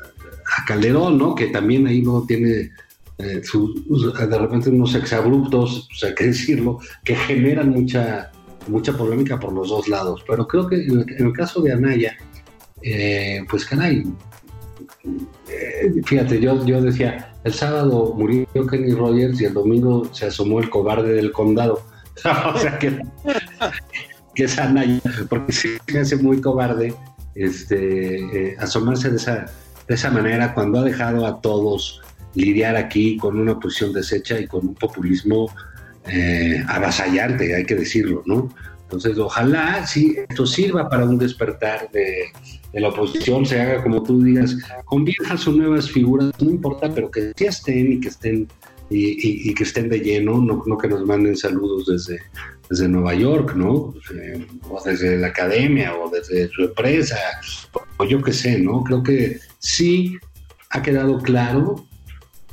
a 0.55 0.65
Calderón, 0.65 1.17
¿no? 1.17 1.35
Que 1.35 1.47
también 1.47 1.87
ahí 1.87 2.01
no 2.01 2.25
tiene 2.25 2.71
eh, 3.17 3.41
de 3.41 4.37
repente 4.37 4.69
unos 4.69 4.95
exabruptos, 4.95 5.87
pues 5.89 6.03
hay 6.03 6.15
que 6.15 6.25
decirlo, 6.25 6.79
que 7.03 7.15
generan 7.15 7.71
mucha, 7.71 8.31
mucha 8.67 8.95
polémica 8.95 9.39
por 9.39 9.53
los 9.53 9.69
dos 9.69 9.87
lados. 9.87 10.23
Pero 10.27 10.47
creo 10.47 10.67
que 10.67 10.85
en 10.85 11.05
el, 11.17 11.33
caso 11.33 11.61
de 11.61 11.73
Anaya, 11.73 12.17
eh, 12.81 13.43
pues 13.49 13.65
caray, 13.65 14.03
eh, 15.49 15.93
fíjate, 16.05 16.39
yo, 16.39 16.65
yo 16.65 16.81
decía, 16.81 17.33
el 17.43 17.53
sábado 17.53 18.13
murió 18.15 18.45
Kenny 18.69 18.91
Rogers 18.91 19.39
y 19.41 19.45
el 19.45 19.53
domingo 19.53 20.09
se 20.13 20.25
asomó 20.27 20.59
el 20.59 20.69
cobarde 20.69 21.13
del 21.13 21.31
condado. 21.31 21.81
o 22.53 22.57
sea 22.57 22.79
que, 22.79 22.99
que 24.33 24.43
es 24.43 24.57
porque 25.29 25.51
se 25.51 25.99
hace 25.99 26.15
muy 26.17 26.41
cobarde 26.41 26.93
este, 27.35 28.55
asomarse 28.59 29.11
de 29.11 29.17
esa 29.17 29.45
de 29.87 29.95
esa 29.95 30.11
manera 30.11 30.53
cuando 30.53 30.79
ha 30.79 30.83
dejado 30.83 31.25
a 31.25 31.41
todos 31.41 32.01
lidiar 32.35 32.75
aquí 32.75 33.17
con 33.17 33.39
una 33.39 33.59
posición 33.59 33.93
deshecha 33.93 34.39
y 34.39 34.47
con 34.47 34.67
un 34.67 34.75
populismo 34.75 35.51
eh, 36.07 36.63
avasallante, 36.67 37.55
hay 37.55 37.65
que 37.65 37.75
decirlo, 37.75 38.21
¿no? 38.25 38.49
Entonces, 38.83 39.17
ojalá 39.17 39.85
sí, 39.85 40.15
esto 40.29 40.45
sirva 40.45 40.87
para 40.87 41.05
un 41.05 41.17
despertar 41.17 41.89
de, 41.91 42.27
la 42.73 42.89
oposición, 42.89 43.45
se 43.45 43.59
haga 43.59 43.81
como 43.83 44.03
tú 44.03 44.21
digas, 44.23 44.57
con 44.85 45.03
viejas 45.03 45.47
o 45.47 45.51
nuevas 45.51 45.89
figuras, 45.89 46.31
no 46.39 46.49
importa, 46.49 46.93
pero 46.93 47.09
que 47.09 47.33
sí 47.35 47.45
estén 47.45 47.93
y 47.93 47.99
que 47.99 48.09
estén 48.09 48.47
y, 48.89 49.53
que 49.53 49.63
estén 49.63 49.89
de 49.89 49.99
lleno, 49.99 50.37
no, 50.39 50.77
que 50.77 50.87
nos 50.87 51.05
manden 51.05 51.35
saludos 51.35 51.87
desde, 51.87 52.21
desde 52.69 52.87
Nueva 52.87 53.15
York, 53.15 53.53
¿no? 53.55 53.93
Eh, 54.15 54.45
o 54.69 54.81
desde 54.83 55.17
la 55.17 55.27
academia, 55.27 55.93
o 55.95 56.09
desde 56.09 56.49
su 56.49 56.63
empresa, 56.63 57.17
o 57.97 58.05
yo 58.05 58.21
qué 58.21 58.31
sé, 58.31 58.59
¿no? 58.59 58.83
Creo 58.83 59.03
que 59.03 59.39
sí 59.59 60.17
ha 60.69 60.81
quedado 60.81 61.19
claro 61.19 61.85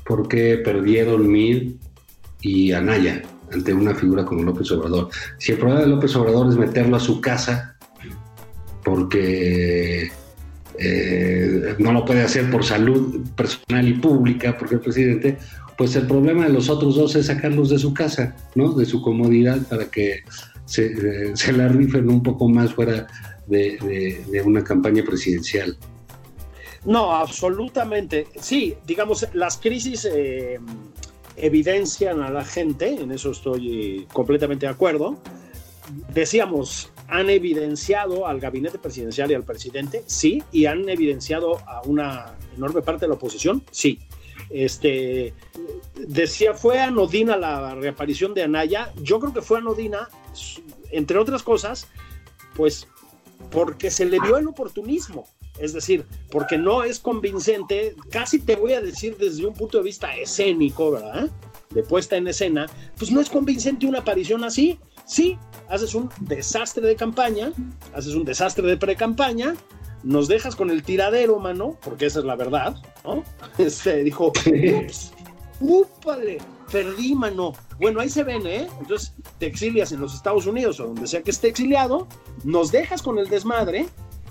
por 0.05 0.29
qué 0.29 0.59
perdieron 0.59 1.31
Mil 1.31 1.79
y 2.41 2.73
Anaya 2.73 3.23
ante 3.53 3.73
una 3.73 3.95
figura 3.95 4.25
como 4.25 4.43
López 4.43 4.71
Obrador. 4.73 5.11
Si 5.39 5.53
el 5.53 5.59
problema 5.59 5.83
de 5.83 5.89
López 5.89 6.15
Obrador 6.17 6.49
es 6.49 6.57
meterlo 6.57 6.97
a 6.97 7.01
su 7.01 7.21
casa, 7.21 7.74
porque 8.85 10.11
eh, 10.79 11.75
no 11.79 11.93
lo 11.93 12.05
puede 12.05 12.23
hacer 12.23 12.51
por 12.51 12.65
salud 12.65 13.21
personal 13.37 13.89
y 13.89 13.95
pública, 13.95 14.57
porque 14.59 14.77
el 14.77 14.81
presidente, 14.81 15.39
pues 15.77 15.95
el 15.97 16.07
problema 16.07 16.45
de 16.45 16.53
los 16.53 16.69
otros 16.69 16.97
dos 16.97 17.15
es 17.17 17.27
sacarlos 17.27 17.71
de 17.71 17.79
su 17.79 17.95
casa, 17.95 18.37
¿no? 18.55 18.73
De 18.73 18.85
su 18.85 19.01
comodidad 19.01 19.63
para 19.69 19.87
que 19.91 20.21
se, 20.65 20.87
eh, 20.87 21.53
la 21.53 21.69
rifen 21.69 22.09
un 22.09 22.23
poco 22.23 22.49
más 22.49 22.75
fuera 22.75 23.07
de, 23.47 24.43
una 24.45 24.65
campaña 24.65 25.05
presidencial. 25.05 25.77
No, 26.85 27.13
absolutamente. 27.13 28.27
Sí, 28.41 28.75
digamos, 28.87 29.27
las 29.33 29.57
crisis 29.57 30.07
eh, 30.13 30.59
evidencian 31.37 32.21
a 32.21 32.31
la 32.31 32.45
gente, 32.45 33.01
en 33.01 33.13
eso 33.13 33.31
estoy 33.31 34.07
completamente 34.13 34.67
de 34.67 34.73
acuerdo. 34.73 35.19
Decíamos, 36.13 36.91
han 37.09 37.31
evidenciado 37.31 38.27
al 38.27 38.41
gabinete 38.41 38.79
presidencial 38.79 39.31
y 39.31 39.35
al 39.35 39.45
presidente, 39.45 40.03
sí, 40.07 40.43
y 40.53 40.67
han 40.67 40.89
evidenciado 40.89 41.59
a 41.69 41.83
una 41.85 42.37
enorme 42.57 42.83
parte 42.83 43.05
de 43.05 43.09
la 43.09 43.15
oposición, 43.15 43.63
sí. 43.71 43.99
Este, 44.51 45.33
decía, 45.95 46.55
fue 46.55 46.79
anodina 46.79 47.37
la 47.37 47.75
reaparición 47.75 48.35
de 48.35 48.43
Anaya. 48.43 48.93
Yo 49.03 49.19
creo 49.19 49.33
que 49.33 49.43
fue 49.43 49.59
anodina, 49.59 50.09
entre 50.91 51.19
otras 51.19 51.43
cosas, 51.43 51.89
pues 52.55 52.87
porque 53.51 53.91
se 53.91 54.05
le 54.05 54.19
dio 54.21 54.37
el 54.37 54.47
oportunismo. 54.47 55.27
Es 55.59 55.73
decir, 55.73 56.05
porque 56.31 56.59
no 56.59 56.83
es 56.83 56.99
convincente, 56.99 57.95
casi 58.11 58.41
te 58.41 58.57
voy 58.57 58.73
a 58.73 58.81
decir 58.81 59.17
desde 59.17 59.47
un 59.47 59.55
punto 59.55 59.79
de 59.79 59.85
vista 59.85 60.15
escénico, 60.17 60.91
¿verdad? 60.91 61.31
De 61.71 61.83
puesta 61.83 62.17
en 62.17 62.27
escena, 62.27 62.67
pues 62.99 63.13
no 63.13 63.21
es 63.21 63.31
convincente 63.31 63.87
una 63.87 64.01
aparición 64.01 64.43
así. 64.43 64.79
Sí, 65.05 65.39
haces 65.69 65.95
un 65.95 66.11
desastre 66.21 66.87
de 66.87 66.97
campaña, 66.97 67.53
haces 67.95 68.15
un 68.15 68.25
desastre 68.25 68.67
de 68.67 68.77
pre-campaña, 68.77 69.55
nos 70.03 70.29
dejas 70.29 70.55
con 70.57 70.71
el 70.71 70.83
tiradero, 70.83 71.39
mano, 71.39 71.79
porque 71.83 72.07
esa 72.07 72.21
es 72.21 72.25
la 72.25 72.37
verdad, 72.37 72.77
¿no? 73.05 73.23
Este, 73.59 74.03
dijo, 74.05 74.29
ups, 74.29 75.13
úpale, 75.61 76.39
perdí, 76.71 77.15
mano. 77.15 77.53
Bueno, 77.79 78.01
ahí 78.01 78.09
se 78.09 78.23
ven, 78.23 78.47
¿eh? 78.47 78.69
Entonces 78.81 79.15
te 79.39 79.47
exilias 79.47 79.93
en 79.93 80.01
los 80.01 80.15
Estados 80.15 80.47
Unidos 80.47 80.81
o 80.81 80.87
donde 80.87 81.07
sea 81.07 81.23
que 81.23 81.31
esté 81.31 81.49
exiliado, 81.49 82.07
nos 82.45 82.71
dejas 82.71 83.03
con 83.03 83.19
el 83.19 83.29
desmadre 83.29 83.87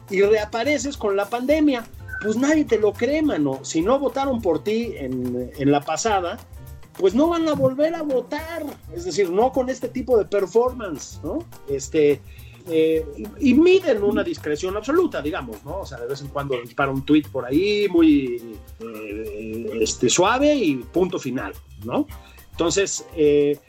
y 0.10 0.22
reapareces 0.22 0.98
con 0.98 1.16
la 1.16 1.30
pandemia. 1.30 1.86
Pues 2.22 2.38
nadie 2.38 2.64
te 2.64 2.80
lo 2.80 2.94
cree, 2.94 3.22
mano. 3.22 3.60
Si 3.64 3.82
no 3.82 4.00
votaron 4.00 4.42
por 4.42 4.64
ti 4.64 4.94
en, 4.96 5.52
en 5.58 5.72
la 5.72 5.82
pasada, 5.82 6.40
pues 6.98 7.16
no 7.16 7.28
van 7.28 7.48
a 7.48 7.54
volver 7.54 7.96
a 7.96 8.02
votar. 8.02 8.64
Es 8.94 9.06
decir, 9.06 9.30
no 9.30 9.52
con 9.52 9.70
este 9.70 9.90
tipo 9.90 10.18
de 10.18 10.26
performance, 10.26 11.20
¿no? 11.24 11.40
Este, 11.68 12.22
eh, 12.68 13.06
y 13.40 13.54
miden 13.56 14.04
una 14.04 14.24
discreción 14.24 14.78
absoluta, 14.78 15.22
digamos, 15.22 15.64
¿no? 15.66 15.80
O 15.80 15.86
sea, 15.86 16.00
de 16.00 16.08
vez 16.08 16.22
en 16.22 16.28
cuando 16.28 16.60
dispara 16.62 16.92
un 16.92 17.04
tweet 17.04 17.24
por 17.32 17.46
ahí 17.46 17.88
muy 17.90 18.58
eh, 18.80 19.80
este, 19.82 20.10
suave 20.10 20.56
y 20.56 20.76
punto 20.76 21.20
final, 21.20 21.54
¿no? 21.84 22.08
Entonces, 22.52 23.06
eh, 23.18 23.60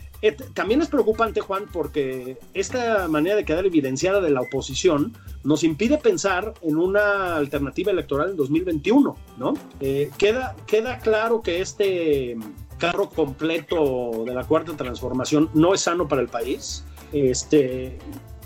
también 0.55 0.81
es 0.81 0.89
preocupante, 0.89 1.41
Juan, 1.41 1.65
porque 1.73 2.39
esta 2.55 3.09
manera 3.09 3.37
de 3.37 3.45
quedar 3.45 3.67
evidenciada 3.67 4.21
de 4.21 4.31
la 4.31 4.43
oposición 4.43 5.13
nos 5.43 5.65
impide 5.65 5.99
pensar 5.99 6.55
en 6.63 6.77
una 6.77 7.37
alternativa 7.37 7.91
electoral 7.93 8.31
en 8.31 8.37
2021, 8.37 9.17
¿no? 9.37 9.55
queda, 10.17 10.57
queda 10.67 10.99
claro 11.01 11.43
que 11.43 11.61
este 11.61 12.39
carro 12.79 13.09
completo 13.09 14.25
de 14.27 14.35
la 14.35 14.45
cuarta 14.45 14.77
transformación 14.77 15.51
no 15.55 15.75
es 15.75 15.83
sano 15.83 16.09
para 16.09 16.23
el 16.23 16.29
país. 16.29 16.85
Este, 17.13 17.99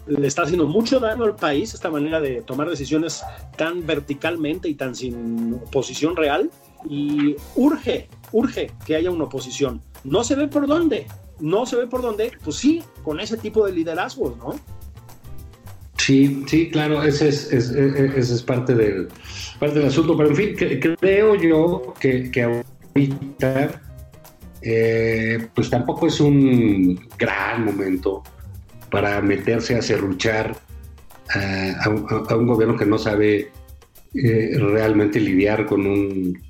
le 0.06 0.26
está 0.26 0.42
haciendo 0.42 0.66
mucho 0.66 1.00
daño 1.00 1.24
al 1.24 1.36
país 1.36 1.74
esta 1.74 1.90
manera 1.90 2.20
de 2.20 2.42
tomar 2.42 2.68
decisiones 2.68 3.22
tan 3.56 3.86
verticalmente 3.86 4.68
y 4.68 4.74
tan 4.74 4.94
sin 4.94 5.54
oposición 5.54 6.16
real 6.16 6.50
y 6.88 7.36
urge, 7.56 8.08
urge 8.32 8.70
que 8.86 8.96
haya 8.96 9.10
una 9.10 9.24
oposición. 9.24 9.80
No 10.04 10.24
se 10.24 10.34
ve 10.34 10.48
por 10.48 10.66
dónde, 10.66 11.06
no 11.40 11.66
se 11.66 11.76
ve 11.76 11.86
por 11.86 12.02
dónde, 12.02 12.32
pues 12.42 12.56
sí, 12.56 12.82
con 13.02 13.20
ese 13.20 13.36
tipo 13.36 13.66
de 13.66 13.72
liderazgos, 13.72 14.36
¿no? 14.38 14.54
Sí, 15.96 16.42
sí, 16.46 16.70
claro, 16.70 17.02
ese 17.02 17.28
es, 17.28 17.52
es 17.52 18.42
parte, 18.42 18.74
del, 18.74 19.08
parte 19.58 19.78
del 19.78 19.88
asunto, 19.88 20.16
pero 20.16 20.30
en 20.30 20.36
fin, 20.36 20.56
creo 20.98 21.34
yo 21.34 21.92
que, 22.00 22.30
que 22.30 22.42
ahorita 22.44 23.82
eh, 24.62 25.48
pues 25.54 25.70
tampoco 25.70 26.06
es 26.06 26.20
un 26.20 27.08
gran 27.18 27.64
momento 27.64 28.22
para 28.90 29.20
meterse 29.20 29.76
a 29.76 29.82
serruchar 29.82 30.56
a, 31.30 31.88
un, 31.90 32.46
gobierno 32.46 32.76
que 32.76 32.86
no 32.86 32.98
sabe 32.98 33.50
eh, 34.14 34.50
realmente 34.58 35.20
lidiar 35.20 35.66
con 35.66 35.86
un 35.86 36.48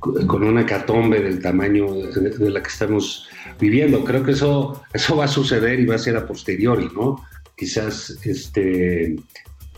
con 0.00 0.44
una 0.44 0.64
catombe 0.64 1.20
del 1.20 1.42
tamaño 1.42 1.92
de, 1.92 2.50
la 2.50 2.62
que 2.62 2.68
estamos 2.68 3.28
viviendo. 3.58 4.04
Creo 4.04 4.22
que 4.22 4.30
eso, 4.30 4.80
eso 4.92 5.16
va 5.16 5.24
a 5.24 5.28
suceder 5.28 5.80
y 5.80 5.86
va 5.86 5.96
a 5.96 5.98
ser 5.98 6.16
a 6.16 6.24
posteriori, 6.24 6.88
¿no? 6.94 7.24
Quizás 7.56 8.16
este 8.24 9.16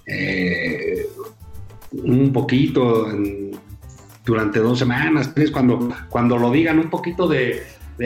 eh, 0.06 1.06
un 1.92 2.32
poquito 2.32 3.08
durante 4.24 4.58
dos 4.58 4.78
semanas, 4.78 5.32
tres, 5.34 5.50
cuando, 5.50 5.88
cuando 6.08 6.38
lo 6.38 6.50
digan 6.50 6.78
un 6.78 6.90
poquito 6.90 7.26
de, 7.26 7.62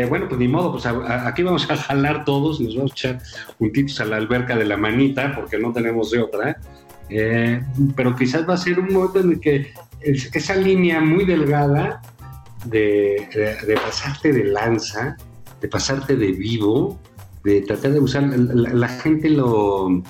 bueno, 0.08 0.28
pues 0.28 0.40
ni 0.40 0.48
modo, 0.48 0.72
pues 0.72 0.86
aquí 0.86 1.42
vamos 1.42 1.70
a 1.70 1.76
jalar 1.76 2.24
todos, 2.24 2.60
nos 2.60 2.76
vamos 2.76 2.92
a 2.92 2.94
echar 2.94 3.22
juntitos 3.58 4.00
a 4.00 4.04
la 4.04 4.16
alberca 4.16 4.56
de 4.56 4.64
la 4.64 4.76
manita, 4.76 5.34
porque 5.34 5.58
no 5.58 5.72
tenemos 5.72 6.10
de 6.10 6.20
otra, 6.20 6.56
eh, 7.08 7.62
pero 7.94 8.16
quizás 8.16 8.48
va 8.48 8.54
a 8.54 8.58
ser 8.58 8.80
un 8.80 8.92
momento 8.92 9.20
en 9.20 9.32
el 9.32 9.40
que 9.40 9.72
esa 10.02 10.56
línea 10.56 11.00
muy 11.00 11.24
delgada 11.24 12.02
de, 12.64 13.28
pasarte 13.84 14.32
de 14.32 14.44
lanza, 14.44 15.16
de 15.60 15.68
pasarte 15.68 16.16
de 16.16 16.32
vivo, 16.32 16.98
de 17.44 17.60
tratar 17.60 17.92
de 17.92 18.00
usar, 18.00 18.24
la, 18.24 18.88
gente 18.88 19.28
lo, 19.30 20.02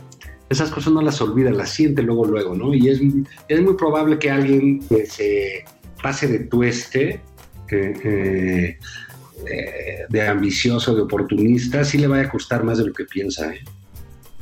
esas 0.49 0.71
cosas 0.71 0.93
no 0.93 1.03
las 1.03 1.21
olvida, 1.21 1.51
las 1.51 1.71
siente 1.71 2.03
luego, 2.03 2.25
luego, 2.25 2.55
¿no? 2.55 2.73
Y 2.73 2.89
es, 2.89 3.01
es 3.49 3.63
muy 3.63 3.75
probable 3.75 4.19
que 4.19 4.31
alguien 4.31 4.81
se 5.09 5.65
pase 6.05 6.29
de 6.29 6.41
tueste, 6.41 7.23
eh, 7.71 8.79
eh, 9.47 10.05
de 10.07 10.29
ambicioso, 10.29 10.95
de 10.95 11.01
oportunista, 11.01 11.83
sí 11.83 11.97
le 11.97 12.07
vaya 12.07 12.25
a 12.25 12.29
costar 12.29 12.63
más 12.63 12.77
de 12.77 12.85
lo 12.89 12.93
que 12.93 13.07
piensa. 13.07 13.55
¿eh? 13.55 13.65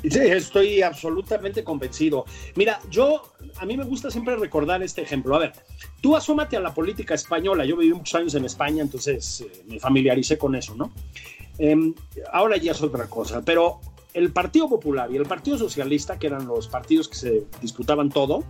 Sí, 0.03 0.19
estoy 0.19 0.83
absolutamente 0.83 1.63
convencido. 1.63 2.25
Mira, 2.57 2.81
yo, 2.91 3.33
a 3.59 3.65
mí 3.65 3.77
me 3.77 3.85
gusta 3.85 4.11
siempre 4.11 4.35
recordar 4.35 4.83
este 4.83 5.03
ejemplo. 5.03 5.37
A 5.37 5.39
ver, 5.39 5.53
tú 6.01 6.17
asómate 6.17 6.57
a 6.57 6.61
la 6.61 6.75
política 6.75 7.15
española. 7.15 7.65
Yo 7.65 7.77
viví 7.77 7.95
muchos 7.95 8.17
años 8.17 8.35
en 8.35 8.45
España, 8.45 8.83
entonces 8.83 9.47
me 9.69 9.79
familiaricé 9.79 10.37
con 10.37 10.57
eso, 10.57 10.75
¿no? 10.75 10.93
Em, 11.59 11.95
ahora 12.33 12.57
ya 12.57 12.73
es 12.73 12.83
otra 12.83 13.07
cosa, 13.07 13.41
pero 13.43 13.79
el 14.15 14.33
Partido 14.33 14.69
Popular 14.69 15.13
y 15.13 15.17
el 15.17 15.27
Partido 15.27 15.59
Socialista, 15.59 16.19
que 16.19 16.27
eran 16.27 16.45
los 16.49 16.67
partidos 16.67 17.09
que 17.09 17.15
se 17.15 17.45
disputaban 17.61 18.09
todo, 18.09 18.43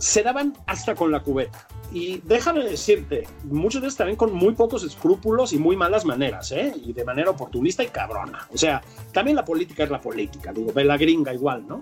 se 0.00 0.22
daban 0.22 0.54
hasta 0.66 0.94
con 0.94 1.12
la 1.12 1.20
cubeta. 1.20 1.68
Y 1.92 2.22
déjame 2.24 2.64
decirte, 2.64 3.28
muchos 3.44 3.82
de 3.82 3.88
ellos 3.88 3.96
también 3.96 4.16
con 4.16 4.32
muy 4.32 4.54
pocos 4.54 4.82
escrúpulos 4.82 5.52
y 5.52 5.58
muy 5.58 5.76
malas 5.76 6.04
maneras, 6.04 6.50
¿eh? 6.52 6.72
Y 6.84 6.92
de 6.92 7.04
manera 7.04 7.30
oportunista 7.30 7.82
y 7.82 7.88
cabrona. 7.88 8.48
O 8.52 8.56
sea, 8.56 8.80
también 9.12 9.36
la 9.36 9.44
política 9.44 9.84
es 9.84 9.90
la 9.90 10.00
política, 10.00 10.52
digo, 10.52 10.72
ve 10.72 10.84
la 10.84 10.96
gringa 10.96 11.34
igual, 11.34 11.66
¿no? 11.68 11.80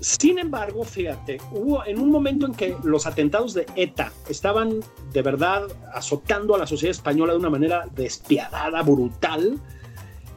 Sin 0.00 0.38
embargo, 0.38 0.84
fíjate, 0.84 1.38
hubo 1.50 1.84
en 1.84 1.98
un 1.98 2.10
momento 2.10 2.46
en 2.46 2.54
que 2.54 2.76
los 2.84 3.06
atentados 3.06 3.52
de 3.52 3.66
ETA 3.74 4.12
estaban 4.28 4.80
de 5.12 5.22
verdad 5.22 5.64
azotando 5.92 6.54
a 6.54 6.58
la 6.58 6.66
sociedad 6.68 6.92
española 6.92 7.32
de 7.32 7.40
una 7.40 7.50
manera 7.50 7.88
despiadada, 7.94 8.80
brutal, 8.82 9.58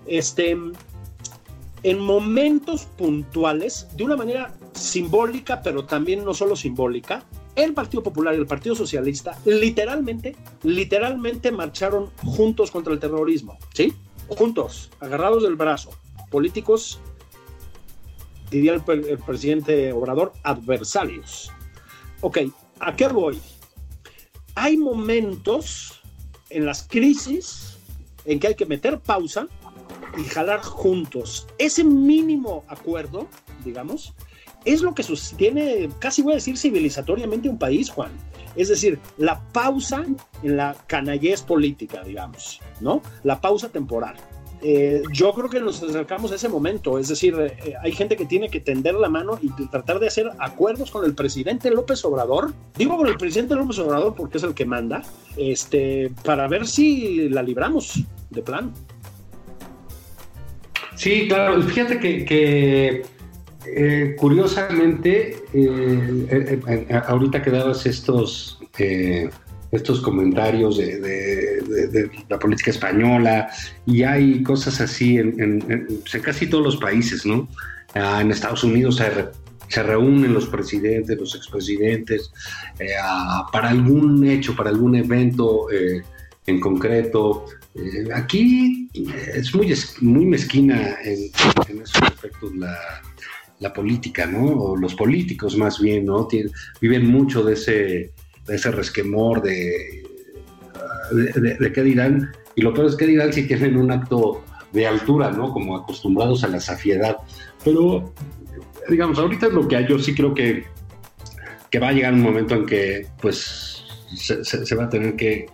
este, 0.08 0.58
en 1.84 2.00
momentos 2.00 2.86
puntuales, 2.98 3.88
de 3.96 4.04
una 4.04 4.18
manera 4.18 4.52
simbólica, 4.74 5.62
pero 5.62 5.86
también 5.86 6.24
no 6.24 6.34
solo 6.34 6.56
simbólica, 6.56 7.24
el 7.56 7.74
Partido 7.74 8.04
Popular 8.04 8.34
y 8.34 8.38
el 8.38 8.48
Partido 8.48 8.76
Socialista 8.76 9.38
literalmente, 9.46 10.36
literalmente 10.64 11.52
marcharon 11.52 12.10
juntos 12.24 12.72
contra 12.72 12.94
el 12.94 13.00
terrorismo, 13.00 13.58
¿sí? 13.74 13.94
Juntos, 14.28 14.90
agarrados 15.00 15.44
del 15.44 15.56
brazo, 15.56 15.92
políticos, 16.30 17.00
diría 18.50 18.74
el, 18.74 19.06
el 19.06 19.18
presidente 19.18 19.92
Obrador, 19.92 20.34
adversarios. 20.44 21.52
Ok, 22.22 22.40
¿a 22.80 22.96
qué 22.96 23.08
voy? 23.08 23.40
Hay 24.56 24.78
momentos 24.78 26.02
en 26.50 26.66
las 26.66 26.88
crisis 26.88 27.78
en 28.26 28.40
que 28.40 28.48
hay 28.48 28.56
que 28.56 28.66
meter 28.66 29.00
pausa 29.00 29.48
y 30.18 30.24
jalar 30.26 30.62
juntos. 30.62 31.48
Ese 31.58 31.84
mínimo 31.84 32.64
acuerdo, 32.68 33.28
digamos, 33.64 34.14
es 34.66 34.82
lo 34.82 34.94
que 34.94 35.04
sostiene, 35.04 35.90
casi 36.00 36.22
voy 36.22 36.34
a 36.34 36.36
decir 36.36 36.58
civilizatoriamente 36.58 37.50
un 37.50 37.58
país, 37.58 37.90
Juan. 37.90 38.12
Es 38.56 38.68
decir, 38.68 39.00
la 39.18 39.42
pausa 39.54 40.06
en 40.44 40.58
la 40.58 40.76
canallez 40.88 41.42
política, 41.42 42.04
digamos, 42.04 42.60
¿no? 42.82 43.02
La 43.24 43.40
pausa 43.40 43.70
temporal. 43.70 44.16
Eh, 44.64 45.02
yo 45.12 45.34
creo 45.34 45.50
que 45.50 45.60
nos 45.60 45.82
acercamos 45.82 46.32
a 46.32 46.36
ese 46.36 46.48
momento, 46.48 47.00
es 47.00 47.08
decir, 47.08 47.34
eh, 47.40 47.74
hay 47.82 47.92
gente 47.94 48.16
que 48.16 48.26
tiene 48.26 48.48
que 48.50 48.60
tender 48.60 48.94
la 48.94 49.10
mano 49.10 49.40
y 49.42 49.50
tratar 49.70 50.00
de 50.00 50.06
hacer 50.06 50.30
acuerdos 50.38 50.92
con 50.92 51.04
el 51.04 51.16
presidente 51.16 51.72
López 51.72 52.06
Obrador, 52.06 52.54
digo 52.78 52.96
con 52.96 53.08
el 53.08 53.18
presidente 53.18 53.56
López 53.56 53.80
Obrador 53.80 54.14
porque 54.14 54.38
es 54.38 54.44
el 54.44 54.54
que 54.54 54.66
manda, 54.66 55.02
este, 55.36 56.12
para 56.24 56.48
ver 56.48 56.68
si 56.68 57.28
la 57.30 57.42
libramos 57.42 58.04
de 58.30 58.42
plan. 58.44 58.72
Sí, 60.96 61.28
claro. 61.28 61.60
Fíjate 61.64 61.98
que, 62.00 63.04
eh, 63.66 64.16
curiosamente, 64.18 65.44
eh, 65.54 66.60
eh, 66.68 67.02
ahorita 67.08 67.42
que 67.44 67.52
dabas 67.52 67.86
estos, 67.86 68.60
estos 69.72 70.02
comentarios 70.02 70.78
de, 70.78 72.10
la 72.28 72.40
política 72.40 72.72
española, 72.72 73.50
y 73.86 74.04
hay 74.04 74.42
cosas 74.42 74.82
así 74.82 75.18
en, 75.18 75.62
casi 76.24 76.48
todos 76.48 76.64
los 76.64 76.78
países, 76.78 77.26
¿no? 77.26 77.48
Ah, 77.94 78.20
en 78.22 78.32
Estados 78.32 78.64
Unidos 78.64 78.96
se, 79.68 79.84
reúnen 79.84 80.34
los 80.34 80.48
presidentes, 80.48 81.18
los 81.18 81.36
expresidentes, 81.36 82.32
para 83.52 83.70
algún 83.70 84.28
hecho, 84.28 84.56
para 84.56 84.70
algún 84.72 84.96
evento 84.96 85.68
en 86.48 86.60
concreto. 86.60 87.46
Aquí 88.14 88.90
es 89.34 89.56
muy, 89.56 89.74
muy 90.02 90.26
mezquina 90.26 90.98
en, 91.04 91.32
esos 91.82 92.02
aspectos 92.02 92.54
la, 92.56 92.76
política, 93.74 94.26
¿no? 94.26 94.46
O 94.46 94.76
los 94.76 94.96
políticos 94.96 95.56
más 95.58 95.80
bien, 95.80 96.06
¿no? 96.06 96.28
viven 96.82 97.08
mucho 97.08 97.44
de 97.44 97.54
ese, 97.54 98.12
de 98.48 98.56
ese 98.56 98.72
resquemor 98.72 99.42
de, 99.42 100.04
de, 101.12 101.72
qué 101.72 101.84
dirán. 101.84 102.32
Y 102.56 102.62
lo 102.62 102.74
peor 102.74 102.88
es 102.88 102.96
que 102.96 103.08
dirán 103.08 103.32
si 103.32 103.48
tienen 103.48 103.78
un 103.78 103.92
acto 103.92 104.44
de 104.74 104.88
altura, 104.88 105.32
¿no? 105.32 105.52
Como 105.52 105.78
acostumbrados 105.78 106.44
a 106.44 106.48
la 106.48 106.60
safiedad. 106.60 107.18
Pero, 107.64 108.14
digamos, 108.90 109.20
ahorita 109.20 109.48
es 109.48 109.54
lo 109.54 109.68
que 109.68 109.76
hay. 109.76 109.88
Yo 109.88 110.00
sí 110.00 110.14
creo 110.14 110.34
que, 110.34 110.66
que 111.70 111.80
va 111.80 111.90
a 111.90 111.92
llegar 111.92 112.14
un 112.14 112.22
momento 112.22 112.56
en 112.56 112.66
que, 112.66 113.08
pues, 113.22 113.84
se 114.16 114.76
va 114.76 114.86
a 114.86 114.90
tener 114.90 115.16
que 115.16 115.46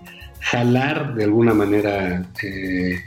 jalar 0.52 1.16
de 1.16 1.26
alguna 1.26 1.54
manera 1.54 2.26
eh, 2.42 3.00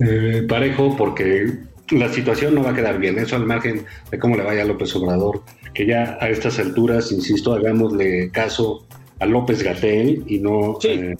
eh, 0.00 0.46
parejo 0.48 0.96
porque 0.96 1.52
la 1.90 2.08
situación 2.08 2.54
no 2.54 2.62
va 2.62 2.70
a 2.70 2.74
quedar 2.74 2.98
bien. 2.98 3.18
Eso 3.18 3.36
al 3.36 3.46
margen 3.46 3.84
de 4.10 4.18
cómo 4.18 4.36
le 4.36 4.42
vaya 4.42 4.62
a 4.62 4.66
López 4.66 4.94
Obrador, 4.96 5.42
que 5.74 5.86
ya 5.86 6.18
a 6.20 6.28
estas 6.28 6.58
alturas, 6.58 7.12
insisto, 7.12 7.54
hagámosle 7.54 8.30
caso 8.30 8.86
a 9.20 9.26
López 9.26 9.62
Gatel 9.62 10.24
y 10.26 10.38
no, 10.38 10.78
eh, 10.84 11.14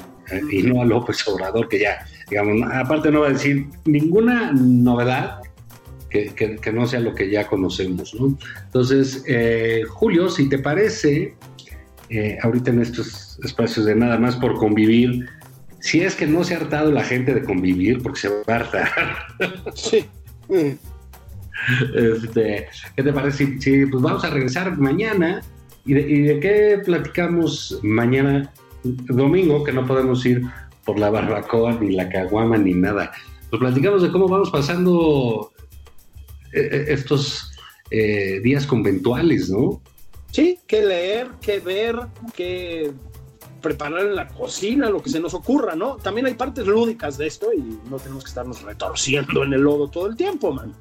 y 0.51 0.63
no 0.63 0.83
a 0.83 0.85
López 0.85 1.27
Obrador, 1.29 1.69
que 1.69 1.81
ya, 1.81 2.07
digamos, 2.31 2.69
aparte 2.73 3.11
no 3.11 3.21
va 3.21 3.29
a 3.29 3.33
decir 3.33 3.67
ninguna 3.85 4.53
novedad 4.53 5.41
que, 6.11 6.33
que, 6.35 6.73
no 6.73 6.87
sea 6.87 7.01
lo 7.01 7.15
que 7.15 7.29
ya 7.29 7.47
conocemos. 7.47 8.15
¿no? 8.15 8.39
Entonces, 8.67 9.25
Julio, 9.89 10.29
si 10.29 10.49
te 10.49 10.61
parece, 10.61 11.35
ahorita 12.41 12.71
en 12.71 12.83
estos 12.83 13.41
espacios 13.43 13.85
de 13.85 13.97
nada 13.97 14.17
más 14.17 14.37
por 14.37 14.55
convivir, 14.55 15.29
si 15.81 16.01
es 16.01 16.15
que 16.15 16.27
no 16.27 16.45
se 16.45 16.55
ha 16.55 16.59
hartado 16.59 16.93
la 16.93 17.03
gente 17.03 17.35
de 17.35 17.43
convivir, 17.43 18.01
porque 18.01 18.21
se 18.21 18.29
va 18.29 18.43
a 18.47 18.55
hartar. 18.55 18.89
Sí. 19.75 20.07
Este, 21.95 22.69
¿Qué 22.97 23.03
te 23.03 23.13
parece? 23.13 23.59
Si, 23.61 23.87
pues 23.87 24.03
vamos 24.03 24.25
a 24.25 24.31
regresar 24.31 24.79
mañana. 24.79 25.43
¿Y 25.87 25.95
de, 25.95 26.41
qué 26.41 26.81
platicamos 26.85 27.79
mañana, 27.83 28.51
domingo, 28.83 29.65
que 29.65 29.73
no 29.73 29.87
podemos 29.87 30.25
ir 30.25 30.43
por 30.85 30.99
la 30.99 31.11
barbacoa, 31.11 31.79
ni 31.79 31.95
la 31.95 32.09
caguama, 32.09 32.57
ni 32.57 32.73
nada? 32.73 33.13
Pues 33.51 33.61
platicamos 33.61 34.03
de 34.03 34.11
cómo 34.11 34.27
vamos 34.27 34.51
pasando 34.51 35.53
eh, 36.53 36.69
eh, 36.73 36.85
estos 36.89 37.53
eh, 37.91 38.41
días 38.43 38.67
conventuales, 38.67 39.51
¿no? 39.51 39.83
Sí, 40.31 40.59
qué 40.67 40.85
leer, 40.85 41.29
qué 41.41 41.61
ver, 41.61 41.97
qué 42.35 42.91
preparar 43.65 44.01
en 44.01 44.15
la 44.15 44.29
cocina, 44.29 44.91
lo 44.91 45.03
que 45.03 45.09
se 45.09 45.19
nos 45.19 45.33
ocurra, 45.33 45.75
¿no? 45.75 45.97
También 45.97 46.27
hay 46.27 46.35
partes 46.35 46.67
lúdicas 46.67 47.17
de 47.17 47.27
esto 47.27 47.49
y 47.53 47.81
no 47.91 47.97
tenemos 47.97 48.23
que 48.23 48.29
estarnos 48.29 48.61
retorciendo 48.63 49.43
en 49.43 49.55
el 49.55 49.63
lodo 49.63 49.89
todo 49.89 50.07
el 50.07 50.17
tiempo, 50.17 50.53
man. 50.53 50.73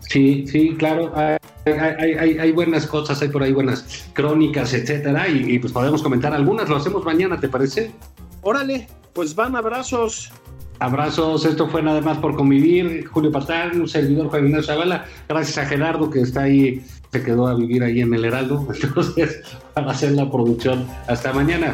Sí, 0.00 0.44
sí, 0.48 0.74
claro. 0.76 1.12
Hay, 1.14 2.52
buenas 2.52 2.86
cosas, 2.86 3.22
hay 3.22 3.28
por 3.28 3.44
ahí 3.44 3.52
buenas 3.52 4.10
crónicas, 4.12 4.74
etcétera, 4.74 5.28
y, 5.28 5.58
pues 5.60 5.72
podemos 5.72 6.02
comentar 6.02 6.34
algunas. 6.34 6.68
Lo 6.68 6.76
hacemos 6.76 7.04
mañana, 7.04 7.38
¿te 7.38 7.48
parece? 7.48 7.92
Órale, 8.42 8.88
pues 9.12 9.34
van 9.34 9.54
abrazos. 9.54 10.32
Abrazos, 10.80 11.46
esto 11.46 11.68
fue 11.68 11.80
nada 11.80 12.00
más 12.00 12.18
por 12.18 12.34
convivir. 12.34 13.06
Julio 13.06 13.30
Patán, 13.30 13.80
un 13.80 13.88
servidor 13.88 14.26
Juan 14.28 14.46
Ignacio 14.46 14.74
Zavala. 14.74 15.06
Gracias 15.28 15.58
a 15.58 15.66
Gerardo 15.66 16.10
que 16.10 16.20
está 16.20 16.42
ahí, 16.42 16.84
se 17.14 17.22
quedó 17.22 17.46
a 17.46 17.54
vivir 17.54 17.84
ahí 17.84 18.00
en 18.00 18.12
el 18.12 18.24
Heraldo. 18.24 18.66
Entonces, 18.82 19.42
para 19.72 19.92
hacer 19.92 20.10
la 20.12 20.28
producción. 20.28 20.84
Hasta 21.06 21.32
mañana. 21.32 21.72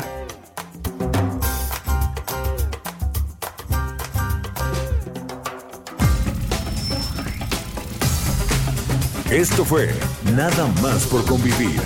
Esto 9.30 9.64
fue 9.64 9.88
Nada 10.36 10.66
más 10.82 11.06
por 11.06 11.24
convivir. 11.24 11.80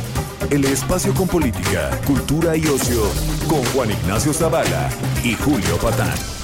El 0.51 0.65
espacio 0.65 1.15
con 1.15 1.29
política, 1.29 1.91
cultura 2.07 2.57
y 2.57 2.67
ocio 2.67 3.03
con 3.49 3.65
Juan 3.67 3.91
Ignacio 3.93 4.33
Zavala 4.33 4.91
y 5.23 5.35
Julio 5.35 5.77
Patán. 5.81 6.44